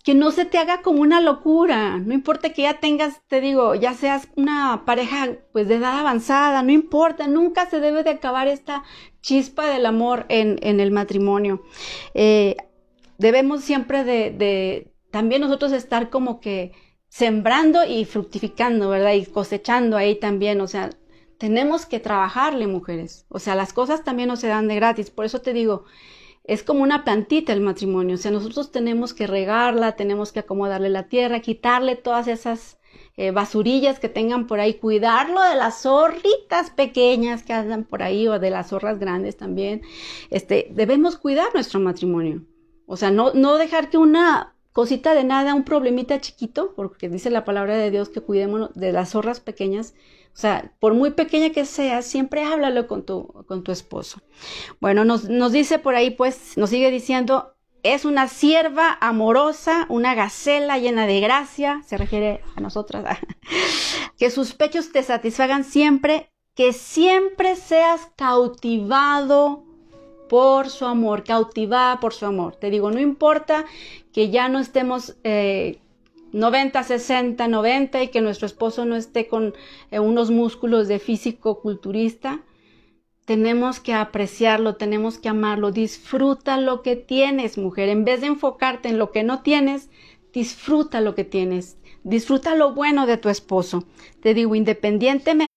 que 0.05 0.15
no 0.15 0.31
se 0.31 0.45
te 0.45 0.59
haga 0.59 0.83
como 0.83 1.01
una 1.01 1.23
locura, 1.23 1.99
no 1.99 2.13
importa 2.13 2.53
que 2.53 2.63
ya 2.63 2.79
tengas, 2.79 3.23
te 3.27 3.41
digo, 3.41 3.75
ya 3.75 3.95
seas 3.95 4.29
una 4.37 4.85
pareja 4.85 5.39
pues 5.51 5.67
de 5.67 5.77
edad 5.77 5.99
avanzada, 5.99 6.63
no 6.63 6.73
importa, 6.73 7.27
nunca 7.27 7.71
se 7.71 7.81
debe 7.81 8.05
de 8.05 8.11
acabar 8.11 8.47
esta 8.47 8.85
chispa 9.23 9.67
del 9.67 9.87
amor 9.87 10.27
en, 10.29 10.59
en 10.61 10.81
el 10.81 10.91
matrimonio. 10.91 11.63
Eh, 12.13 12.57
debemos 13.17 13.63
siempre 13.63 14.05
de, 14.05 14.31
de, 14.31 14.93
también 15.11 15.41
nosotros 15.41 15.73
estar 15.73 16.11
como 16.11 16.39
que 16.39 16.73
sembrando 17.09 17.87
y 17.87 18.05
fructificando, 18.05 18.91
¿verdad? 18.91 19.15
Y 19.15 19.25
cosechando 19.25 19.97
ahí 19.97 20.17
también, 20.17 20.61
o 20.61 20.67
sea, 20.67 20.91
tenemos 21.39 21.87
que 21.87 21.99
trabajarle, 21.99 22.67
mujeres. 22.67 23.25
O 23.31 23.39
sea, 23.39 23.55
las 23.55 23.73
cosas 23.73 24.05
también 24.05 24.29
no 24.29 24.37
se 24.37 24.49
dan 24.49 24.69
de 24.69 24.75
gratis, 24.75 25.11
por 25.11 25.25
eso 25.25 25.41
te 25.41 25.55
digo, 25.55 25.85
es 26.45 26.63
como 26.63 26.83
una 26.83 27.05
plantita 27.05 27.53
el 27.53 27.61
matrimonio, 27.61 28.15
o 28.15 28.19
sea, 28.19 28.31
nosotros 28.31 28.71
tenemos 28.71 29.15
que 29.15 29.27
regarla, 29.27 29.97
tenemos 29.97 30.31
que 30.31 30.41
acomodarle 30.41 30.91
la 30.91 31.09
tierra, 31.09 31.41
quitarle 31.41 31.97
todas 31.97 32.29
esas 32.29 32.79
eh, 33.17 33.31
basurillas 33.31 33.99
que 33.99 34.11
tengan 34.11 34.47
por 34.47 34.61
ahí, 34.61 34.75
cuidarlo 34.75 35.41
de 35.43 35.57
las 35.57 35.83
zorritas 35.83 36.71
pequeñas 36.71 37.43
que 37.45 37.55
andan 37.55 37.85
por 37.85 38.03
ahí 38.03 38.29
o 38.29 38.39
de 38.39 38.51
las 38.51 38.69
zorras 38.69 38.99
grandes 38.99 39.37
también. 39.37 39.83
Este, 40.31 40.69
debemos 40.71 41.17
cuidar 41.17 41.47
nuestro 41.55 41.81
matrimonio. 41.81 42.43
O 42.87 42.97
sea, 42.97 43.11
no, 43.11 43.33
no 43.33 43.57
dejar 43.57 43.89
que 43.89 43.97
una 43.97 44.55
cosita 44.73 45.15
de 45.15 45.25
nada, 45.25 45.55
un 45.55 45.65
problemita 45.65 46.21
chiquito, 46.21 46.75
porque 46.75 47.09
dice 47.09 47.31
la 47.31 47.45
palabra 47.45 47.77
de 47.79 47.91
Dios 47.91 48.09
que 48.11 48.21
cuidemos 48.21 48.75
de 48.75 48.93
las 48.93 49.11
zorras 49.11 49.41
pequeñas, 49.41 49.95
o 50.35 50.37
sea, 50.37 50.73
por 50.81 50.95
muy 50.95 51.11
pequeña 51.11 51.51
que 51.51 51.65
sea, 51.65 52.03
siempre 52.03 52.43
háblalo 52.43 52.89
con 52.89 53.07
tu, 53.07 53.29
con 53.47 53.63
tu 53.63 53.71
esposo. 53.71 54.21
Bueno, 54.81 55.05
nos, 55.05 55.29
nos 55.29 55.53
dice 55.53 55.79
por 55.79 55.95
ahí, 55.95 56.11
pues, 56.11 56.57
nos 56.57 56.71
sigue 56.71 56.91
diciendo, 56.91 57.55
es 57.85 58.05
una 58.05 58.27
sierva 58.27 58.99
amorosa, 59.01 59.87
una 59.89 60.17
gacela 60.17 60.79
llena 60.79 61.07
de 61.07 61.21
gracia, 61.21 61.83
se 61.87 61.97
refiere 61.99 62.41
a 62.57 62.61
nosotras, 62.61 63.19
que 64.19 64.31
sus 64.31 64.55
pechos 64.55 64.91
te 64.91 65.05
satisfagan 65.05 65.63
siempre, 65.63 66.33
que 66.57 66.73
siempre 66.73 67.55
seas 67.55 68.09
cautivado 68.17 69.63
por 70.29 70.69
su 70.69 70.85
amor, 70.85 71.23
cautivada 71.23 72.01
por 72.01 72.13
su 72.13 72.27
amor. 72.27 72.57
Te 72.57 72.71
digo, 72.71 72.91
no 72.91 72.99
importa 72.99 73.67
que 74.13 74.31
ya 74.31 74.49
no 74.49 74.59
estemos 74.59 75.17
eh, 75.23 75.79
90, 76.35 76.83
60, 76.83 77.47
90 77.47 78.03
y 78.03 78.09
que 78.09 78.21
nuestro 78.21 78.47
esposo 78.47 78.85
no 78.85 78.97
esté 78.97 79.29
con 79.29 79.55
eh, 79.93 80.01
unos 80.01 80.33
músculos 80.33 80.89
de 80.89 80.99
físico 80.99 81.61
culturista. 81.61 82.43
Tenemos 83.25 83.79
que 83.79 83.95
apreciarlo, 83.95 84.75
tenemos 84.75 85.19
que 85.19 85.29
amarlo. 85.29 85.71
Disfruta 85.71 86.59
lo 86.59 86.83
que 86.83 86.97
tienes, 86.97 87.57
mujer. 87.57 87.89
En 87.89 88.05
vez 88.05 88.21
de 88.21 88.27
enfocarte 88.27 88.89
en 88.89 88.99
lo 88.99 89.13
que 89.13 89.23
no 89.23 89.43
tienes, 89.43 89.91
disfruta 90.33 91.01
lo 91.01 91.15
que 91.15 91.23
tienes. 91.23 91.79
Disfruta 92.03 92.57
lo 92.57 92.75
bueno 92.75 93.07
de 93.07 93.17
tu 93.17 93.29
esposo. 93.29 93.85
Te 94.21 94.35
digo, 94.35 94.57
independientemente 94.57 95.55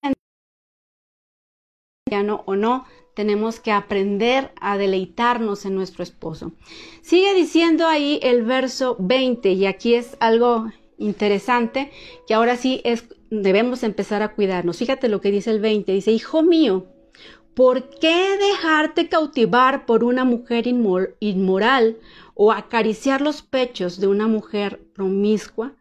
o 2.45 2.55
no, 2.55 2.85
tenemos 3.17 3.59
que 3.59 3.71
aprender 3.71 4.51
a 4.61 4.77
deleitarnos 4.77 5.65
en 5.65 5.73
nuestro 5.73 6.03
esposo. 6.03 6.51
Sigue 7.01 7.33
diciendo 7.33 7.87
ahí 7.87 8.19
el 8.21 8.43
verso 8.43 8.95
20 8.99 9.53
y 9.53 9.65
aquí 9.65 9.95
es 9.95 10.15
algo 10.19 10.67
interesante 10.99 11.91
que 12.27 12.35
ahora 12.35 12.57
sí 12.57 12.79
es 12.83 13.05
debemos 13.31 13.81
empezar 13.81 14.21
a 14.21 14.35
cuidarnos. 14.35 14.77
Fíjate 14.77 15.09
lo 15.09 15.19
que 15.19 15.31
dice 15.31 15.49
el 15.49 15.59
20, 15.59 15.93
dice, 15.93 16.11
"Hijo 16.11 16.43
mío, 16.43 16.85
¿por 17.55 17.89
qué 17.89 18.37
dejarte 18.37 19.09
cautivar 19.09 19.87
por 19.87 20.03
una 20.03 20.23
mujer 20.23 20.67
inmoral 20.67 21.97
o 22.35 22.51
acariciar 22.51 23.21
los 23.21 23.41
pechos 23.41 23.99
de 23.99 24.05
una 24.05 24.27
mujer 24.27 24.79
promiscua? 24.93 25.73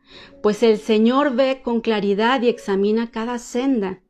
Pues 0.42 0.62
el 0.62 0.78
Señor 0.78 1.34
ve 1.34 1.60
con 1.62 1.82
claridad 1.82 2.40
y 2.40 2.48
examina 2.48 3.10
cada 3.10 3.38
senda. 3.38 4.00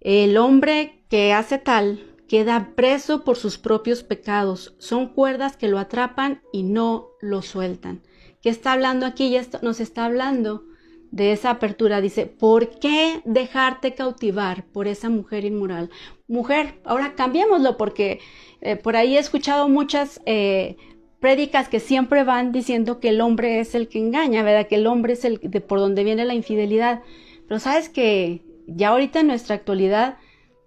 El 0.00 0.36
hombre 0.36 1.04
que 1.08 1.32
hace 1.34 1.58
tal 1.58 2.11
queda 2.32 2.72
preso 2.74 3.24
por 3.24 3.36
sus 3.36 3.58
propios 3.58 4.02
pecados. 4.02 4.74
Son 4.78 5.08
cuerdas 5.08 5.58
que 5.58 5.68
lo 5.68 5.78
atrapan 5.78 6.40
y 6.50 6.62
no 6.62 7.10
lo 7.20 7.42
sueltan. 7.42 8.00
¿Qué 8.40 8.48
está 8.48 8.72
hablando 8.72 9.04
aquí? 9.04 9.26
Y 9.26 9.36
esto 9.36 9.58
nos 9.60 9.80
está 9.80 10.06
hablando 10.06 10.64
de 11.10 11.32
esa 11.32 11.50
apertura. 11.50 12.00
Dice, 12.00 12.24
¿por 12.24 12.78
qué 12.78 13.20
dejarte 13.26 13.94
cautivar 13.94 14.64
por 14.64 14.88
esa 14.88 15.10
mujer 15.10 15.44
inmoral? 15.44 15.90
Mujer, 16.26 16.80
ahora 16.86 17.16
cambiémoslo 17.16 17.76
porque 17.76 18.20
eh, 18.62 18.76
por 18.76 18.96
ahí 18.96 19.16
he 19.16 19.20
escuchado 19.20 19.68
muchas 19.68 20.22
eh, 20.24 20.78
prédicas 21.20 21.68
que 21.68 21.80
siempre 21.80 22.24
van 22.24 22.50
diciendo 22.50 22.98
que 22.98 23.10
el 23.10 23.20
hombre 23.20 23.60
es 23.60 23.74
el 23.74 23.88
que 23.88 23.98
engaña, 23.98 24.42
¿verdad? 24.42 24.68
Que 24.68 24.76
el 24.76 24.86
hombre 24.86 25.12
es 25.12 25.26
el 25.26 25.38
de 25.38 25.60
por 25.60 25.80
donde 25.80 26.02
viene 26.02 26.24
la 26.24 26.32
infidelidad. 26.32 27.02
Pero 27.46 27.60
sabes 27.60 27.90
que 27.90 28.42
ya 28.66 28.88
ahorita 28.88 29.20
en 29.20 29.26
nuestra 29.26 29.54
actualidad, 29.54 30.16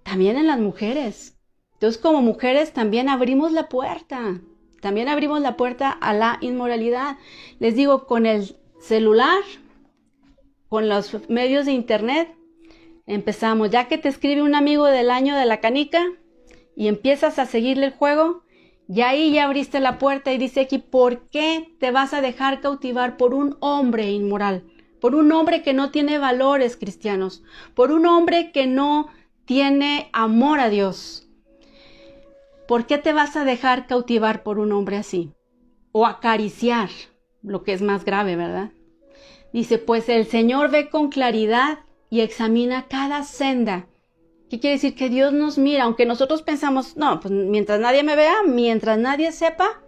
también 0.04 0.38
en 0.38 0.46
las 0.46 0.60
mujeres. 0.60 1.35
Entonces 1.86 2.02
como 2.02 2.24
mujeres 2.24 2.74
también 2.74 3.10
abrimos 3.10 3.52
la 3.52 3.70
puerta, 3.70 4.42
también 4.82 5.08
abrimos 5.08 5.40
la 5.42 5.56
puerta 5.56 5.92
a 5.92 6.16
la 6.16 6.40
inmoralidad. 6.42 7.18
Les 7.60 7.76
digo, 7.76 8.08
con 8.08 8.26
el 8.26 8.56
celular, 8.80 9.44
con 10.68 10.90
los 10.90 11.30
medios 11.30 11.68
de 11.68 11.74
internet, 11.74 12.36
empezamos. 13.06 13.70
Ya 13.70 13.88
que 13.88 14.00
te 14.00 14.10
escribe 14.10 14.42
un 14.42 14.56
amigo 14.56 14.86
del 14.86 15.12
año 15.12 15.36
de 15.36 15.46
la 15.46 15.62
canica 15.62 16.04
y 16.76 16.88
empiezas 16.88 17.38
a 17.38 17.46
seguirle 17.46 17.86
el 17.86 17.94
juego, 17.94 18.42
y 18.90 19.02
ahí 19.02 19.32
ya 19.32 19.44
abriste 19.44 19.80
la 19.80 20.00
puerta 20.00 20.34
y 20.34 20.40
dice 20.40 20.62
aquí, 20.62 20.80
¿por 20.80 21.30
qué 21.30 21.72
te 21.80 21.92
vas 21.92 22.16
a 22.16 22.22
dejar 22.22 22.62
cautivar 22.62 23.16
por 23.16 23.36
un 23.36 23.58
hombre 23.60 24.10
inmoral? 24.10 24.64
Por 25.00 25.14
un 25.14 25.32
hombre 25.32 25.62
que 25.62 25.76
no 25.76 25.92
tiene 25.92 26.18
valores 26.18 26.78
cristianos, 26.78 27.44
por 27.76 27.92
un 27.92 28.08
hombre 28.08 28.52
que 28.52 28.66
no 28.66 29.10
tiene 29.46 30.10
amor 30.14 30.60
a 30.60 30.70
Dios. 30.70 31.25
¿Por 32.68 32.86
qué 32.86 32.98
te 32.98 33.14
vas 33.14 33.36
a 33.36 33.46
dejar 33.46 33.88
cautivar 33.88 34.44
por 34.44 34.60
un 34.60 34.72
hombre 34.72 34.98
así? 34.98 35.34
O 35.92 36.06
acariciar, 36.06 36.90
lo 37.42 37.64
que 37.64 37.74
es 37.74 37.82
más 37.82 38.06
grave, 38.06 38.36
¿verdad? 38.36 38.72
Dice, 39.54 39.78
pues 39.78 40.10
el 40.10 40.26
Señor 40.26 40.72
ve 40.72 40.90
con 40.90 41.10
claridad 41.10 41.80
y 42.10 42.22
examina 42.22 42.88
cada 42.88 43.24
senda 43.24 43.88
¿Qué 44.50 44.60
quiere 44.60 44.76
decir? 44.76 44.96
Que 44.96 45.10
Dios 45.10 45.34
nos 45.34 45.58
mira, 45.58 45.86
aunque 45.86 46.06
nosotros 46.06 46.44
pensamos, 46.44 46.96
no, 46.98 47.20
pues 47.20 47.32
mientras 47.32 47.80
nadie 47.80 48.04
me 48.04 48.16
vea, 48.16 48.44
mientras 48.46 48.98
nadie 49.00 49.32
sepa, 49.32 49.82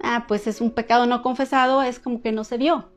ah, 0.00 0.24
pues 0.26 0.46
es 0.46 0.60
un 0.60 0.72
pecado 0.72 1.06
no 1.06 1.22
confesado, 1.22 1.82
es 1.82 2.00
como 2.00 2.20
que 2.20 2.32
no 2.32 2.42
se 2.42 2.58
vio. 2.58 2.90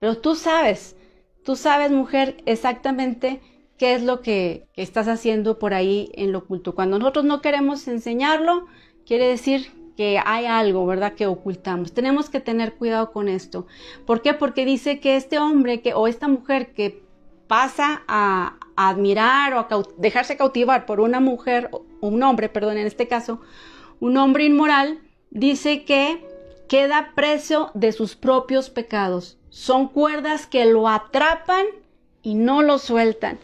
Pero 0.00 0.18
tú 0.18 0.34
sabes, 0.34 0.96
tú 1.44 1.54
sabes, 1.54 1.92
mujer, 1.92 2.42
exactamente 2.44 3.40
qué 3.78 3.94
es 3.94 4.02
lo 4.02 4.20
que, 4.20 4.66
estás 4.74 5.08
haciendo 5.08 5.58
por 5.58 5.72
ahí 5.72 6.10
en 6.14 6.32
lo 6.32 6.40
oculto. 6.40 6.74
Cuando 6.74 6.98
nosotros 6.98 7.24
no 7.24 7.40
queremos 7.40 7.88
enseñarlo, 7.88 8.66
quiere 9.06 9.26
decir 9.26 9.72
que 9.96 10.20
hay 10.24 10.46
algo, 10.46 10.86
¿verdad?, 10.86 11.14
que 11.14 11.26
ocultamos. 11.26 11.92
Tenemos 11.92 12.30
que 12.30 12.40
tener 12.40 12.74
cuidado 12.74 13.12
con 13.12 13.28
esto. 13.28 13.66
¿Por 14.06 14.22
qué? 14.22 14.34
Porque 14.34 14.64
dice 14.64 15.00
que 15.00 15.16
este 15.16 15.38
hombre 15.38 15.80
que, 15.80 15.94
o 15.94 16.06
esta 16.06 16.28
mujer 16.28 16.72
que 16.72 17.02
pasa 17.46 18.02
a, 18.06 18.58
admirar 18.76 19.54
o 19.54 19.58
a 19.58 19.82
dejarse 19.96 20.36
cautivar 20.36 20.86
por 20.86 21.00
una 21.00 21.18
mujer, 21.18 21.68
o 21.72 21.84
un 22.00 22.22
hombre, 22.22 22.48
perdón, 22.48 22.78
en 22.78 22.86
este 22.86 23.08
caso, 23.08 23.40
un 23.98 24.16
hombre 24.16 24.44
inmoral, 24.44 25.00
dice 25.30 25.84
que 25.84 26.24
queda 26.68 27.12
preso 27.16 27.72
de 27.74 27.90
sus 27.90 28.14
propios 28.14 28.70
pecados. 28.70 29.38
Son 29.48 29.88
cuerdas 29.88 30.46
que 30.46 30.64
lo 30.66 30.88
atrapan 30.88 31.64
y 32.22 32.34
no 32.34 32.62
lo 32.62 32.78
sueltan. 32.78 33.38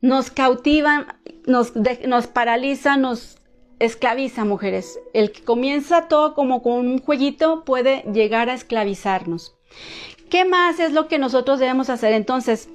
Nos 0.00 0.30
cautivan, 0.30 1.06
nos, 1.46 1.72
nos 2.06 2.26
paralizan, 2.26 3.02
nos 3.02 3.38
esclaviza, 3.78 4.44
mujeres. 4.44 4.98
El 5.12 5.32
que 5.32 5.42
comienza 5.42 6.08
todo 6.08 6.34
como 6.34 6.62
con 6.62 6.72
un 6.72 6.98
jueguito 6.98 7.64
puede 7.64 8.02
llegar 8.12 8.48
a 8.48 8.54
esclavizarnos. 8.54 9.56
¿Qué 10.28 10.44
más 10.44 10.78
es 10.78 10.92
lo 10.92 11.08
que 11.08 11.18
nosotros 11.18 11.58
debemos 11.58 11.90
hacer? 11.90 12.12
Entonces, 12.12 12.68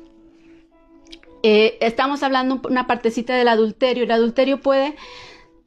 eh, 1.44 1.78
estamos 1.80 2.24
hablando 2.24 2.60
una 2.68 2.88
partecita 2.88 3.36
del 3.36 3.48
adulterio. 3.48 4.04
El 4.04 4.12
adulterio 4.12 4.60
puede 4.60 4.96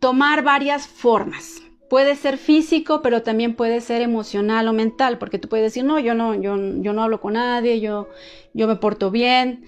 tomar 0.01 0.43
varias 0.43 0.87
formas. 0.87 1.63
Puede 1.89 2.17
ser 2.17 2.37
físico, 2.37 3.01
pero 3.01 3.23
también 3.23 3.55
puede 3.55 3.81
ser 3.81 4.03
emocional 4.03 4.69
o 4.69 4.73
mental, 4.75 5.19
porque 5.19 5.39
tú 5.39 5.49
puedes 5.49 5.65
decir, 5.65 5.85
no, 5.85 5.99
yo 5.99 6.15
no, 6.15 6.35
yo, 6.35 6.57
yo 6.83 6.93
no 6.93 7.03
hablo 7.03 7.21
con 7.21 7.33
nadie, 7.35 7.81
yo, 7.81 8.09
yo 8.53 8.67
me 8.69 8.77
porto 8.77 9.11
bien. 9.11 9.65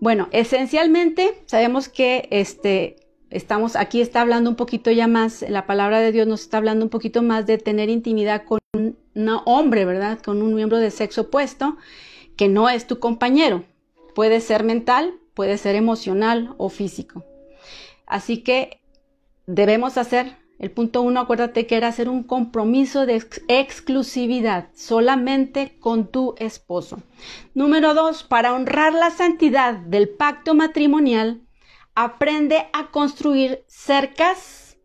Bueno, 0.00 0.28
esencialmente 0.30 1.42
sabemos 1.46 1.88
que 1.88 2.28
este, 2.30 2.96
estamos, 3.30 3.74
aquí 3.76 4.00
está 4.00 4.20
hablando 4.20 4.48
un 4.50 4.56
poquito 4.56 4.90
ya 4.90 5.08
más, 5.08 5.44
la 5.48 5.66
palabra 5.66 6.00
de 6.00 6.12
Dios 6.12 6.26
nos 6.26 6.42
está 6.42 6.58
hablando 6.58 6.84
un 6.84 6.90
poquito 6.90 7.22
más 7.22 7.46
de 7.46 7.58
tener 7.58 7.88
intimidad 7.88 8.44
con 8.44 8.60
un 8.72 8.96
hombre, 9.44 9.84
¿verdad? 9.84 10.20
Con 10.20 10.42
un 10.42 10.54
miembro 10.54 10.78
de 10.78 10.90
sexo 10.90 11.22
opuesto 11.22 11.76
que 12.36 12.48
no 12.48 12.68
es 12.68 12.86
tu 12.86 13.00
compañero. 13.00 13.64
Puede 14.14 14.40
ser 14.40 14.62
mental, 14.62 15.18
puede 15.34 15.58
ser 15.58 15.74
emocional 15.74 16.54
o 16.56 16.68
físico. 16.68 17.24
Así 18.06 18.42
que 18.42 18.80
debemos 19.46 19.98
hacer, 19.98 20.36
el 20.58 20.70
punto 20.70 21.02
uno, 21.02 21.20
acuérdate 21.20 21.66
que 21.66 21.76
era 21.76 21.88
hacer 21.88 22.08
un 22.08 22.24
compromiso 22.24 23.06
de 23.06 23.22
exclusividad 23.48 24.68
solamente 24.74 25.78
con 25.78 26.08
tu 26.08 26.34
esposo. 26.38 27.00
Número 27.54 27.94
dos, 27.94 28.24
para 28.24 28.52
honrar 28.52 28.92
la 28.92 29.10
santidad 29.10 29.74
del 29.74 30.08
pacto 30.08 30.54
matrimonial, 30.54 31.42
aprende 31.94 32.66
a 32.72 32.90
construir 32.90 33.64
cercas 33.68 34.76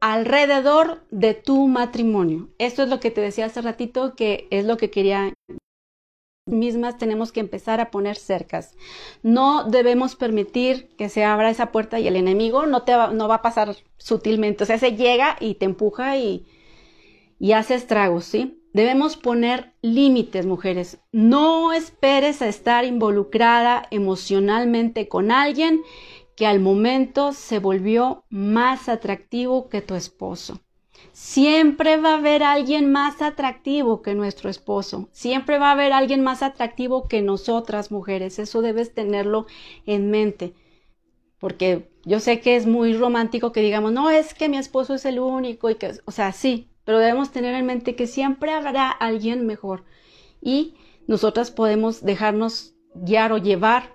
alrededor 0.00 1.06
de 1.10 1.34
tu 1.34 1.66
matrimonio. 1.66 2.50
Esto 2.58 2.82
es 2.82 2.88
lo 2.88 3.00
que 3.00 3.10
te 3.10 3.20
decía 3.20 3.46
hace 3.46 3.62
ratito, 3.62 4.14
que 4.14 4.46
es 4.50 4.64
lo 4.66 4.76
que 4.76 4.90
quería 4.90 5.32
mismas 6.46 6.96
tenemos 6.96 7.32
que 7.32 7.40
empezar 7.40 7.80
a 7.80 7.90
poner 7.90 8.16
cercas. 8.16 8.76
No 9.22 9.64
debemos 9.64 10.14
permitir 10.14 10.88
que 10.96 11.08
se 11.08 11.24
abra 11.24 11.50
esa 11.50 11.72
puerta 11.72 11.98
y 11.98 12.06
el 12.06 12.16
enemigo 12.16 12.66
no 12.66 12.82
te 12.82 12.94
va, 12.94 13.08
no 13.08 13.28
va 13.28 13.36
a 13.36 13.42
pasar 13.42 13.76
sutilmente. 13.98 14.62
O 14.64 14.66
sea, 14.66 14.78
se 14.78 14.96
llega 14.96 15.36
y 15.40 15.56
te 15.56 15.66
empuja 15.66 16.16
y, 16.16 16.46
y 17.38 17.52
hace 17.52 17.74
estragos, 17.74 18.24
¿sí? 18.24 18.62
Debemos 18.72 19.16
poner 19.16 19.72
límites, 19.82 20.46
mujeres. 20.46 20.98
No 21.10 21.72
esperes 21.72 22.42
a 22.42 22.48
estar 22.48 22.84
involucrada 22.84 23.86
emocionalmente 23.90 25.08
con 25.08 25.30
alguien 25.32 25.82
que 26.36 26.46
al 26.46 26.60
momento 26.60 27.32
se 27.32 27.58
volvió 27.58 28.24
más 28.28 28.88
atractivo 28.88 29.68
que 29.68 29.80
tu 29.80 29.94
esposo. 29.94 30.60
Siempre 31.18 31.96
va 31.96 32.10
a 32.10 32.18
haber 32.18 32.42
alguien 32.42 32.92
más 32.92 33.22
atractivo 33.22 34.02
que 34.02 34.14
nuestro 34.14 34.50
esposo. 34.50 35.08
Siempre 35.12 35.58
va 35.58 35.70
a 35.70 35.72
haber 35.72 35.94
alguien 35.94 36.22
más 36.22 36.42
atractivo 36.42 37.08
que 37.08 37.22
nosotras 37.22 37.90
mujeres. 37.90 38.38
Eso 38.38 38.60
debes 38.60 38.92
tenerlo 38.92 39.46
en 39.86 40.10
mente. 40.10 40.52
Porque 41.38 41.90
yo 42.04 42.20
sé 42.20 42.40
que 42.40 42.54
es 42.54 42.66
muy 42.66 42.92
romántico 42.92 43.50
que 43.50 43.62
digamos, 43.62 43.92
no, 43.92 44.10
es 44.10 44.34
que 44.34 44.50
mi 44.50 44.58
esposo 44.58 44.92
es 44.92 45.06
el 45.06 45.18
único 45.18 45.70
y 45.70 45.76
que, 45.76 45.92
o 46.04 46.10
sea, 46.10 46.32
sí, 46.32 46.68
pero 46.84 46.98
debemos 46.98 47.32
tener 47.32 47.54
en 47.54 47.64
mente 47.64 47.96
que 47.96 48.06
siempre 48.06 48.52
habrá 48.52 48.90
alguien 48.90 49.46
mejor. 49.46 49.84
Y 50.42 50.74
nosotras 51.06 51.50
podemos 51.50 52.04
dejarnos 52.04 52.74
guiar 52.94 53.32
o 53.32 53.38
llevar 53.38 53.94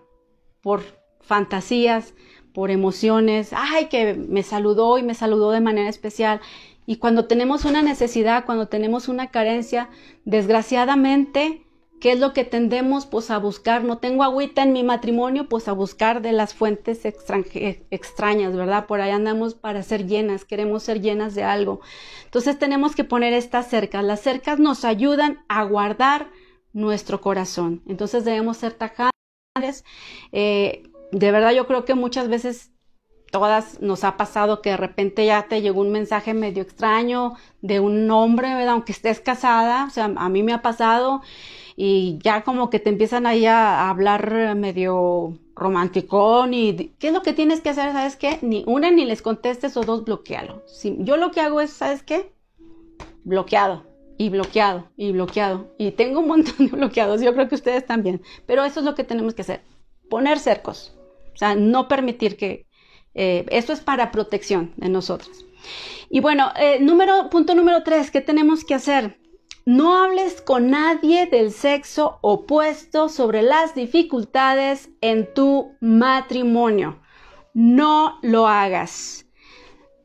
por 0.60 0.82
fantasías, 1.20 2.16
por 2.52 2.72
emociones. 2.72 3.52
Ay, 3.54 3.90
que 3.90 4.16
me 4.16 4.42
saludó 4.42 4.98
y 4.98 5.04
me 5.04 5.14
saludó 5.14 5.52
de 5.52 5.62
manera 5.62 5.90
especial 5.90 6.42
y 6.86 6.98
cuando 6.98 7.26
tenemos 7.26 7.66
una 7.66 7.82
necesidad, 7.82 8.46
cuando 8.46 8.68
tenemos 8.68 9.08
una 9.08 9.28
carencia, 9.28 9.90
desgraciadamente, 10.26 11.66
¿qué 12.00 12.12
es 12.12 12.20
lo 12.20 12.34
que 12.34 12.44
tendemos? 12.44 13.06
Pues 13.06 13.30
a 13.30 13.38
buscar, 13.38 13.84
no 13.84 14.00
tengo 14.00 14.24
agüita 14.24 14.64
en 14.64 14.74
mi 14.74 14.84
matrimonio, 14.84 15.48
pues 15.48 15.68
a 15.68 15.74
buscar 15.74 16.22
de 16.22 16.34
las 16.34 16.54
fuentes 16.54 17.06
extrañas, 17.06 18.56
¿verdad? 18.56 18.88
Por 18.88 19.00
ahí 19.00 19.12
andamos 19.12 19.54
para 19.54 19.84
ser 19.84 20.08
llenas, 20.08 20.44
queremos 20.44 20.84
ser 20.84 21.02
llenas 21.02 21.36
de 21.36 21.44
algo. 21.44 21.82
Entonces 22.26 22.58
tenemos 22.58 22.96
que 22.96 23.04
poner 23.04 23.34
estas 23.34 23.70
cercas. 23.70 24.04
Las 24.04 24.22
cercas 24.22 24.60
nos 24.60 24.84
ayudan 24.84 25.46
a 25.48 25.64
guardar 25.64 26.30
nuestro 26.74 27.22
corazón. 27.22 27.84
Entonces 27.88 28.26
debemos 28.26 28.58
ser 28.58 28.74
tajantes. 28.74 29.86
Eh, 30.32 30.84
de 31.12 31.32
verdad 31.32 31.52
yo 31.52 31.68
creo 31.68 31.86
que 31.86 31.94
muchas 31.94 32.28
veces 32.28 32.72
todas 33.32 33.82
nos 33.82 34.04
ha 34.04 34.18
pasado 34.18 34.62
que 34.62 34.72
de 34.72 34.78
repente 34.78 35.26
ya 35.26 35.48
te 35.48 35.62
llegó 35.62 35.82
un 35.82 35.92
mensaje 35.92 36.34
medio 36.34 36.62
extraño 36.62 37.34
de 37.62 37.80
un 37.80 38.12
hombre, 38.12 38.54
¿verdad? 38.54 38.74
Aunque 38.74 38.92
estés 38.92 39.20
casada, 39.20 39.86
o 39.86 39.90
sea, 39.90 40.12
a 40.16 40.30
mí 40.30 40.44
me 40.44 40.54
ha 40.54 40.62
pasado 40.62 41.22
y 41.76 42.20
ya 42.22 42.44
como 42.44 42.70
que 42.70 42.80
te 42.80 42.90
empiezan 42.90 43.26
ahí 43.26 43.46
a, 43.46 43.90
hablar 43.90 44.56
medio 44.56 45.38
romanticón 45.56 46.54
y 46.54 46.94
¿qué 47.00 47.08
es 47.08 47.14
lo 47.14 47.22
que 47.22 47.34
tienes 47.34 47.62
que 47.62 47.70
hacer? 47.70 47.94
¿Sabes 47.94 48.18
qué? 48.18 48.40
Ni 48.42 48.64
una 48.68 48.92
ni 48.92 49.06
les 49.06 49.22
contestes 49.22 49.78
o 49.78 49.82
dos, 49.82 50.04
bloquealo. 50.04 50.64
Si, 50.68 50.98
yo 51.00 51.18
lo 51.18 51.32
que 51.32 51.42
hago 51.42 51.62
es, 51.62 51.72
¿sabes 51.72 52.04
qué? 52.04 52.34
Bloqueado 53.24 53.84
y 54.18 54.30
bloqueado 54.30 54.90
y 54.98 55.12
bloqueado. 55.14 55.74
Y 55.78 55.92
tengo 55.92 56.20
un 56.20 56.28
montón 56.28 56.68
de 56.68 56.76
bloqueados, 56.76 57.22
yo 57.22 57.34
creo 57.34 57.48
que 57.48 57.56
ustedes 57.56 57.86
también. 57.86 58.22
Pero 58.46 58.64
eso 58.66 58.82
es 58.82 58.86
lo 58.86 58.94
que 58.94 59.04
tenemos 59.04 59.34
que 59.34 59.44
hacer, 59.44 59.62
poner 60.10 60.38
cercos. 60.38 60.96
O 61.34 61.38
sea, 61.38 61.56
no 61.56 61.88
permitir 61.88 62.38
que, 62.38 62.68
eh, 63.14 63.46
esto 63.50 63.74
es 63.74 63.82
para 63.82 64.12
protección 64.12 64.74
de 64.78 64.90
nosotros. 64.90 65.46
Y 66.10 66.20
bueno, 66.20 66.52
eh, 66.58 66.80
número, 66.80 67.30
punto 67.30 67.56
número 67.56 67.84
tres, 67.84 68.12
¿qué 68.12 68.22
tenemos 68.22 68.64
que 68.64 68.74
hacer? 68.74 69.18
No 69.66 70.04
hables 70.04 70.42
con 70.42 70.72
nadie 70.72 71.28
del 71.28 71.52
sexo 71.52 72.18
opuesto 72.22 73.10
sobre 73.10 73.44
las 73.44 73.76
dificultades 73.76 74.90
en 75.02 75.32
tu 75.34 75.76
matrimonio. 75.80 77.00
No 77.54 78.18
lo 78.24 78.48
hagas. 78.48 79.26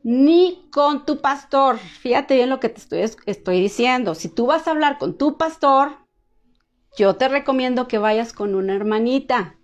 Ni 0.03 0.69
con 0.71 1.05
tu 1.05 1.21
pastor. 1.21 1.77
Fíjate 1.77 2.35
bien 2.35 2.49
lo 2.49 2.59
que 2.59 2.69
te 2.69 2.79
estoy, 2.79 2.99
estoy 3.25 3.61
diciendo. 3.61 4.13
Si 4.13 4.29
tú 4.29 4.45
vas 4.45 4.67
a 4.67 4.71
hablar 4.71 4.99
con 4.99 5.17
tu 5.17 5.37
pastor, 5.37 5.97
yo 6.97 7.15
te 7.15 7.27
recomiendo 7.27 7.87
que 7.87 7.97
vayas 7.97 8.33
con 8.33 8.55
una 8.55 8.75
hermanita 8.75 9.55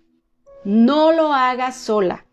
No 0.64 1.12
lo 1.12 1.32
hagas 1.32 1.76
sola. 1.76 2.23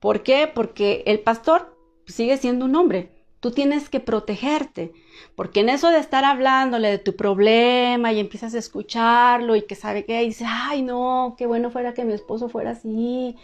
¿Por 0.00 0.22
qué? 0.22 0.50
Porque 0.52 1.02
el 1.06 1.20
pastor 1.20 1.76
sigue 2.06 2.36
siendo 2.36 2.64
un 2.64 2.76
hombre. 2.76 3.12
Tú 3.40 3.50
tienes 3.50 3.88
que 3.88 4.00
protegerte, 4.00 4.92
porque 5.36 5.60
en 5.60 5.68
eso 5.68 5.90
de 5.90 5.98
estar 5.98 6.24
hablándole 6.24 6.88
de 6.88 6.98
tu 6.98 7.16
problema 7.16 8.12
y 8.12 8.18
empiezas 8.18 8.54
a 8.54 8.58
escucharlo 8.58 9.54
y 9.54 9.62
que 9.62 9.74
sabe 9.74 10.04
que 10.04 10.20
dice, 10.22 10.44
ay 10.48 10.82
no, 10.82 11.36
qué 11.38 11.46
bueno 11.46 11.70
fuera 11.70 11.94
que 11.94 12.04
mi 12.04 12.14
esposo 12.14 12.48
fuera 12.48 12.70
así, 12.70 13.36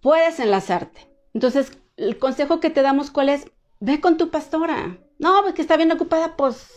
puedes 0.00 0.38
enlazarte. 0.38 1.08
Entonces, 1.34 1.78
el 1.96 2.18
consejo 2.18 2.60
que 2.60 2.70
te 2.70 2.82
damos, 2.82 3.10
¿cuál 3.10 3.30
es? 3.30 3.50
Ve 3.80 4.00
con 4.00 4.18
tu 4.18 4.30
pastora. 4.30 4.98
No, 5.18 5.40
pues 5.42 5.54
que 5.54 5.62
está 5.62 5.76
bien 5.76 5.90
ocupada, 5.90 6.36
pues 6.36 6.70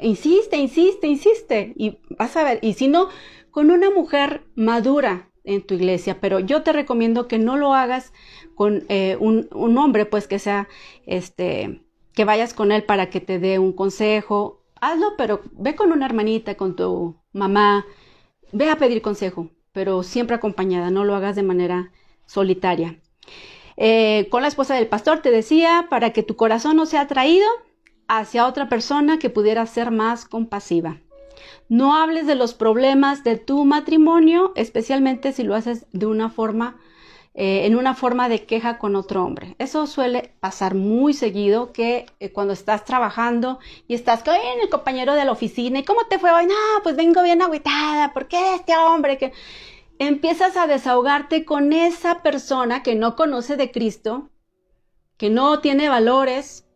insiste, 0.00 0.56
insiste, 0.56 1.06
insiste. 1.06 1.72
Y 1.76 1.98
vas 2.18 2.36
a 2.36 2.44
ver, 2.44 2.58
y 2.62 2.74
si 2.74 2.88
no, 2.88 3.08
con 3.50 3.70
una 3.70 3.90
mujer 3.90 4.44
madura 4.54 5.27
en 5.48 5.62
tu 5.62 5.74
iglesia, 5.74 6.20
pero 6.20 6.40
yo 6.40 6.62
te 6.62 6.72
recomiendo 6.72 7.26
que 7.26 7.38
no 7.38 7.56
lo 7.56 7.74
hagas 7.74 8.12
con 8.54 8.84
eh, 8.88 9.16
un, 9.18 9.48
hombre, 9.78 10.04
pues 10.04 10.28
que 10.28 10.38
sea, 10.38 10.68
este, 11.06 11.82
que 12.12 12.24
vayas 12.26 12.52
con 12.52 12.70
él 12.70 12.84
para 12.84 13.08
que 13.08 13.20
te 13.20 13.38
dé 13.38 13.58
un 13.58 13.72
consejo. 13.72 14.62
Hazlo, 14.80 15.14
pero 15.16 15.40
ve 15.52 15.74
con 15.74 15.90
una 15.90 16.06
hermanita, 16.06 16.56
con 16.56 16.76
tu 16.76 17.16
mamá, 17.32 17.86
ve 18.52 18.70
a 18.70 18.76
pedir 18.76 19.00
consejo, 19.00 19.50
pero 19.72 20.02
siempre 20.02 20.36
acompañada, 20.36 20.90
no 20.90 21.04
lo 21.04 21.14
hagas 21.16 21.34
de 21.34 21.42
manera 21.42 21.92
solitaria. 22.26 23.00
Eh, 23.76 24.28
con 24.30 24.42
la 24.42 24.48
esposa 24.48 24.74
del 24.74 24.86
pastor 24.86 25.20
te 25.22 25.30
decía, 25.30 25.86
para 25.88 26.10
que 26.12 26.22
tu 26.22 26.36
corazón 26.36 26.76
no 26.76 26.84
sea 26.84 27.02
atraído 27.02 27.46
hacia 28.06 28.46
otra 28.46 28.68
persona 28.68 29.18
que 29.18 29.30
pudiera 29.30 29.64
ser 29.66 29.90
más 29.90 30.26
compasiva. 30.26 31.00
No 31.68 31.96
hables 31.96 32.26
de 32.26 32.34
los 32.34 32.54
problemas 32.54 33.24
de 33.24 33.36
tu 33.36 33.64
matrimonio, 33.64 34.52
especialmente 34.56 35.32
si 35.32 35.42
lo 35.42 35.54
haces 35.54 35.86
de 35.92 36.06
una 36.06 36.30
forma, 36.30 36.78
eh, 37.34 37.66
en 37.66 37.76
una 37.76 37.94
forma 37.94 38.28
de 38.28 38.44
queja 38.46 38.78
con 38.78 38.96
otro 38.96 39.24
hombre. 39.24 39.54
Eso 39.58 39.86
suele 39.86 40.34
pasar 40.40 40.74
muy 40.74 41.14
seguido, 41.14 41.72
que 41.72 42.06
eh, 42.20 42.32
cuando 42.32 42.52
estás 42.52 42.84
trabajando 42.84 43.58
y 43.86 43.94
estás 43.94 44.22
con 44.22 44.34
el 44.34 44.68
compañero 44.68 45.14
de 45.14 45.24
la 45.24 45.32
oficina, 45.32 45.78
¿y 45.78 45.84
cómo 45.84 46.00
te 46.08 46.18
fue 46.18 46.32
hoy? 46.32 46.46
No, 46.46 46.82
pues 46.82 46.96
vengo 46.96 47.22
bien 47.22 47.42
agüitada, 47.42 48.12
¿por 48.12 48.28
qué 48.28 48.54
este 48.54 48.76
hombre 48.76 49.18
que 49.18 49.32
empiezas 49.98 50.56
a 50.56 50.66
desahogarte 50.66 51.44
con 51.44 51.72
esa 51.72 52.22
persona 52.22 52.82
que 52.82 52.94
no 52.94 53.16
conoce 53.16 53.56
de 53.56 53.70
Cristo, 53.70 54.30
que 55.16 55.30
no 55.30 55.60
tiene 55.60 55.88
valores, 55.88 56.67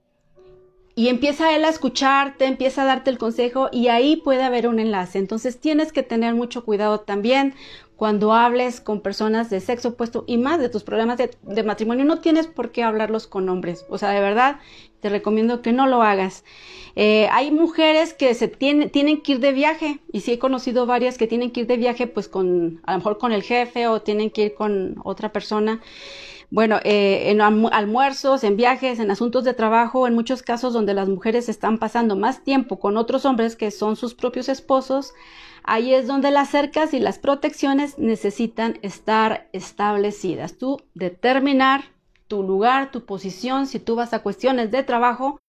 y 0.94 1.08
empieza 1.08 1.54
él 1.54 1.64
a 1.64 1.70
escucharte, 1.70 2.44
empieza 2.44 2.82
a 2.82 2.86
darte 2.86 3.10
el 3.10 3.18
consejo 3.18 3.68
y 3.72 3.88
ahí 3.88 4.16
puede 4.16 4.42
haber 4.42 4.68
un 4.68 4.78
enlace. 4.78 5.18
Entonces 5.18 5.58
tienes 5.58 5.92
que 5.92 6.02
tener 6.02 6.34
mucho 6.34 6.64
cuidado 6.64 7.00
también 7.00 7.54
cuando 7.96 8.32
hables 8.32 8.80
con 8.80 9.00
personas 9.00 9.48
de 9.48 9.60
sexo 9.60 9.90
opuesto 9.90 10.24
y 10.26 10.36
más 10.36 10.58
de 10.58 10.68
tus 10.68 10.82
problemas 10.82 11.18
de, 11.18 11.62
matrimonio. 11.62 12.04
No 12.04 12.20
tienes 12.20 12.46
por 12.46 12.72
qué 12.72 12.82
hablarlos 12.82 13.26
con 13.26 13.48
hombres. 13.48 13.86
O 13.88 13.96
sea, 13.96 14.10
de 14.10 14.20
verdad, 14.20 14.60
te 15.00 15.08
recomiendo 15.08 15.62
que 15.62 15.72
no 15.72 15.86
lo 15.86 16.02
hagas. 16.02 16.44
Eh, 16.94 17.26
hay 17.32 17.50
mujeres 17.50 18.12
que 18.12 18.34
se 18.34 18.48
tienen, 18.48 18.90
tienen 18.90 19.22
que 19.22 19.32
ir 19.32 19.40
de 19.40 19.52
viaje 19.52 20.00
y 20.12 20.20
sí 20.20 20.32
he 20.32 20.38
conocido 20.38 20.84
varias 20.84 21.16
que 21.16 21.26
tienen 21.26 21.52
que 21.52 21.60
ir 21.60 21.66
de 21.66 21.78
viaje 21.78 22.06
pues 22.06 22.28
con, 22.28 22.80
a 22.84 22.92
lo 22.92 22.98
mejor 22.98 23.16
con 23.16 23.32
el 23.32 23.42
jefe 23.42 23.86
o 23.86 24.02
tienen 24.02 24.30
que 24.30 24.46
ir 24.46 24.54
con 24.54 24.96
otra 25.04 25.32
persona 25.32 25.80
bueno, 26.52 26.80
eh, 26.84 27.30
en 27.30 27.40
almuerzos, 27.40 28.44
en 28.44 28.58
viajes, 28.58 28.98
en 28.98 29.10
asuntos 29.10 29.42
de 29.42 29.54
trabajo, 29.54 30.06
en 30.06 30.12
muchos 30.12 30.42
casos 30.42 30.74
donde 30.74 30.92
las 30.92 31.08
mujeres 31.08 31.48
están 31.48 31.78
pasando 31.78 32.14
más 32.14 32.44
tiempo 32.44 32.78
con 32.78 32.98
otros 32.98 33.24
hombres 33.24 33.56
que 33.56 33.70
son 33.70 33.96
sus 33.96 34.14
propios 34.14 34.50
esposos, 34.50 35.14
ahí 35.64 35.94
es 35.94 36.06
donde 36.06 36.30
las 36.30 36.50
cercas 36.50 36.92
y 36.92 37.00
las 37.00 37.18
protecciones 37.18 37.98
necesitan 37.98 38.78
estar 38.82 39.48
establecidas. 39.54 40.58
Tú 40.58 40.82
determinar 40.92 41.84
tu 42.28 42.42
lugar, 42.42 42.90
tu 42.90 43.06
posición, 43.06 43.66
si 43.66 43.78
tú 43.78 43.96
vas 43.96 44.12
a 44.12 44.22
cuestiones 44.22 44.70
de 44.70 44.82
trabajo, 44.82 45.40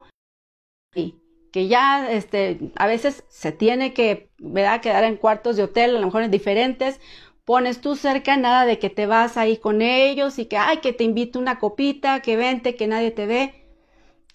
y 0.95 1.15
que 1.51 1.67
ya 1.67 2.09
este, 2.09 2.71
a 2.77 2.87
veces 2.87 3.25
se 3.27 3.51
tiene 3.51 3.93
que 3.93 4.29
¿verdad? 4.37 4.79
quedar 4.79 5.03
en 5.03 5.17
cuartos 5.17 5.57
de 5.57 5.63
hotel, 5.63 5.97
a 5.97 5.99
lo 5.99 6.05
mejor 6.05 6.23
en 6.23 6.31
diferentes, 6.31 7.01
pones 7.45 7.81
tú 7.81 7.95
cerca, 7.95 8.37
nada 8.37 8.65
de 8.65 8.79
que 8.79 8.89
te 8.89 9.05
vas 9.05 9.37
ahí 9.37 9.57
con 9.57 9.81
ellos 9.81 10.39
y 10.39 10.45
que, 10.45 10.57
ay, 10.57 10.77
que 10.77 10.93
te 10.93 11.03
invito 11.03 11.39
una 11.39 11.59
copita, 11.59 12.21
que 12.21 12.37
vente, 12.37 12.75
que 12.75 12.87
nadie 12.87 13.11
te 13.11 13.25
ve. 13.25 13.65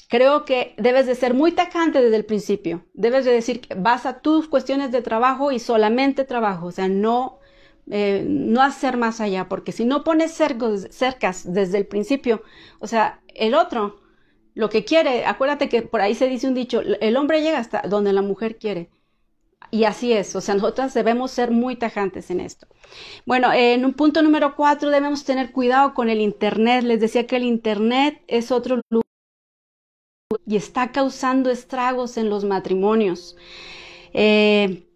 Creo 0.09 0.45
que 0.45 0.75
debes 0.79 1.07
de 1.07 1.15
ser 1.15 1.35
muy 1.35 1.53
tajante 1.53 2.01
desde 2.01 2.17
el 2.17 2.25
principio. 2.25 2.85
Debes 2.95 3.25
de 3.25 3.33
decir 3.33 3.61
que 3.61 3.75
vas 3.75 4.07
a 4.07 4.21
tus 4.21 4.49
cuestiones 4.49 4.91
de 4.93 5.03
trabajo 5.03 5.53
y 5.53 5.59
solamente 5.59 6.25
trabajo, 6.25 6.67
o 6.67 6.73
sea, 6.73 6.89
no, 6.89 7.39
eh, 7.91 8.25
no 8.27 8.63
hacer 8.63 8.97
más 8.97 9.21
allá, 9.21 9.49
porque 9.49 9.73
si 9.73 9.85
no 9.85 10.05
pones 10.05 10.33
cercas 10.33 11.53
desde 11.53 11.79
el 11.79 11.87
principio, 11.87 12.43
o 12.81 12.87
sea, 12.87 13.21
el 13.35 13.55
otro, 13.55 14.01
lo 14.55 14.71
que 14.71 14.85
quiere, 14.85 15.27
acuérdate 15.27 15.69
que 15.69 15.83
por 15.83 16.01
ahí 16.01 16.15
se 16.15 16.29
dice 16.29 16.49
un 16.49 16.55
dicho, 16.55 16.81
el 16.81 17.17
hombre 17.17 17.43
llega 17.43 17.59
hasta 17.59 17.83
donde 17.83 18.13
la 18.13 18.23
mujer 18.23 18.59
quiere. 18.59 18.91
Y 19.71 19.85
así 19.85 20.13
es, 20.13 20.35
o 20.35 20.41
sea, 20.41 20.55
nosotras 20.55 20.95
debemos 20.95 21.31
ser 21.31 21.51
muy 21.51 21.77
tajantes 21.77 22.31
en 22.31 22.41
esto. 22.41 22.67
Bueno, 23.27 23.53
en 23.53 23.85
un 23.85 23.93
punto 23.93 24.23
número 24.23 24.57
cuatro 24.57 24.91
debemos 24.91 25.25
tener 25.25 25.53
cuidado 25.53 25.93
con 25.93 26.09
el 26.09 26.21
Internet. 26.21 26.85
Les 26.85 27.01
decía 27.01 27.27
que 27.27 27.37
el 27.37 27.43
Internet 27.43 28.23
es 28.29 28.51
otro 28.51 28.81
lugar 28.89 29.05
y 30.47 30.57
está 30.57 30.91
causando 30.93 31.51
estragos 31.51 32.17
en 32.17 32.31
los 32.31 32.45
matrimonios. 32.45 33.37
Eh, 34.15 34.89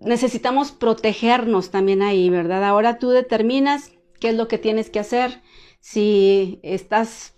necesitamos 0.00 0.72
protegernos 0.72 1.70
también 1.70 2.02
ahí, 2.02 2.30
¿verdad? 2.30 2.64
Ahora 2.64 2.98
tú 2.98 3.10
determinas 3.10 3.92
qué 4.20 4.30
es 4.30 4.36
lo 4.36 4.48
que 4.48 4.58
tienes 4.58 4.90
que 4.90 5.00
hacer. 5.00 5.42
Si 5.80 6.60
estás 6.62 7.34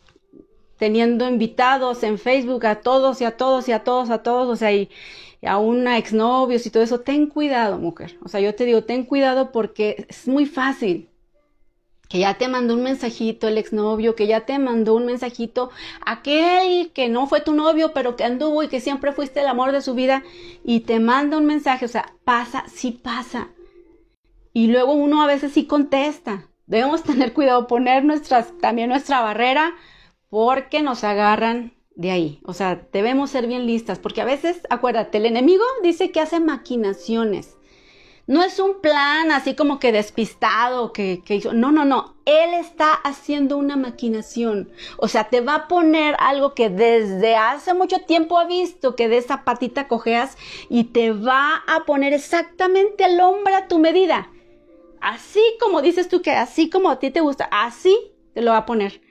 teniendo 0.77 1.29
invitados 1.29 2.03
en 2.03 2.19
Facebook 2.19 2.67
a 2.67 2.81
todos 2.81 3.21
y 3.21 3.25
a 3.25 3.37
todos 3.37 3.69
y 3.69 3.73
a 3.73 3.85
todos, 3.85 4.11
a 4.11 4.23
todos, 4.23 4.49
o 4.49 4.57
sea, 4.57 4.73
y, 4.73 4.91
a 5.47 5.59
una 5.59 5.99
exnovios 5.99 6.67
y 6.67 6.71
todo 6.71 6.83
eso, 6.83 7.01
ten 7.01 7.27
cuidado, 7.27 7.79
mujer. 7.79 8.19
O 8.23 8.29
sea, 8.29 8.41
yo 8.41 8.55
te 8.55 8.65
digo, 8.65 8.85
ten 8.85 9.05
cuidado 9.05 9.53
porque 9.53 10.07
es 10.09 10.29
muy 10.29 10.47
fácil 10.47 11.09
que 12.09 12.19
ya 12.21 12.35
te 12.35 12.49
mandó 12.49 12.75
un 12.75 12.83
mensajito 12.83 13.49
el 13.49 13.59
exnovio, 13.59 14.15
que 14.15 14.27
ya 14.27 14.47
te 14.47 14.59
mandó 14.59 14.95
un 14.95 15.07
mensajito 15.07 15.71
aquel 16.05 16.93
que 16.93 17.09
no 17.09 17.27
fue 17.27 17.41
tu 17.41 17.55
novio, 17.55 17.93
pero 17.93 18.17
que 18.17 18.25
anduvo 18.25 18.63
y 18.63 18.69
que 18.69 18.81
siempre 18.81 19.13
fuiste 19.13 19.41
el 19.41 19.49
amor 19.49 19.73
de 19.73 19.81
su 19.81 19.95
vida 19.95 20.23
y 20.65 20.81
te 20.81 21.01
manda 21.01 21.39
un 21.39 21.47
mensaje, 21.47 21.85
o 21.87 21.89
sea, 21.89 22.13
pasa, 22.25 22.65
sí 22.73 22.93
pasa. 22.93 23.49
Y 24.53 24.69
luego 24.69 24.93
uno 24.93 25.23
a 25.23 25.27
veces 25.27 25.53
sí 25.53 25.67
contesta. 25.67 26.49
Debemos 26.67 27.03
tener 27.03 27.33
cuidado, 27.33 27.67
poner 27.67 28.05
nuestras, 28.05 28.57
también 28.59 28.91
nuestra 28.91 29.21
barrera 29.21 29.75
porque 30.31 30.83
nos 30.83 31.05
agarran 31.05 31.75
de 31.95 32.11
ahí. 32.11 32.41
O 32.45 32.53
sea, 32.55 32.87
debemos 32.93 33.31
ser 33.31 33.47
bien 33.47 33.67
listas, 33.67 33.99
porque 33.99 34.21
a 34.21 34.25
veces, 34.25 34.61
acuérdate, 34.71 35.19
el 35.19 35.27
enemigo 35.27 35.65
dice 35.83 36.11
que 36.11 36.21
hace 36.21 36.41
maquinaciones. 36.41 37.57
No 38.27 38.43
es 38.43 38.59
un 38.59 38.81
plan 38.81 39.31
así 39.31 39.55
como 39.55 39.79
que 39.79 39.93
despistado 39.93 40.95
que, 40.95 41.23
hizo. 41.29 41.53
No, 41.53 41.73
no, 41.73 41.85
no. 41.85 42.15
Él 42.25 42.55
está 42.55 42.95
haciendo 42.95 43.59
una 43.59 43.77
maquinación. 43.77 44.71
O 44.97 45.09
sea, 45.09 45.25
te 45.25 45.43
va 45.43 45.55
a 45.55 45.69
poner 45.69 46.17
algo 46.19 46.55
que 46.55 46.71
desde 46.71 47.37
hace 47.37 47.75
mucho 47.75 47.99
tiempo 48.01 48.39
ha 48.39 48.47
visto 48.47 48.97
que 48.97 49.09
de 49.09 49.19
esa 49.19 49.45
patita 49.45 49.89
cojeas 49.89 50.39
y 50.71 50.85
te 50.85 51.13
va 51.13 51.65
a 51.67 51.85
poner 51.85 52.15
exactamente 52.15 53.05
el 53.05 53.21
hombre 53.21 53.55
a 53.57 53.69
tu 53.69 53.79
medida. 53.79 54.31
Así 55.03 55.43
como 55.61 55.83
dices 55.83 56.09
tú 56.09 56.23
que 56.23 56.31
así 56.31 56.71
como 56.71 56.89
a 56.89 56.99
ti 56.99 57.11
te 57.11 57.21
gusta, 57.21 57.47
así 57.53 57.95
te 58.33 58.41
lo 58.41 58.53
va 58.53 58.59
a 58.59 58.67
poner. 58.67 59.03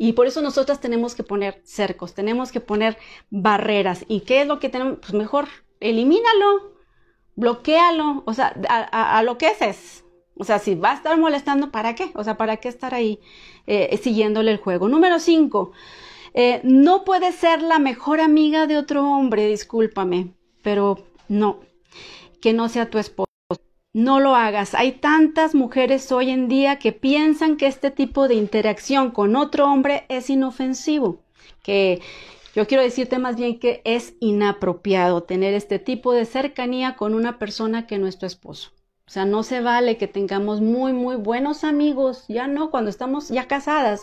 Y 0.00 0.12
por 0.12 0.28
eso 0.28 0.40
nosotras 0.40 0.80
tenemos 0.80 1.16
que 1.16 1.24
poner 1.24 1.60
cercos, 1.64 2.14
tenemos 2.14 2.52
que 2.52 2.60
poner 2.60 2.96
barreras. 3.30 4.04
¿Y 4.06 4.20
qué 4.20 4.42
es 4.42 4.46
lo 4.46 4.60
que 4.60 4.68
tenemos? 4.68 4.98
Pues 5.00 5.12
mejor, 5.12 5.48
elimínalo, 5.80 6.72
bloquealo, 7.34 8.22
o 8.24 8.32
sea, 8.32 8.54
a, 8.68 9.22
lo 9.24 9.36
que 9.38 9.50
es. 9.60 10.04
O 10.36 10.44
sea, 10.44 10.60
si 10.60 10.76
va 10.76 10.92
a 10.92 10.94
estar 10.94 11.18
molestando, 11.18 11.72
¿para 11.72 11.96
qué? 11.96 12.12
O 12.14 12.22
sea, 12.22 12.36
¿para 12.36 12.58
qué 12.58 12.68
estar 12.68 12.94
ahí 12.94 13.18
eh, 13.66 13.98
siguiéndole 14.00 14.52
el 14.52 14.58
juego? 14.58 14.88
Número 14.88 15.18
cinco, 15.18 15.72
eh, 16.32 16.60
no 16.62 17.04
puede 17.04 17.32
ser 17.32 17.60
la 17.62 17.80
mejor 17.80 18.20
amiga 18.20 18.68
de 18.68 18.76
otro 18.76 19.04
hombre, 19.04 19.48
discúlpame, 19.48 20.32
pero 20.62 20.98
no, 21.28 21.58
que 22.40 22.52
no 22.52 22.68
sea 22.68 22.88
tu 22.88 22.98
esposo. 22.98 23.27
No 23.94 24.20
lo 24.20 24.36
hagas. 24.36 24.74
Hay 24.74 24.92
tantas 24.92 25.54
mujeres 25.54 26.12
hoy 26.12 26.30
en 26.30 26.48
día 26.48 26.78
que 26.78 26.92
piensan 26.92 27.56
que 27.56 27.66
este 27.66 27.90
tipo 27.90 28.28
de 28.28 28.34
interacción 28.34 29.10
con 29.10 29.34
otro 29.34 29.66
hombre 29.70 30.04
es 30.08 30.28
inofensivo, 30.28 31.22
que 31.62 32.00
yo 32.54 32.66
quiero 32.66 32.82
decirte 32.82 33.18
más 33.18 33.36
bien 33.36 33.58
que 33.58 33.80
es 33.84 34.14
inapropiado 34.20 35.22
tener 35.22 35.54
este 35.54 35.78
tipo 35.78 36.12
de 36.12 36.26
cercanía 36.26 36.96
con 36.96 37.14
una 37.14 37.38
persona 37.38 37.86
que 37.86 37.98
nuestro 37.98 38.26
esposo. 38.26 38.72
O 39.06 39.10
sea, 39.10 39.24
no 39.24 39.42
se 39.42 39.60
vale 39.60 39.96
que 39.96 40.06
tengamos 40.06 40.60
muy, 40.60 40.92
muy 40.92 41.16
buenos 41.16 41.64
amigos, 41.64 42.26
ya 42.28 42.46
no, 42.46 42.70
cuando 42.70 42.90
estamos 42.90 43.30
ya 43.30 43.48
casadas, 43.48 44.02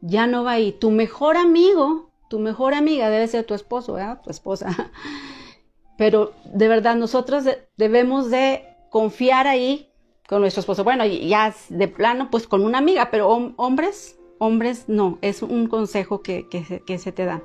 ya 0.00 0.28
no 0.28 0.44
va 0.44 0.52
ahí. 0.52 0.70
Tu 0.70 0.92
mejor 0.92 1.36
amigo, 1.36 2.10
tu 2.30 2.38
mejor 2.38 2.72
amiga 2.72 3.10
debe 3.10 3.26
ser 3.26 3.44
tu 3.44 3.54
esposo, 3.54 3.94
¿verdad? 3.94 4.20
Tu 4.22 4.30
esposa. 4.30 4.92
Pero 5.98 6.34
de 6.44 6.68
verdad, 6.68 6.94
nosotros 6.94 7.44
debemos 7.76 8.30
de 8.30 8.73
confiar 8.94 9.48
ahí 9.48 9.90
con 10.28 10.40
nuestro 10.40 10.60
esposo. 10.60 10.84
Bueno, 10.84 11.04
ya 11.04 11.52
de 11.68 11.88
plano, 11.88 12.28
pues 12.30 12.46
con 12.46 12.64
una 12.64 12.78
amiga, 12.78 13.10
pero 13.10 13.26
hombres, 13.56 14.20
hombres 14.38 14.84
no, 14.86 15.18
es 15.20 15.42
un 15.42 15.66
consejo 15.66 16.22
que, 16.22 16.46
que, 16.48 16.98
se 16.98 17.10
te 17.10 17.24
da. 17.24 17.42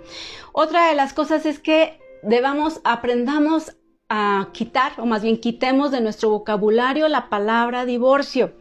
Otra 0.54 0.90
de 0.90 0.94
las 0.94 1.12
cosas 1.14 1.48
es 1.48 1.58
que 1.58 2.00
debamos, 2.22 2.82
aprendamos 2.84 3.76
a 4.10 4.50
quitar, 4.54 4.92
o 5.00 5.08
más 5.08 5.24
bien 5.24 5.42
quitemos 5.42 5.90
de 5.90 6.02
nuestro 6.02 6.30
vocabulario 6.30 7.08
la 7.08 7.30
palabra 7.30 7.86
divorcio. 7.86 8.54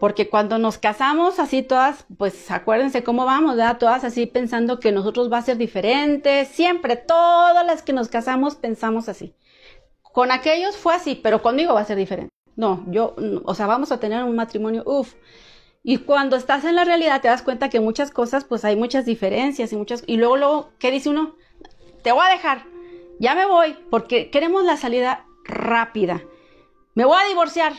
Porque 0.00 0.30
cuando 0.30 0.56
nos 0.56 0.78
casamos 0.78 1.38
así 1.38 1.62
todas, 1.62 2.06
pues 2.16 2.50
acuérdense 2.50 3.04
cómo 3.04 3.26
vamos, 3.26 3.56
¿verdad? 3.56 3.76
Todas 3.76 4.02
así 4.04 4.24
pensando 4.24 4.80
que 4.80 4.92
nosotros 4.92 5.30
va 5.30 5.38
a 5.38 5.42
ser 5.42 5.58
diferente. 5.58 6.46
Siempre, 6.46 6.96
todas 6.96 7.66
las 7.66 7.82
que 7.82 7.92
nos 7.92 8.08
casamos 8.08 8.54
pensamos 8.54 9.10
así. 9.10 9.34
Con 10.18 10.32
aquellos 10.32 10.76
fue 10.76 10.96
así, 10.96 11.14
pero 11.14 11.42
conmigo 11.42 11.74
va 11.74 11.82
a 11.82 11.84
ser 11.84 11.96
diferente. 11.96 12.32
No, 12.56 12.82
yo, 12.88 13.14
o 13.44 13.54
sea, 13.54 13.68
vamos 13.68 13.92
a 13.92 14.00
tener 14.00 14.24
un 14.24 14.34
matrimonio, 14.34 14.82
uff. 14.84 15.14
Y 15.84 15.98
cuando 15.98 16.34
estás 16.34 16.64
en 16.64 16.74
la 16.74 16.82
realidad 16.82 17.20
te 17.20 17.28
das 17.28 17.42
cuenta 17.42 17.68
que 17.68 17.78
muchas 17.78 18.10
cosas, 18.10 18.42
pues 18.42 18.64
hay 18.64 18.74
muchas 18.74 19.04
diferencias 19.04 19.72
y 19.72 19.76
muchas... 19.76 20.02
Y 20.08 20.16
luego, 20.16 20.36
luego, 20.36 20.70
¿qué 20.80 20.90
dice 20.90 21.10
uno? 21.10 21.36
Te 22.02 22.10
voy 22.10 22.26
a 22.26 22.32
dejar, 22.32 22.64
ya 23.20 23.36
me 23.36 23.46
voy, 23.46 23.76
porque 23.90 24.28
queremos 24.28 24.64
la 24.64 24.76
salida 24.76 25.24
rápida. 25.44 26.24
Me 26.96 27.04
voy 27.04 27.18
a 27.22 27.28
divorciar. 27.28 27.74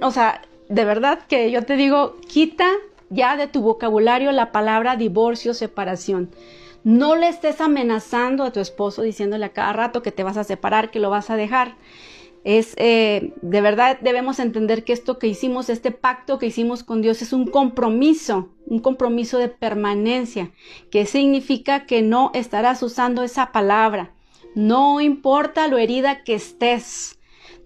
O 0.00 0.10
sea, 0.10 0.40
de 0.70 0.84
verdad 0.86 1.18
que 1.28 1.50
yo 1.50 1.66
te 1.66 1.76
digo, 1.76 2.16
quita 2.26 2.70
ya 3.10 3.36
de 3.36 3.46
tu 3.46 3.60
vocabulario 3.60 4.32
la 4.32 4.52
palabra 4.52 4.96
divorcio, 4.96 5.52
separación. 5.52 6.30
No 6.88 7.16
le 7.16 7.28
estés 7.28 7.60
amenazando 7.60 8.44
a 8.44 8.50
tu 8.50 8.60
esposo 8.60 9.02
diciéndole 9.02 9.44
a 9.44 9.52
cada 9.52 9.74
rato 9.74 10.00
que 10.00 10.10
te 10.10 10.22
vas 10.22 10.38
a 10.38 10.44
separar, 10.44 10.90
que 10.90 11.00
lo 11.00 11.10
vas 11.10 11.28
a 11.28 11.36
dejar. 11.36 11.76
Es, 12.44 12.72
eh, 12.78 13.34
de 13.42 13.60
verdad 13.60 13.98
debemos 14.00 14.38
entender 14.38 14.84
que 14.84 14.94
esto 14.94 15.18
que 15.18 15.26
hicimos, 15.26 15.68
este 15.68 15.90
pacto 15.90 16.38
que 16.38 16.46
hicimos 16.46 16.84
con 16.84 17.02
Dios 17.02 17.20
es 17.20 17.34
un 17.34 17.46
compromiso, 17.46 18.48
un 18.64 18.78
compromiso 18.78 19.36
de 19.36 19.48
permanencia, 19.48 20.50
que 20.90 21.04
significa 21.04 21.84
que 21.84 22.00
no 22.00 22.30
estarás 22.32 22.82
usando 22.82 23.22
esa 23.22 23.52
palabra. 23.52 24.14
No 24.54 25.02
importa 25.02 25.68
lo 25.68 25.76
herida 25.76 26.24
que 26.24 26.36
estés, 26.36 27.17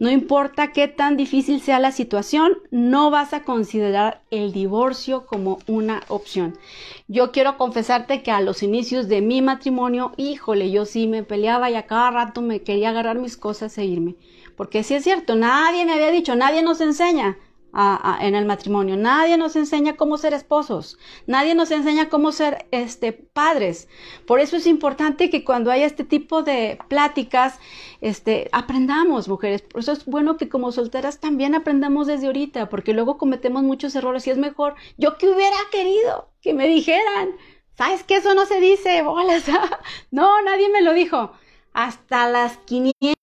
no 0.02 0.10
importa 0.10 0.72
qué 0.72 0.88
tan 0.88 1.16
difícil 1.16 1.60
sea 1.60 1.78
la 1.78 1.92
situación, 1.92 2.58
no 2.72 3.12
vas 3.12 3.32
a 3.32 3.44
considerar 3.44 4.20
el 4.32 4.50
divorcio 4.52 5.26
como 5.26 5.60
una 5.68 6.02
opción. 6.08 6.58
Yo 7.06 7.30
quiero 7.30 7.56
confesarte 7.56 8.20
que 8.24 8.32
a 8.32 8.40
los 8.40 8.64
inicios 8.64 9.06
de 9.06 9.20
mi 9.20 9.42
matrimonio, 9.42 10.10
híjole, 10.16 10.72
yo 10.72 10.86
sí 10.86 11.06
me 11.06 11.22
peleaba 11.22 11.70
y 11.70 11.76
a 11.76 11.86
cada 11.86 12.10
rato 12.10 12.42
me 12.42 12.62
quería 12.62 12.88
agarrar 12.88 13.20
mis 13.20 13.36
cosas 13.36 13.78
e 13.78 13.84
irme. 13.84 14.16
Porque 14.56 14.82
sí 14.82 14.94
es 14.96 15.04
cierto, 15.04 15.36
nadie 15.36 15.84
me 15.84 15.92
había 15.92 16.10
dicho, 16.10 16.34
nadie 16.34 16.64
nos 16.64 16.80
enseña 16.80 17.38
en 17.74 18.34
el 18.34 18.44
matrimonio. 18.44 18.96
Nadie 18.96 19.36
nos 19.36 19.56
enseña 19.56 19.96
cómo 19.96 20.18
ser 20.18 20.34
esposos. 20.34 20.98
Nadie 21.26 21.54
nos 21.54 21.70
enseña 21.70 22.08
cómo 22.08 22.32
ser 22.32 22.66
este, 22.70 23.12
padres. 23.12 23.88
Por 24.26 24.40
eso 24.40 24.56
es 24.56 24.66
importante 24.66 25.30
que 25.30 25.44
cuando 25.44 25.70
haya 25.70 25.86
este 25.86 26.04
tipo 26.04 26.42
de 26.42 26.78
pláticas, 26.88 27.58
este, 28.00 28.48
aprendamos, 28.52 29.28
mujeres. 29.28 29.62
Por 29.62 29.80
eso 29.80 29.92
es 29.92 30.04
bueno 30.04 30.36
que 30.36 30.48
como 30.48 30.72
solteras 30.72 31.20
también 31.20 31.54
aprendamos 31.54 32.06
desde 32.06 32.26
ahorita, 32.26 32.68
porque 32.68 32.92
luego 32.92 33.16
cometemos 33.16 33.62
muchos 33.62 33.94
errores 33.94 34.26
y 34.26 34.30
es 34.30 34.38
mejor. 34.38 34.74
Yo 34.98 35.16
que 35.16 35.28
hubiera 35.28 35.56
querido 35.70 36.28
que 36.42 36.52
me 36.52 36.68
dijeran, 36.68 37.30
¿sabes 37.76 38.02
que 38.04 38.16
eso 38.16 38.34
no 38.34 38.44
se 38.44 38.60
dice? 38.60 39.02
Bolas. 39.02 39.44
no, 40.10 40.42
nadie 40.42 40.68
me 40.68 40.82
lo 40.82 40.92
dijo. 40.92 41.32
Hasta 41.72 42.28
las 42.28 42.58
500 42.58 43.21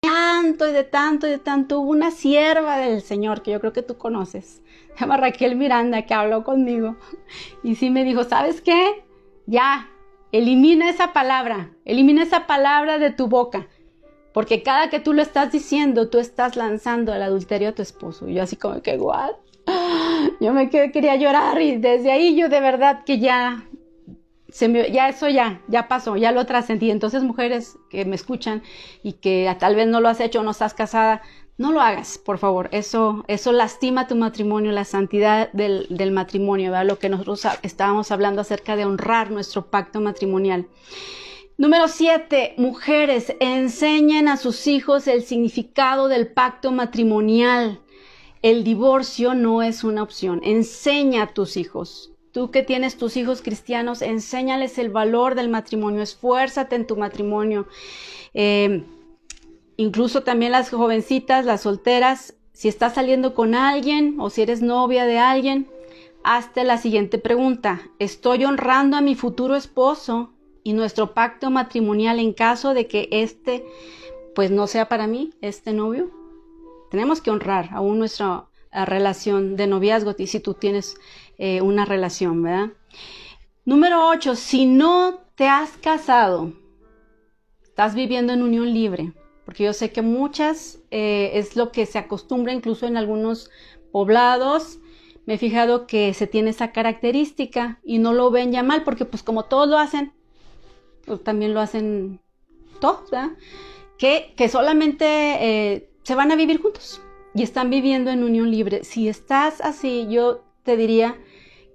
tanto 0.00 0.68
y 0.68 0.72
de 0.72 0.84
tanto 0.84 1.26
y 1.26 1.30
de 1.30 1.38
tanto. 1.38 1.80
Hubo 1.80 1.90
una 1.90 2.10
sierva 2.10 2.78
del 2.78 3.02
Señor 3.02 3.42
que 3.42 3.52
yo 3.52 3.60
creo 3.60 3.72
que 3.72 3.82
tú 3.82 3.96
conoces, 3.98 4.62
se 4.94 5.00
llama 5.00 5.16
Raquel 5.16 5.56
Miranda, 5.56 6.02
que 6.02 6.14
habló 6.14 6.44
conmigo 6.44 6.96
y 7.62 7.76
sí 7.76 7.90
me 7.90 8.04
dijo, 8.04 8.24
¿sabes 8.24 8.60
qué? 8.60 9.04
Ya, 9.46 9.88
elimina 10.32 10.88
esa 10.90 11.12
palabra, 11.12 11.70
elimina 11.84 12.22
esa 12.22 12.46
palabra 12.46 12.98
de 12.98 13.10
tu 13.10 13.28
boca. 13.28 13.68
Porque 14.32 14.62
cada 14.62 14.90
que 14.90 15.00
tú 15.00 15.12
lo 15.12 15.22
estás 15.22 15.50
diciendo, 15.50 16.08
tú 16.08 16.18
estás 16.18 16.54
lanzando 16.54 17.12
el 17.12 17.22
adulterio 17.22 17.70
a 17.70 17.72
tu 17.72 17.82
esposo. 17.82 18.28
Y 18.28 18.34
yo 18.34 18.44
así 18.44 18.54
como 18.54 18.80
que, 18.80 18.96
¿what? 18.96 19.32
Yo 20.40 20.52
me 20.52 20.70
quería 20.70 21.16
llorar 21.16 21.60
y 21.60 21.76
desde 21.76 22.12
ahí 22.12 22.36
yo 22.36 22.48
de 22.48 22.60
verdad 22.60 23.04
que 23.04 23.18
ya 23.18 23.64
ya 24.52 25.08
eso 25.08 25.28
ya, 25.28 25.60
ya 25.68 25.88
pasó, 25.88 26.16
ya 26.16 26.32
lo 26.32 26.46
trascendí. 26.46 26.90
Entonces, 26.90 27.22
mujeres 27.22 27.78
que 27.88 28.04
me 28.04 28.16
escuchan 28.16 28.62
y 29.02 29.14
que 29.14 29.54
tal 29.58 29.76
vez 29.76 29.86
no 29.86 30.00
lo 30.00 30.08
has 30.08 30.20
hecho 30.20 30.42
no 30.42 30.50
estás 30.50 30.74
casada, 30.74 31.22
no 31.58 31.72
lo 31.72 31.80
hagas, 31.80 32.16
por 32.16 32.38
favor. 32.38 32.68
Eso, 32.72 33.24
eso 33.28 33.52
lastima 33.52 34.06
tu 34.06 34.16
matrimonio, 34.16 34.72
la 34.72 34.84
santidad 34.84 35.52
del, 35.52 35.86
del 35.90 36.10
matrimonio, 36.10 36.70
¿verdad? 36.70 36.86
Lo 36.86 36.98
que 36.98 37.10
nosotros 37.10 37.46
estábamos 37.62 38.10
hablando 38.10 38.40
acerca 38.40 38.76
de 38.76 38.86
honrar 38.86 39.30
nuestro 39.30 39.66
pacto 39.66 40.00
matrimonial. 40.00 40.66
Número 41.58 41.88
siete, 41.88 42.54
mujeres, 42.56 43.34
enseñen 43.38 44.28
a 44.28 44.38
sus 44.38 44.66
hijos 44.66 45.06
el 45.06 45.22
significado 45.22 46.08
del 46.08 46.28
pacto 46.28 46.72
matrimonial. 46.72 47.82
El 48.40 48.64
divorcio 48.64 49.34
no 49.34 49.60
es 49.60 49.84
una 49.84 50.02
opción. 50.02 50.40
Enseña 50.42 51.24
a 51.24 51.34
tus 51.34 51.58
hijos. 51.58 52.09
Tú 52.32 52.50
que 52.50 52.62
tienes 52.62 52.96
tus 52.96 53.16
hijos 53.16 53.42
cristianos, 53.42 54.02
enséñales 54.02 54.78
el 54.78 54.90
valor 54.90 55.34
del 55.34 55.48
matrimonio, 55.48 56.02
esfuérzate 56.02 56.76
en 56.76 56.86
tu 56.86 56.96
matrimonio. 56.96 57.66
Eh, 58.34 58.84
incluso 59.76 60.22
también 60.22 60.52
las 60.52 60.70
jovencitas, 60.70 61.44
las 61.44 61.62
solteras, 61.62 62.34
si 62.52 62.68
estás 62.68 62.94
saliendo 62.94 63.34
con 63.34 63.54
alguien 63.54 64.16
o 64.20 64.30
si 64.30 64.42
eres 64.42 64.60
novia 64.62 65.06
de 65.06 65.18
alguien, 65.18 65.68
hazte 66.22 66.64
la 66.64 66.76
siguiente 66.76 67.18
pregunta. 67.18 67.80
¿Estoy 67.98 68.44
honrando 68.44 68.96
a 68.96 69.00
mi 69.00 69.14
futuro 69.14 69.56
esposo 69.56 70.34
y 70.62 70.74
nuestro 70.74 71.14
pacto 71.14 71.50
matrimonial 71.50 72.20
en 72.20 72.32
caso 72.32 72.74
de 72.74 72.86
que 72.86 73.08
este 73.10 73.64
pues 74.34 74.50
no 74.50 74.66
sea 74.66 74.88
para 74.88 75.06
mí, 75.06 75.30
este 75.40 75.72
novio? 75.72 76.10
Tenemos 76.90 77.20
que 77.20 77.30
honrar 77.30 77.70
aún 77.72 77.98
nuestra 77.98 78.44
eh, 78.72 78.84
relación 78.84 79.56
de 79.56 79.66
noviazgo 79.66 80.14
y 80.18 80.26
si 80.26 80.40
tú 80.40 80.54
tienes 80.54 80.96
eh, 81.42 81.62
una 81.62 81.86
relación, 81.86 82.42
¿verdad? 82.42 82.68
Número 83.64 84.06
8, 84.08 84.36
si 84.36 84.66
no 84.66 85.20
te 85.36 85.48
has 85.48 85.70
casado, 85.78 86.52
estás 87.62 87.94
viviendo 87.94 88.34
en 88.34 88.42
unión 88.42 88.74
libre, 88.74 89.14
porque 89.46 89.64
yo 89.64 89.72
sé 89.72 89.90
que 89.90 90.02
muchas 90.02 90.80
eh, 90.90 91.30
es 91.32 91.56
lo 91.56 91.72
que 91.72 91.86
se 91.86 91.96
acostumbra 91.98 92.52
incluso 92.52 92.86
en 92.86 92.98
algunos 92.98 93.48
poblados. 93.90 94.80
Me 95.24 95.34
he 95.34 95.38
fijado 95.38 95.86
que 95.86 96.12
se 96.12 96.26
tiene 96.26 96.50
esa 96.50 96.72
característica 96.72 97.80
y 97.82 98.00
no 98.00 98.12
lo 98.12 98.30
ven 98.30 98.52
ya 98.52 98.62
mal, 98.62 98.84
porque 98.84 99.06
pues 99.06 99.22
como 99.22 99.46
todos 99.46 99.66
lo 99.66 99.78
hacen, 99.78 100.12
pues 101.06 101.24
también 101.24 101.54
lo 101.54 101.60
hacen 101.60 102.20
todos, 102.80 103.10
¿verdad? 103.10 103.30
Que, 103.96 104.34
que 104.36 104.50
solamente 104.50 105.06
eh, 105.06 105.90
se 106.02 106.14
van 106.14 106.32
a 106.32 106.36
vivir 106.36 106.60
juntos 106.60 107.00
y 107.34 107.44
están 107.44 107.70
viviendo 107.70 108.10
en 108.10 108.24
unión 108.24 108.50
libre. 108.50 108.84
Si 108.84 109.08
estás 109.08 109.62
así, 109.62 110.06
yo 110.10 110.42
te 110.64 110.76
diría 110.76 111.16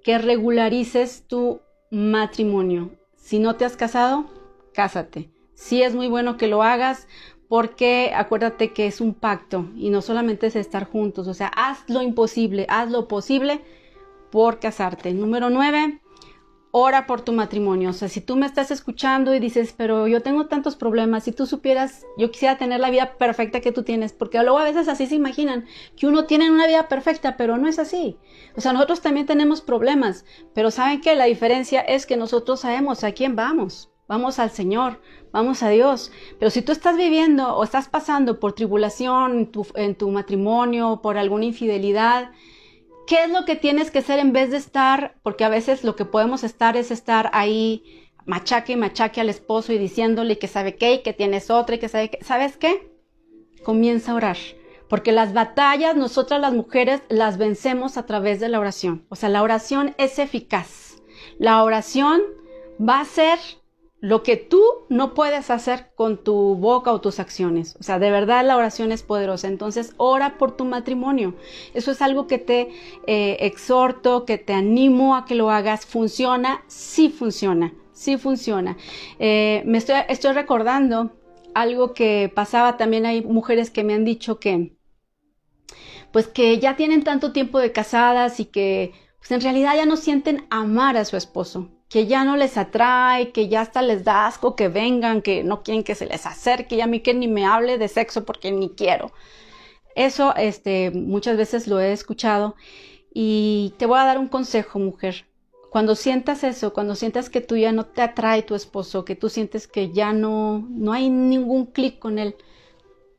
que 0.05 0.19
regularices 0.19 1.23
tu 1.27 1.61
matrimonio. 1.89 2.91
Si 3.15 3.39
no 3.39 3.55
te 3.55 3.65
has 3.65 3.75
casado, 3.75 4.25
cásate. 4.71 5.31
Sí 5.55 5.81
es 5.81 5.95
muy 5.95 6.07
bueno 6.07 6.37
que 6.37 6.47
lo 6.47 6.61
hagas 6.61 7.07
porque 7.49 8.11
acuérdate 8.15 8.71
que 8.71 8.85
es 8.85 9.01
un 9.01 9.15
pacto 9.15 9.65
y 9.75 9.89
no 9.89 10.03
solamente 10.03 10.45
es 10.45 10.55
estar 10.55 10.85
juntos, 10.85 11.27
o 11.27 11.33
sea, 11.33 11.47
haz 11.47 11.89
lo 11.89 12.03
imposible, 12.03 12.67
haz 12.69 12.91
lo 12.91 13.07
posible 13.07 13.61
por 14.29 14.59
casarte. 14.59 15.11
Número 15.11 15.49
nueve, 15.49 15.99
ora 16.77 17.05
por 17.05 17.21
tu 17.21 17.31
matrimonio. 17.31 17.91
O 17.91 17.93
sea, 17.93 18.09
si 18.09 18.19
tú 18.19 18.35
me 18.35 18.45
estás 18.45 18.69
escuchando 18.69 19.33
y 19.33 19.39
dices, 19.39 19.73
pero 19.77 20.09
yo 20.09 20.21
tengo 20.21 20.47
tantos 20.47 20.75
problemas, 20.75 21.23
si 21.23 21.31
tú 21.31 21.45
supieras, 21.45 22.05
yo 22.17 22.31
quisiera 22.31 22.57
tener 22.57 22.81
la 22.81 22.89
vida 22.89 23.13
perfecta 23.17 23.61
que 23.61 23.71
tú 23.71 23.83
tienes, 23.83 24.11
porque 24.11 24.43
luego 24.43 24.59
a 24.59 24.65
veces 24.65 24.89
así 24.89 25.07
se 25.07 25.15
imaginan 25.15 25.63
que 25.95 26.05
uno 26.05 26.25
tiene 26.25 26.51
una 26.51 26.67
vida 26.67 26.89
perfecta, 26.89 27.37
pero 27.37 27.57
no 27.57 27.69
es 27.69 27.79
así. 27.79 28.17
O 28.57 28.61
sea, 28.61 28.73
nosotros 28.73 28.99
también 28.99 29.25
tenemos 29.25 29.61
problemas, 29.61 30.25
pero 30.53 30.69
¿saben 30.69 30.99
qué? 30.99 31.15
La 31.15 31.23
diferencia 31.23 31.79
es 31.79 32.05
que 32.05 32.17
nosotros 32.17 32.59
sabemos 32.59 33.05
a 33.05 33.13
quién 33.13 33.37
vamos. 33.37 33.89
Vamos 34.09 34.37
al 34.37 34.51
Señor, 34.51 34.99
vamos 35.31 35.63
a 35.63 35.69
Dios. 35.69 36.11
Pero 36.39 36.51
si 36.51 36.61
tú 36.61 36.73
estás 36.73 36.97
viviendo 36.97 37.55
o 37.55 37.63
estás 37.63 37.87
pasando 37.87 38.41
por 38.41 38.51
tribulación 38.51 39.39
en 39.39 39.45
tu, 39.49 39.65
en 39.75 39.95
tu 39.95 40.11
matrimonio, 40.11 40.99
por 41.01 41.17
alguna 41.17 41.45
infidelidad, 41.45 42.31
¿Qué 43.07 43.23
es 43.23 43.29
lo 43.29 43.45
que 43.45 43.55
tienes 43.55 43.91
que 43.91 43.99
hacer 43.99 44.19
en 44.19 44.33
vez 44.33 44.49
de 44.49 44.57
estar? 44.57 45.15
Porque 45.21 45.43
a 45.43 45.49
veces 45.49 45.83
lo 45.83 45.95
que 45.95 46.05
podemos 46.05 46.43
estar 46.43 46.75
es 46.75 46.89
estar 46.89 47.29
ahí 47.33 48.09
machaque 48.25 48.73
y 48.73 48.77
machaque 48.77 49.21
al 49.21 49.29
esposo 49.29 49.71
y 49.73 49.77
diciéndole 49.77 50.39
que 50.39 50.47
sabe 50.47 50.75
qué 50.75 50.93
y 50.93 51.03
que 51.03 51.13
tienes 51.13 51.51
otra 51.51 51.75
y 51.75 51.79
que 51.79 51.89
sabe 51.89 52.09
qué. 52.09 52.23
¿Sabes 52.23 52.57
qué? 52.57 52.91
Comienza 53.63 54.11
a 54.11 54.15
orar. 54.15 54.37
Porque 54.89 55.11
las 55.11 55.33
batallas 55.33 55.95
nosotras 55.95 56.41
las 56.41 56.53
mujeres 56.53 57.01
las 57.09 57.37
vencemos 57.37 57.97
a 57.97 58.05
través 58.05 58.39
de 58.39 58.49
la 58.49 58.59
oración. 58.59 59.05
O 59.09 59.15
sea, 59.15 59.29
la 59.29 59.43
oración 59.43 59.93
es 59.97 60.17
eficaz. 60.17 61.01
La 61.37 61.63
oración 61.63 62.21
va 62.79 63.01
a 63.01 63.05
ser 63.05 63.37
lo 64.05 64.21
que 64.21 64.37
tú 64.37 64.61
no 64.87 65.15
puedes 65.15 65.49
hacer 65.49 65.87
con 65.95 66.23
tu 66.23 66.53
boca 66.53 66.91
o 66.91 67.01
tus 67.01 67.19
acciones. 67.19 67.75
O 67.79 67.81
sea, 67.81 67.97
de 67.97 68.11
verdad 68.11 68.45
la 68.45 68.55
oración 68.55 68.91
es 68.91 69.01
poderosa. 69.01 69.47
Entonces, 69.47 69.95
ora 69.97 70.37
por 70.37 70.55
tu 70.55 70.63
matrimonio. 70.63 71.33
Eso 71.73 71.89
es 71.89 72.03
algo 72.03 72.27
que 72.27 72.37
te 72.37 72.69
eh, 73.07 73.37
exhorto, 73.39 74.25
que 74.25 74.37
te 74.37 74.53
animo 74.53 75.15
a 75.15 75.25
que 75.25 75.33
lo 75.33 75.49
hagas. 75.49 75.87
¿Funciona? 75.87 76.63
Sí 76.67 77.09
funciona. 77.09 77.73
Sí 77.93 78.17
funciona. 78.17 78.77
Eh, 79.17 79.63
me 79.65 79.79
estoy, 79.79 79.95
estoy 80.07 80.33
recordando 80.33 81.09
algo 81.55 81.95
que 81.95 82.31
pasaba. 82.31 82.77
También 82.77 83.07
hay 83.07 83.23
mujeres 83.23 83.71
que 83.71 83.83
me 83.83 83.95
han 83.95 84.05
dicho 84.05 84.39
que, 84.39 84.77
pues 86.11 86.27
que 86.27 86.59
ya 86.59 86.75
tienen 86.75 87.03
tanto 87.03 87.31
tiempo 87.31 87.57
de 87.57 87.71
casadas 87.71 88.39
y 88.39 88.45
que 88.45 88.93
pues 89.17 89.31
en 89.31 89.41
realidad 89.41 89.75
ya 89.75 89.87
no 89.87 89.97
sienten 89.97 90.45
amar 90.51 90.95
a 90.95 91.05
su 91.05 91.17
esposo 91.17 91.74
que 91.89 92.07
ya 92.07 92.23
no 92.23 92.35
les 92.35 92.57
atrae, 92.57 93.31
que 93.31 93.47
ya 93.47 93.61
hasta 93.61 93.81
les 93.81 94.03
da 94.03 94.27
asco 94.27 94.55
que 94.55 94.67
vengan, 94.67 95.21
que 95.21 95.43
no 95.43 95.63
quieren 95.63 95.83
que 95.83 95.95
se 95.95 96.05
les 96.05 96.25
acerque, 96.25 96.75
y 96.75 96.81
a 96.81 96.87
mí 96.87 96.99
que 97.01 97.13
ni 97.13 97.27
me 97.27 97.45
hable 97.45 97.77
de 97.77 97.87
sexo 97.87 98.25
porque 98.25 98.51
ni 98.51 98.69
quiero. 98.69 99.11
Eso, 99.95 100.35
este, 100.35 100.91
muchas 100.91 101.37
veces 101.37 101.67
lo 101.67 101.79
he 101.79 101.93
escuchado 101.93 102.55
y 103.13 103.73
te 103.77 103.85
voy 103.85 103.99
a 103.99 104.05
dar 104.05 104.19
un 104.19 104.27
consejo, 104.27 104.77
mujer. 104.77 105.25
Cuando 105.71 105.95
sientas 105.95 106.43
eso, 106.43 106.73
cuando 106.73 106.95
sientas 106.95 107.29
que 107.29 107.41
tú 107.41 107.55
ya 107.55 107.71
no 107.71 107.85
te 107.85 108.01
atrae 108.01 108.43
tu 108.43 108.55
esposo, 108.55 109.05
que 109.05 109.15
tú 109.15 109.29
sientes 109.29 109.67
que 109.67 109.91
ya 109.91 110.13
no, 110.13 110.65
no 110.69 110.93
hay 110.93 111.09
ningún 111.09 111.65
clic 111.65 111.99
con 111.99 112.19
él, 112.19 112.35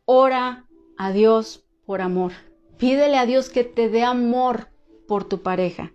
ora 0.05 0.67
a 0.99 1.13
Dios 1.13 1.65
por 1.87 2.01
amor. 2.01 2.33
Pídele 2.79 3.17
a 3.17 3.27
Dios 3.27 3.49
que 3.49 3.65
te 3.65 3.89
dé 3.89 4.05
amor 4.05 4.69
por 5.09 5.25
tu 5.25 5.43
pareja. 5.43 5.93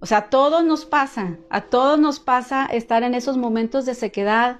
O 0.00 0.06
sea, 0.06 0.18
a 0.18 0.30
todos 0.30 0.64
nos 0.64 0.84
pasa, 0.84 1.38
a 1.48 1.62
todos 1.62 1.98
nos 1.98 2.20
pasa 2.20 2.66
estar 2.66 3.02
en 3.02 3.14
esos 3.14 3.36
momentos 3.36 3.86
de 3.86 3.94
sequedad, 3.94 4.58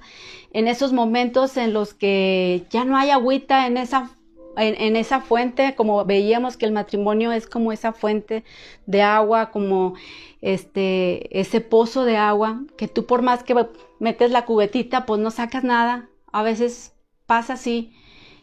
en 0.51 0.67
esos 0.67 0.93
momentos 0.93 1.57
en 1.57 1.73
los 1.73 1.93
que 1.93 2.65
ya 2.69 2.85
no 2.85 2.97
hay 2.97 3.11
agüita 3.11 3.67
en 3.67 3.77
esa, 3.77 4.09
en, 4.57 4.95
esa 4.95 5.21
fuente, 5.21 5.75
como 5.75 6.03
veíamos 6.05 6.57
que 6.57 6.65
el 6.65 6.71
matrimonio 6.71 7.31
es 7.31 7.47
como 7.47 7.71
esa 7.71 7.93
fuente 7.93 8.43
de 8.87 9.03
agua, 9.03 9.51
como 9.51 9.93
este, 10.41 11.39
ese 11.39 11.61
pozo 11.61 12.03
de 12.03 12.17
agua, 12.17 12.63
que 12.75 12.87
tú 12.87 13.05
por 13.05 13.21
más 13.21 13.43
que 13.43 13.55
metes 13.99 14.31
la 14.31 14.45
cubetita, 14.45 15.05
pues 15.05 15.21
no 15.21 15.29
sacas 15.29 15.63
nada. 15.63 16.09
A 16.31 16.41
veces 16.41 16.93
pasa 17.27 17.53
así. 17.53 17.93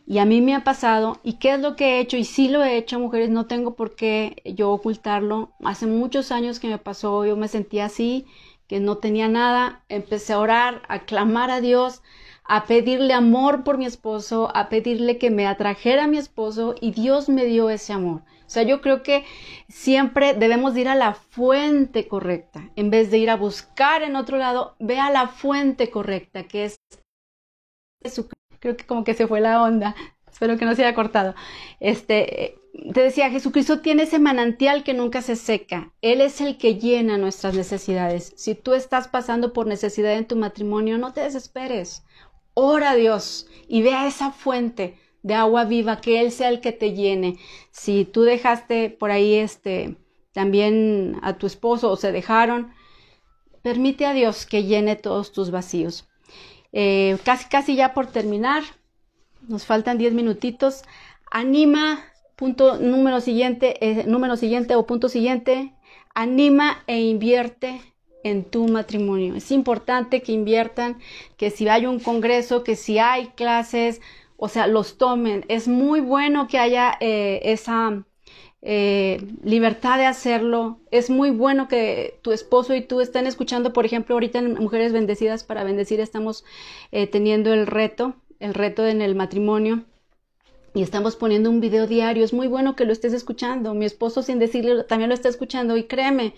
Y 0.07 0.19
a 0.19 0.27
mí 0.27 0.43
me 0.43 0.55
ha 0.55 0.65
pasado, 0.65 1.19
¿y 1.23 1.35
qué 1.35 1.55
es 1.55 1.61
lo 1.61 1.77
que 1.77 1.97
he 1.97 2.01
hecho? 2.01 2.19
Y 2.19 2.25
sí 2.25 2.49
lo 2.49 2.63
he 2.63 2.77
hecho, 2.77 3.01
mujeres, 3.01 3.31
no 3.31 3.47
tengo 3.47 3.75
por 3.75 3.97
qué 3.97 4.37
yo 4.45 4.71
ocultarlo. 4.71 5.53
Hace 5.65 5.87
muchos 5.87 6.31
años 6.31 6.61
que 6.61 6.69
me 6.69 6.79
pasó, 6.79 7.25
yo 7.25 7.37
me 7.37 7.49
sentía 7.49 7.87
así, 7.87 8.27
que 8.67 8.81
no 8.81 8.99
tenía 8.99 9.29
nada. 9.29 9.83
Empecé 9.89 10.35
a 10.35 10.41
orar, 10.41 10.83
a 10.89 11.01
clamar 11.01 11.51
a 11.51 11.63
Dios, 11.63 12.03
a 12.45 12.67
pedirle 12.67 13.15
amor 13.15 13.65
por 13.65 13.79
mi 13.79 13.87
esposo, 13.87 14.51
a 14.55 14.69
pedirle 14.69 15.17
que 15.17 15.31
me 15.31 15.47
atrajera 15.47 16.05
a 16.05 16.09
mi 16.09 16.19
esposo 16.19 16.75
y 16.81 16.93
Dios 16.93 17.31
me 17.31 17.47
dio 17.47 17.71
ese 17.71 17.95
amor. 17.95 18.23
O 18.47 18.51
sea, 18.51 18.63
yo 18.63 18.83
creo 18.83 19.03
que 19.03 19.25
siempre 19.69 20.35
debemos 20.35 20.77
ir 20.77 20.89
a 20.89 20.95
la 20.95 21.15
fuente 21.15 22.07
correcta. 22.09 22.71
En 22.77 22.91
vez 22.91 23.11
de 23.11 23.17
ir 23.17 23.31
a 23.31 23.37
buscar 23.37 24.03
en 24.03 24.17
otro 24.17 24.37
lado, 24.37 24.77
ve 24.79 24.99
a 24.99 25.11
la 25.11 25.29
fuente 25.29 25.91
correcta, 25.91 26.45
que 26.45 26.67
es 26.67 26.77
Jesucristo 28.03 28.34
creo 28.65 28.79
que 28.79 28.87
como 28.87 29.05
que 29.05 29.13
se 29.13 29.27
fue 29.27 29.43
la 29.43 29.63
onda. 29.63 29.95
Espero 30.33 30.57
que 30.57 30.65
no 30.65 30.75
se 30.75 30.85
haya 30.85 30.95
cortado. 30.95 31.35
Este, 31.81 32.57
te 32.95 33.03
decía, 33.03 33.31
Jesucristo 33.31 33.81
tiene 33.81 34.05
ese 34.05 34.19
manantial 34.19 34.85
que 34.85 34.95
nunca 34.95 35.21
se 35.21 35.37
seca. 35.37 35.93
Él 36.01 36.23
es 36.23 36.41
el 36.41 36.57
que 36.57 36.77
llena 36.77 37.19
nuestras 37.19 37.55
necesidades. 37.55 38.33
Si 38.37 38.55
tú 38.55 38.73
estás 38.73 39.07
pasando 39.07 39.53
por 39.53 39.67
necesidad 39.67 40.15
en 40.15 40.27
tu 40.27 40.37
matrimonio, 40.37 40.97
no 40.97 41.13
te 41.13 41.21
desesperes. 41.21 42.05
Ora 42.55 42.93
a 42.93 42.95
Dios 42.97 43.49
y 43.69 43.83
ve 43.83 43.93
a 43.93 44.07
esa 44.07 44.31
fuente 44.31 44.99
de 45.23 45.35
agua 45.35 45.67
viva, 45.67 46.01
que 46.01 46.23
Él 46.23 46.33
sea 46.33 46.49
el 46.49 46.63
que 46.63 46.73
te 46.73 46.95
llene. 46.95 47.37
Si 47.71 48.07
tú 48.07 48.23
dejaste 48.23 48.89
por 48.89 49.11
ahí 49.11 49.35
este, 49.35 49.99
también 50.33 51.19
a 51.23 51.37
tu 51.37 51.47
esposo 51.47 51.91
o 51.91 51.97
se 51.97 52.13
dejaron, 52.13 52.73
permite 53.63 54.07
a 54.07 54.15
Dios 54.15 54.47
que 54.47 54.65
llene 54.65 54.97
todos 54.97 55.33
tus 55.33 55.51
vacíos. 55.51 56.09
Eh, 56.75 57.17
casi, 57.25 57.49
casi 57.49 57.77
ya 57.77 57.95
por 57.95 58.09
terminar, 58.09 58.65
nos 59.49 59.65
faltan 59.65 59.97
10 59.97 60.13
minutitos. 60.13 60.83
Anima, 61.31 62.03
punto 62.37 62.79
número 62.79 63.21
siguiente, 63.21 63.77
eh, 63.81 64.05
número 64.07 64.37
siguiente 64.37 64.75
o 64.75 64.85
punto 64.85 65.09
siguiente, 65.09 65.73
anima 66.15 66.83
e 66.89 67.01
invierte 67.01 67.81
en 68.25 68.43
tu 68.45 68.67
matrimonio. 68.67 69.37
Es 69.37 69.53
importante 69.53 70.21
que 70.23 70.33
inviertan, 70.33 70.99
que 71.37 71.51
si 71.51 71.69
hay 71.69 71.87
un 71.87 72.01
congreso, 72.01 72.65
que 72.65 72.75
si 72.75 72.99
hay 72.99 73.29
clases, 73.29 74.01
o 74.37 74.49
sea, 74.49 74.67
los 74.67 74.99
tomen. 74.99 75.45
Es 75.49 75.69
muy 75.69 76.01
bueno 76.01 76.49
que 76.49 76.59
haya 76.59 76.97
eh, 77.01 77.41
esa 77.45 78.05
eh, 78.67 79.21
libertad 79.45 79.99
de 79.99 80.07
hacerlo. 80.07 80.79
Es 80.91 81.11
muy 81.11 81.31
bueno 81.31 81.69
que 81.69 82.19
tu 82.23 82.33
esposo 82.33 82.75
y 82.75 82.81
tú 82.81 83.03
estén 83.03 83.27
escuchando, 83.27 83.75
por 83.75 83.85
ejemplo, 83.85 84.15
ahorita 84.15 84.39
en 84.39 84.55
Mujeres 84.55 84.93
Bendecidas 84.93 85.45
para 85.45 85.65
Bendecir 85.65 86.01
estamos 86.01 86.45
eh, 86.91 87.07
teniendo 87.07 87.53
el 87.53 87.67
reto, 87.67 88.15
el 88.41 88.55
reto 88.55 88.87
en 88.87 89.03
el 89.03 89.15
matrimonio. 89.15 89.85
Y 90.73 90.83
estamos 90.83 91.15
poniendo 91.15 91.51
un 91.51 91.61
video 91.61 91.87
diario. 91.87 92.25
Es 92.25 92.33
muy 92.33 92.49
bueno 92.49 92.75
que 92.75 92.87
lo 92.87 92.93
estés 92.93 93.13
escuchando. 93.13 93.75
Mi 93.75 93.85
esposo, 93.85 94.23
sin 94.23 94.39
decirle, 94.39 94.83
también 94.85 95.11
lo 95.11 95.15
está 95.15 95.29
escuchando. 95.29 95.77
Y 95.77 95.85
créeme, 95.85 96.35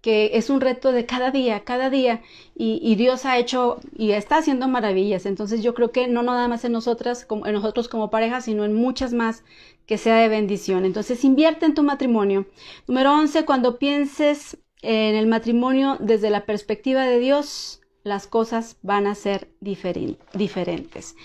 que 0.00 0.30
es 0.34 0.48
un 0.48 0.60
reto 0.60 0.92
de 0.92 1.06
cada 1.06 1.30
día, 1.30 1.64
cada 1.64 1.90
día, 1.90 2.22
y, 2.54 2.94
Dios 2.96 3.24
ha 3.24 3.38
hecho 3.38 3.80
y 3.96 4.12
está 4.12 4.38
haciendo 4.38 4.68
maravillas. 4.68 5.26
Entonces 5.26 5.62
yo 5.62 5.74
creo 5.74 5.92
que 5.92 6.08
no 6.08 6.22
nada 6.22 6.48
más 6.48 6.64
en 6.64 6.72
nosotras, 6.72 7.24
como, 7.24 7.46
en 7.46 7.52
nosotros 7.52 7.88
como 7.88 8.10
pareja, 8.10 8.40
sino 8.40 8.64
en 8.64 8.74
muchas 8.74 9.12
más 9.12 9.44
que 9.86 9.98
sea 9.98 10.16
de 10.16 10.28
bendición. 10.28 10.84
Entonces 10.84 11.24
invierte 11.24 11.66
en 11.66 11.74
tu 11.74 11.82
matrimonio. 11.82 12.46
Número 12.86 13.12
11, 13.12 13.44
cuando 13.44 13.78
pienses 13.78 14.58
en 14.82 15.16
el 15.16 15.26
matrimonio 15.26 15.96
desde 16.00 16.30
la 16.30 16.46
perspectiva 16.46 17.04
de 17.04 17.18
Dios, 17.18 17.80
las 18.04 18.26
cosas 18.26 18.78
van 18.82 19.06
a 19.06 19.14
ser 19.14 19.48
diferentes. 19.60 21.16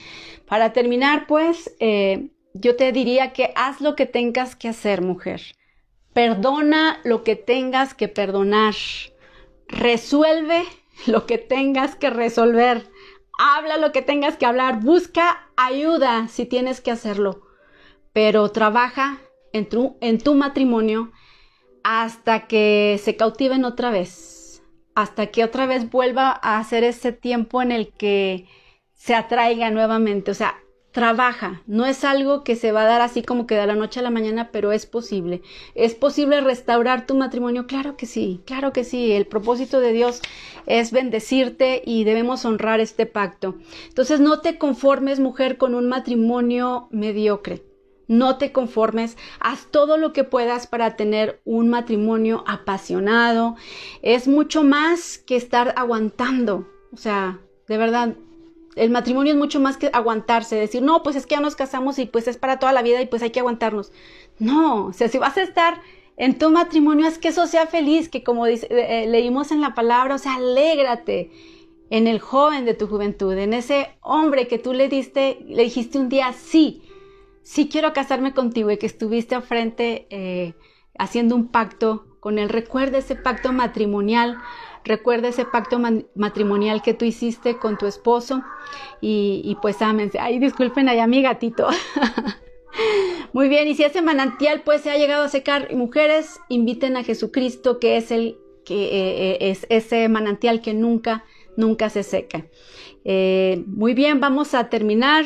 Para 0.48 0.74
terminar, 0.74 1.28
pues, 1.28 1.74
eh, 1.80 2.30
yo 2.54 2.76
te 2.76 2.92
diría 2.92 3.34
que 3.34 3.52
haz 3.56 3.82
lo 3.82 3.96
que 3.96 4.06
tengas 4.06 4.56
que 4.56 4.68
hacer, 4.68 5.02
mujer. 5.02 5.42
Perdona 6.14 7.00
lo 7.04 7.24
que 7.24 7.36
tengas 7.36 7.94
que 7.94 8.08
perdonar. 8.08 8.76
Resuelve 9.68 10.64
lo 11.08 11.26
que 11.26 11.38
tengas 11.38 11.96
que 11.96 12.10
resolver. 12.10 12.90
Habla 13.40 13.78
lo 13.78 13.92
que 13.92 14.02
tengas 14.02 14.38
que 14.38 14.46
hablar. 14.46 14.82
Busca 14.82 15.50
ayuda 15.56 16.28
si 16.28 16.46
tienes 16.46 16.82
que 16.82 16.92
hacerlo. 16.92 17.42
Pero 18.14 18.50
trabaja 18.52 19.18
en 19.54 19.68
tu, 19.68 19.98
en 20.02 20.20
tu 20.20 20.36
matrimonio 20.36 21.12
hasta 21.84 22.48
que 22.48 23.00
se 23.04 23.16
cautiven 23.16 23.66
otra 23.66 23.90
vez. 23.90 24.62
Hasta 24.96 25.28
que 25.28 25.44
otra 25.44 25.66
vez 25.66 25.90
vuelva 25.90 26.40
a 26.44 26.60
hacer 26.60 26.84
ese 26.84 27.12
tiempo 27.12 27.62
en 27.62 27.72
el 27.72 27.92
que 27.92 28.48
se 28.94 29.16
atraiga 29.16 29.72
nuevamente. 29.72 30.30
O 30.30 30.36
sea, 30.36 30.63
trabaja, 30.94 31.64
no 31.66 31.88
es 31.88 32.06
algo 32.06 32.44
que 32.44 32.56
se 32.56 32.72
va 32.72 32.84
a 32.84 32.86
dar 32.86 33.02
así 33.02 33.24
como 33.24 33.48
que 33.48 33.56
de 33.56 33.66
la 33.66 33.76
noche 33.76 34.00
a 34.00 34.04
la 34.04 34.12
mañana, 34.12 34.52
pero 34.52 34.72
es 34.72 34.86
posible. 34.86 35.42
¿Es 35.74 35.96
posible 35.96 36.40
restaurar 36.40 37.08
tu 37.08 37.16
matrimonio? 37.16 37.66
Claro 37.66 37.98
que 37.98 38.06
sí, 38.06 38.42
claro 38.46 38.72
que 38.72 38.84
sí. 38.84 39.12
El 39.12 39.26
propósito 39.26 39.80
de 39.80 39.92
Dios 39.92 40.22
es 40.68 40.92
bendecirte 40.92 41.82
y 41.84 42.04
debemos 42.04 42.46
honrar 42.46 42.80
este 42.80 43.08
pacto. 43.08 43.56
Entonces 43.88 44.20
no 44.20 44.40
te 44.40 44.60
conformes, 44.60 45.20
mujer, 45.20 45.58
con 45.58 45.74
un 45.74 45.90
matrimonio 45.90 46.88
mediocre. 46.92 47.64
No 48.08 48.38
te 48.38 48.52
conformes, 48.52 49.18
haz 49.40 49.66
todo 49.72 49.98
lo 49.98 50.14
que 50.14 50.24
puedas 50.24 50.68
para 50.68 50.96
tener 50.96 51.42
un 51.44 51.70
matrimonio 51.70 52.44
apasionado. 52.46 53.56
Es 54.04 54.28
mucho 54.28 54.64
más 54.64 55.18
que 55.18 55.38
estar 55.38 55.74
aguantando. 55.76 56.68
O 56.92 56.98
sea, 56.98 57.40
de 57.68 57.78
verdad, 57.78 58.14
el 58.76 58.90
matrimonio 58.90 59.34
es 59.34 59.40
mucho 59.40 59.60
más 59.60 59.78
que 59.78 59.90
aguantarse, 59.94 60.56
decir, 60.56 60.82
no, 60.82 61.04
pues 61.04 61.16
es 61.16 61.26
que 61.26 61.36
ya 61.36 61.42
nos 61.42 61.56
casamos 61.56 62.00
y 62.00 62.06
pues 62.06 62.28
es 62.28 62.38
para 62.38 62.60
toda 62.60 62.74
la 62.74 62.82
vida 62.82 63.02
y 63.02 63.08
pues 63.08 63.22
hay 63.22 63.30
que 63.30 63.40
aguantarnos. 63.40 63.92
No, 64.40 64.88
o 64.88 64.94
sea, 64.94 65.10
si 65.10 65.18
vas 65.18 65.38
a 65.38 65.44
estar 65.44 65.82
en 66.18 66.38
tu 66.38 66.50
matrimonio 66.50 67.08
es 67.08 67.18
que 67.18 67.30
eso 67.30 67.48
sea 67.48 67.68
feliz, 67.68 68.10
que 68.10 68.24
como 68.24 68.46
eh, 68.46 69.06
leímos 69.08 69.52
en 69.52 69.62
la 69.62 69.74
palabra, 69.74 70.16
o 70.16 70.20
sea, 70.20 70.36
alégrate 70.36 71.32
en 71.90 72.08
el 72.08 72.20
joven 72.20 72.66
de 72.66 72.74
tu 72.74 72.88
juventud, 72.88 73.38
en 73.38 73.54
ese 73.54 73.90
hombre 74.02 74.48
que 74.48 74.58
tú 74.58 74.74
le 74.74 74.90
diste, 74.90 75.40
le 75.48 75.64
dijiste 75.64 75.98
un 76.00 76.10
día, 76.10 76.34
sí, 76.34 76.82
sí 77.44 77.70
quiero 77.70 77.94
casarme 77.94 78.34
contigo 78.34 78.72
y 78.72 78.78
que 78.78 78.86
estuviste 78.86 79.36
a 79.36 79.42
frente 79.42 80.08
eh, 80.10 80.54
haciendo 80.98 81.36
un 81.36 81.50
pacto 81.50 82.06
con 82.20 82.40
él. 82.40 82.50
Recuerda 82.50 82.98
ese 82.98 83.16
pacto 83.16 83.52
matrimonial 83.54 84.38
Recuerda 84.86 85.30
ese 85.30 85.46
pacto 85.46 85.80
matrimonial 86.16 86.82
que 86.82 86.94
tú 86.94 87.06
hiciste 87.06 87.58
con 87.58 87.78
tu 87.78 87.86
esposo 87.86 88.44
y, 89.02 89.58
pues 89.62 89.82
ámense. 89.82 90.20
Ay, 90.20 90.40
disculpen 90.40 90.90
ahí 90.90 91.00
a 91.00 91.08
mi 91.08 91.22
gatito. 91.22 91.68
Muy 93.34 93.50
bien, 93.50 93.68
y 93.68 93.76
si 93.76 93.84
ese 93.84 94.02
manantial 94.02 94.62
pues 94.62 94.82
se 94.82 94.92
ha 94.92 94.98
llegado 94.98 95.24
a 95.24 95.30
secar, 95.30 95.74
mujeres, 95.74 96.40
inviten 96.50 96.98
a 96.98 97.04
Jesucristo, 97.04 97.80
que 97.80 97.98
es 97.98 98.12
el 98.12 98.38
que 98.66 98.86
eh, 98.86 99.32
eh, 99.32 99.38
es 99.42 99.66
ese 99.70 100.08
manantial 100.08 100.62
que 100.62 100.74
nunca 100.74 101.26
nunca 101.56 101.90
se 101.90 102.04
seca. 102.04 102.46
Eh, 103.06 103.64
muy 103.68 103.94
bien, 103.94 104.20
vamos 104.20 104.54
a 104.54 104.70
terminar. 104.70 105.26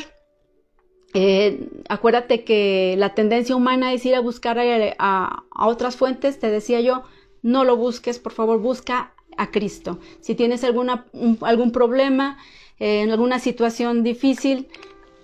Acuérdate 1.90 2.44
que 2.44 2.94
la 2.98 3.16
tendencia 3.16 3.56
humana 3.56 3.92
es 3.92 4.06
ir 4.06 4.14
a 4.14 4.20
buscar 4.20 4.60
a, 4.60 5.44
otras 5.58 5.96
fuentes, 5.96 6.38
te 6.38 6.52
decía 6.52 6.80
yo, 6.80 7.04
no 7.42 7.64
lo 7.64 7.76
busques, 7.76 8.20
por 8.20 8.34
favor, 8.34 8.60
busca 8.60 9.16
a 9.38 9.52
Cristo. 9.52 10.00
Si 10.20 10.36
tienes 10.36 10.64
alguna, 10.64 11.06
algún 11.42 11.72
problema, 11.72 12.38
eh, 12.80 13.02
en 13.02 13.12
alguna 13.12 13.40
situación 13.40 14.04
difícil, 14.04 14.68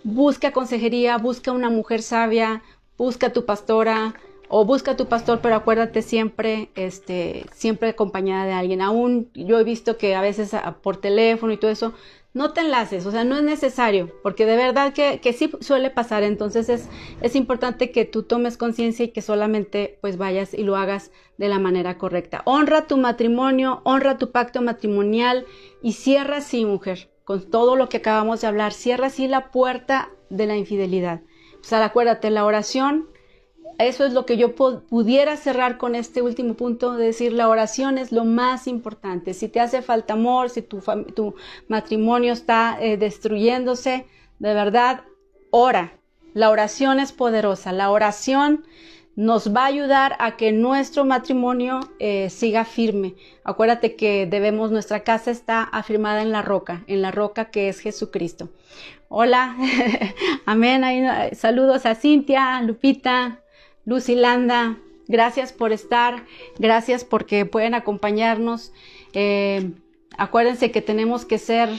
busca 0.03 0.51
consejería, 0.51 1.17
busca 1.17 1.51
una 1.51 1.69
mujer 1.69 2.01
sabia, 2.01 2.61
busca 2.97 3.33
tu 3.33 3.45
pastora 3.45 4.15
o 4.55 4.65
busca 4.65 4.91
a 4.91 4.95
tu 4.95 5.07
pastor, 5.07 5.39
pero 5.41 5.55
acuérdate 5.55 6.03
siempre, 6.03 6.69
este, 6.75 7.47
siempre 7.55 7.89
acompañada 7.89 8.45
de 8.45 8.51
alguien. 8.51 8.81
Aún 8.81 9.31
yo 9.33 9.59
he 9.59 9.63
visto 9.63 9.97
que 9.97 10.13
a 10.13 10.21
veces 10.21 10.51
por 10.83 10.97
teléfono 10.97 11.53
y 11.53 11.57
todo 11.57 11.71
eso, 11.71 11.93
no 12.35 12.53
te 12.53 12.61
enlaces, 12.61 13.07
o 13.07 13.11
sea, 13.11 13.23
no 13.23 13.35
es 13.35 13.41
necesario, 13.41 14.11
porque 14.21 14.45
de 14.45 14.55
verdad 14.55 14.93
que, 14.93 15.19
que 15.21 15.33
sí 15.33 15.49
suele 15.59 15.89
pasar, 15.89 16.21
entonces 16.21 16.69
es, 16.69 16.87
es 17.21 17.35
importante 17.35 17.89
que 17.89 18.05
tú 18.05 18.21
tomes 18.21 18.57
conciencia 18.57 19.05
y 19.05 19.07
que 19.07 19.23
solamente 19.23 19.97
pues 20.01 20.17
vayas 20.17 20.53
y 20.53 20.61
lo 20.61 20.75
hagas 20.75 21.09
de 21.39 21.47
la 21.47 21.57
manera 21.57 21.97
correcta. 21.97 22.43
Honra 22.45 22.85
tu 22.85 22.97
matrimonio, 22.97 23.81
honra 23.85 24.19
tu 24.19 24.29
pacto 24.29 24.61
matrimonial 24.61 25.47
y 25.81 25.93
cierra 25.93 26.37
así, 26.37 26.63
mujer, 26.63 27.09
con 27.23 27.49
todo 27.49 27.75
lo 27.75 27.89
que 27.89 27.97
acabamos 27.97 28.41
de 28.41 28.47
hablar, 28.47 28.71
cierra 28.71 29.07
así 29.07 29.27
la 29.27 29.49
puerta 29.49 30.11
de 30.29 30.45
la 30.45 30.55
infidelidad. 30.57 31.21
O 31.59 31.63
sea, 31.63 31.83
acuérdate, 31.83 32.29
la 32.29 32.45
oración 32.45 33.07
eso 33.77 34.05
es 34.05 34.13
lo 34.13 34.25
que 34.25 34.37
yo 34.37 34.55
pudiera 34.55 35.37
cerrar 35.37 35.77
con 35.77 35.95
este 35.95 36.21
último 36.21 36.53
punto, 36.55 36.93
de 36.93 37.05
decir 37.05 37.33
la 37.33 37.49
oración 37.49 37.97
es 37.97 38.11
lo 38.11 38.25
más 38.25 38.67
importante. 38.67 39.33
Si 39.33 39.47
te 39.47 39.59
hace 39.59 39.81
falta 39.81 40.13
amor, 40.13 40.49
si 40.49 40.61
tu, 40.61 41.35
matrimonio 41.67 42.33
está 42.33 42.77
eh, 42.79 42.97
destruyéndose, 42.97 44.05
de 44.39 44.53
verdad, 44.53 45.01
ora. 45.51 45.93
La 46.33 46.49
oración 46.49 46.99
es 46.99 47.11
poderosa. 47.11 47.71
La 47.71 47.91
oración 47.91 48.65
nos 49.15 49.55
va 49.55 49.63
a 49.63 49.67
ayudar 49.67 50.15
a 50.19 50.35
que 50.35 50.51
nuestro 50.51 51.05
matrimonio 51.05 51.79
eh, 51.99 52.29
siga 52.29 52.65
firme. 52.65 53.15
Acuérdate 53.43 53.95
que 53.95 54.25
debemos, 54.25 54.71
nuestra 54.71 55.01
casa 55.01 55.29
está 55.29 55.63
afirmada 55.63 56.21
en 56.21 56.31
la 56.31 56.41
roca, 56.41 56.83
en 56.87 57.01
la 57.01 57.11
roca 57.11 57.51
que 57.51 57.69
es 57.69 57.79
Jesucristo. 57.79 58.49
Hola, 59.09 59.55
amén. 60.47 60.83
saludos 61.35 61.85
a 61.85 61.93
Cintia, 61.93 62.59
Lupita, 62.63 63.42
Lucilanda, 63.85 64.77
gracias 65.07 65.53
por 65.53 65.71
estar, 65.71 66.25
gracias 66.57 67.03
porque 67.03 67.45
pueden 67.45 67.73
acompañarnos. 67.73 68.71
Eh, 69.13 69.71
acuérdense 70.17 70.71
que 70.71 70.81
tenemos 70.81 71.25
que 71.25 71.37
ser 71.37 71.69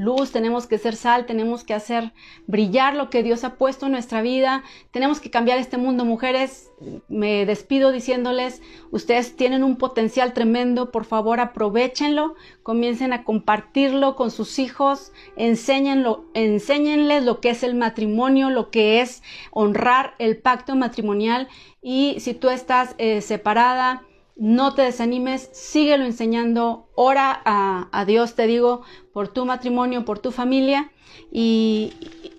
luz, 0.00 0.32
tenemos 0.32 0.66
que 0.66 0.78
ser 0.78 0.96
sal, 0.96 1.26
tenemos 1.26 1.62
que 1.62 1.74
hacer 1.74 2.12
brillar 2.46 2.94
lo 2.94 3.10
que 3.10 3.22
Dios 3.22 3.44
ha 3.44 3.56
puesto 3.56 3.86
en 3.86 3.92
nuestra 3.92 4.22
vida, 4.22 4.64
tenemos 4.90 5.20
que 5.20 5.30
cambiar 5.30 5.58
este 5.58 5.76
mundo. 5.76 6.04
Mujeres, 6.04 6.70
me 7.08 7.44
despido 7.44 7.92
diciéndoles, 7.92 8.62
ustedes 8.90 9.36
tienen 9.36 9.62
un 9.62 9.76
potencial 9.76 10.32
tremendo, 10.32 10.90
por 10.90 11.04
favor 11.04 11.38
aprovechenlo, 11.38 12.34
comiencen 12.62 13.12
a 13.12 13.24
compartirlo 13.24 14.16
con 14.16 14.30
sus 14.30 14.58
hijos, 14.58 15.12
enséñenlo, 15.36 16.24
enséñenles 16.34 17.22
lo 17.24 17.40
que 17.40 17.50
es 17.50 17.62
el 17.62 17.74
matrimonio, 17.74 18.50
lo 18.50 18.70
que 18.70 19.02
es 19.02 19.22
honrar 19.50 20.14
el 20.18 20.38
pacto 20.38 20.74
matrimonial 20.76 21.48
y 21.82 22.16
si 22.20 22.34
tú 22.34 22.48
estás 22.48 22.94
eh, 22.98 23.20
separada, 23.20 24.02
no 24.36 24.74
te 24.74 24.82
desanimes, 24.82 25.50
síguelo 25.52 26.04
enseñando, 26.04 26.88
ora 26.94 27.42
a, 27.44 28.04
Dios, 28.06 28.34
te 28.34 28.46
digo, 28.46 28.82
por 29.12 29.28
tu 29.28 29.44
matrimonio, 29.44 30.04
por 30.04 30.18
tu 30.18 30.30
familia. 30.30 30.90
Y, 31.30 31.92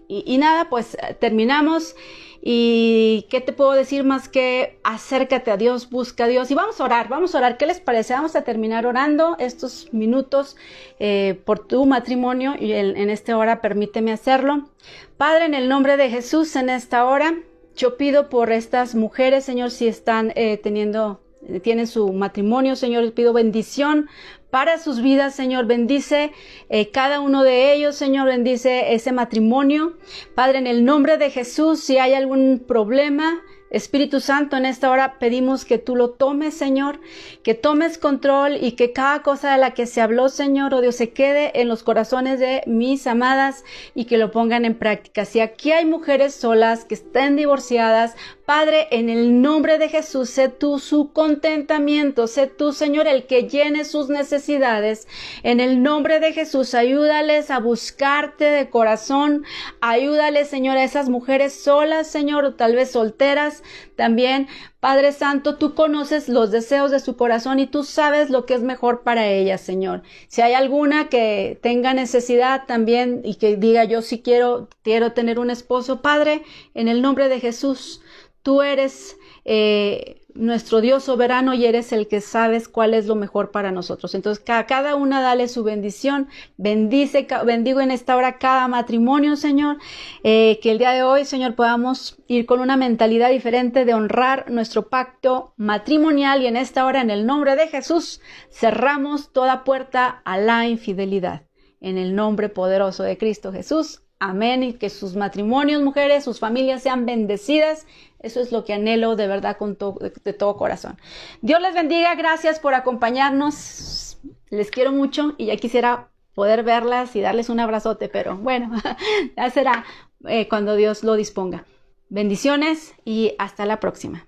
y, 0.07 0.37
nada, 0.37 0.69
pues 0.69 0.97
terminamos. 1.19 1.95
¿Y 2.43 3.27
qué 3.29 3.39
te 3.39 3.53
puedo 3.53 3.73
decir 3.73 4.03
más 4.03 4.27
que 4.27 4.79
acércate 4.83 5.51
a 5.51 5.57
Dios, 5.57 5.91
busca 5.91 6.23
a 6.23 6.27
Dios 6.27 6.49
y 6.49 6.55
vamos 6.55 6.81
a 6.81 6.85
orar, 6.85 7.07
vamos 7.07 7.35
a 7.35 7.37
orar. 7.37 7.57
¿Qué 7.57 7.67
les 7.67 7.79
parece? 7.79 8.13
Vamos 8.13 8.35
a 8.35 8.41
terminar 8.41 8.87
orando 8.87 9.35
estos 9.37 9.93
minutos 9.93 10.57
eh, 10.99 11.39
por 11.45 11.59
tu 11.59 11.85
matrimonio 11.85 12.55
y 12.59 12.71
en 12.71 13.11
esta 13.11 13.37
hora 13.37 13.61
permíteme 13.61 14.11
hacerlo. 14.11 14.69
Padre, 15.17 15.45
en 15.45 15.53
el 15.53 15.69
nombre 15.69 15.97
de 15.97 16.09
Jesús, 16.09 16.55
en 16.55 16.69
esta 16.69 17.05
hora, 17.05 17.35
yo 17.75 17.97
pido 17.97 18.29
por 18.29 18.51
estas 18.51 18.95
mujeres, 18.95 19.45
Señor, 19.45 19.71
si 19.71 19.87
están 19.87 20.33
eh, 20.35 20.57
teniendo 20.57 21.21
tienen 21.59 21.87
su 21.87 22.13
matrimonio, 22.13 22.75
Señor, 22.75 23.03
les 23.03 23.11
pido 23.11 23.33
bendición 23.33 24.07
para 24.49 24.77
sus 24.77 25.01
vidas, 25.01 25.33
Señor, 25.33 25.65
bendice 25.65 26.31
eh, 26.69 26.91
cada 26.91 27.21
uno 27.21 27.43
de 27.43 27.73
ellos, 27.73 27.95
Señor, 27.95 28.27
bendice 28.27 28.93
ese 28.93 29.11
matrimonio. 29.13 29.93
Padre, 30.35 30.59
en 30.59 30.67
el 30.67 30.83
nombre 30.83 31.17
de 31.17 31.29
Jesús, 31.29 31.79
si 31.79 31.97
hay 31.97 32.13
algún 32.13 32.63
problema, 32.67 33.41
Espíritu 33.71 34.19
Santo, 34.19 34.57
en 34.57 34.65
esta 34.65 34.91
hora 34.91 35.17
pedimos 35.17 35.63
que 35.63 35.77
tú 35.77 35.95
lo 35.95 36.09
tomes, 36.09 36.53
Señor, 36.53 36.99
que 37.41 37.53
tomes 37.53 37.97
control 37.97 38.57
y 38.59 38.73
que 38.73 38.91
cada 38.91 39.23
cosa 39.23 39.53
de 39.53 39.57
la 39.57 39.73
que 39.73 39.85
se 39.85 40.01
habló, 40.01 40.27
Señor, 40.27 40.73
oh 40.73 40.81
Dios, 40.81 40.97
se 40.97 41.11
quede 41.11 41.61
en 41.61 41.69
los 41.69 41.81
corazones 41.81 42.41
de 42.41 42.63
mis 42.67 43.07
amadas 43.07 43.63
y 43.95 44.05
que 44.05 44.17
lo 44.17 44.31
pongan 44.31 44.65
en 44.65 44.75
práctica. 44.75 45.23
Si 45.23 45.39
aquí 45.39 45.71
hay 45.71 45.85
mujeres 45.85 46.35
solas 46.35 46.83
que 46.83 46.95
estén 46.95 47.37
divorciadas, 47.37 48.17
Padre, 48.53 48.89
en 48.91 49.07
el 49.07 49.41
nombre 49.41 49.77
de 49.77 49.87
Jesús, 49.87 50.29
sé 50.29 50.49
tú 50.49 50.77
su 50.77 51.13
contentamiento, 51.13 52.27
sé 52.27 52.47
tú, 52.47 52.73
Señor, 52.73 53.07
el 53.07 53.25
que 53.25 53.47
llene 53.47 53.85
sus 53.85 54.09
necesidades. 54.09 55.07
En 55.43 55.61
el 55.61 55.81
nombre 55.81 56.19
de 56.19 56.33
Jesús, 56.33 56.73
ayúdales 56.73 57.49
a 57.49 57.59
buscarte 57.59 58.43
de 58.43 58.69
corazón, 58.69 59.45
ayúdales, 59.79 60.49
Señor, 60.49 60.75
a 60.75 60.83
esas 60.83 61.07
mujeres 61.07 61.53
solas, 61.53 62.07
Señor, 62.07 62.43
o 62.43 62.53
tal 62.55 62.75
vez 62.75 62.91
solteras 62.91 63.63
también. 63.95 64.47
Padre 64.79 65.11
Santo, 65.11 65.57
tú 65.57 65.75
conoces 65.75 66.29
los 66.29 66.51
deseos 66.51 66.91
de 66.91 66.99
su 66.99 67.15
corazón 67.17 67.59
y 67.59 67.67
tú 67.67 67.83
sabes 67.83 68.29
lo 68.29 68.45
que 68.45 68.53
es 68.53 68.61
mejor 68.61 69.03
para 69.03 69.27
ellas, 69.27 69.61
Señor. 69.61 70.03
Si 70.27 70.41
hay 70.41 70.53
alguna 70.53 71.09
que 71.09 71.59
tenga 71.61 71.93
necesidad 71.93 72.65
también 72.67 73.21
y 73.23 73.35
que 73.35 73.57
diga 73.57 73.83
yo 73.83 74.01
sí 74.01 74.21
quiero, 74.21 74.69
quiero 74.83 75.13
tener 75.13 75.39
un 75.39 75.49
esposo, 75.49 76.01
Padre, 76.01 76.43
en 76.73 76.87
el 76.87 77.01
nombre 77.01 77.29
de 77.29 77.39
Jesús, 77.39 78.01
Tú 78.43 78.63
eres 78.63 79.17
eh, 79.45 80.20
nuestro 80.35 80.81
Dios 80.81 81.03
soberano 81.03 81.53
y 81.53 81.65
eres 81.65 81.91
el 81.91 82.07
que 82.07 82.21
sabes 82.21 82.67
cuál 82.67 82.93
es 82.93 83.05
lo 83.05 83.15
mejor 83.15 83.51
para 83.51 83.71
nosotros. 83.71 84.15
Entonces, 84.15 84.43
a 84.49 84.65
cada 84.65 84.95
una 84.95 85.21
dale 85.21 85.47
su 85.47 85.63
bendición. 85.63 86.27
Bendice, 86.57 87.27
bendigo 87.45 87.81
en 87.81 87.91
esta 87.91 88.15
hora 88.15 88.37
cada 88.37 88.67
matrimonio, 88.67 89.35
Señor. 89.35 89.77
Eh, 90.23 90.59
que 90.61 90.71
el 90.71 90.77
día 90.77 90.91
de 90.91 91.03
hoy, 91.03 91.25
Señor, 91.25 91.55
podamos 91.55 92.17
ir 92.27 92.45
con 92.45 92.59
una 92.59 92.77
mentalidad 92.77 93.29
diferente 93.29 93.85
de 93.85 93.93
honrar 93.93 94.49
nuestro 94.49 94.89
pacto 94.89 95.53
matrimonial 95.57 96.41
y 96.41 96.47
en 96.47 96.57
esta 96.57 96.85
hora, 96.85 97.01
en 97.01 97.09
el 97.09 97.25
nombre 97.25 97.55
de 97.55 97.67
Jesús, 97.67 98.21
cerramos 98.51 99.31
toda 99.31 99.63
puerta 99.63 100.21
a 100.25 100.37
la 100.37 100.67
infidelidad. 100.67 101.43
En 101.79 101.97
el 101.97 102.15
nombre 102.15 102.49
poderoso 102.49 103.03
de 103.03 103.17
Cristo 103.17 103.51
Jesús. 103.51 104.03
Amén. 104.23 104.61
Y 104.61 104.73
que 104.73 104.91
sus 104.91 105.15
matrimonios, 105.15 105.81
mujeres, 105.81 106.23
sus 106.23 106.39
familias 106.39 106.83
sean 106.83 107.07
bendecidas 107.07 107.87
eso 108.21 108.39
es 108.39 108.51
lo 108.51 108.63
que 108.63 108.73
anhelo 108.73 109.15
de 109.15 109.27
verdad 109.27 109.57
con 109.57 109.77
de 109.77 110.33
todo 110.33 110.57
corazón. 110.57 110.97
Dios 111.41 111.61
les 111.61 111.73
bendiga, 111.73 112.15
gracias 112.15 112.59
por 112.59 112.73
acompañarnos. 112.73 114.17
Les 114.49 114.69
quiero 114.69 114.91
mucho 114.91 115.33
y 115.37 115.47
ya 115.47 115.57
quisiera 115.57 116.09
poder 116.35 116.63
verlas 116.63 117.15
y 117.15 117.21
darles 117.21 117.49
un 117.49 117.59
abrazote, 117.59 118.09
pero 118.09 118.37
bueno, 118.37 118.71
ya 119.37 119.49
será 119.49 119.85
eh, 120.27 120.47
cuando 120.47 120.75
Dios 120.75 121.03
lo 121.03 121.15
disponga. 121.15 121.65
Bendiciones 122.09 122.93
y 123.05 123.33
hasta 123.39 123.65
la 123.65 123.79
próxima. 123.79 124.27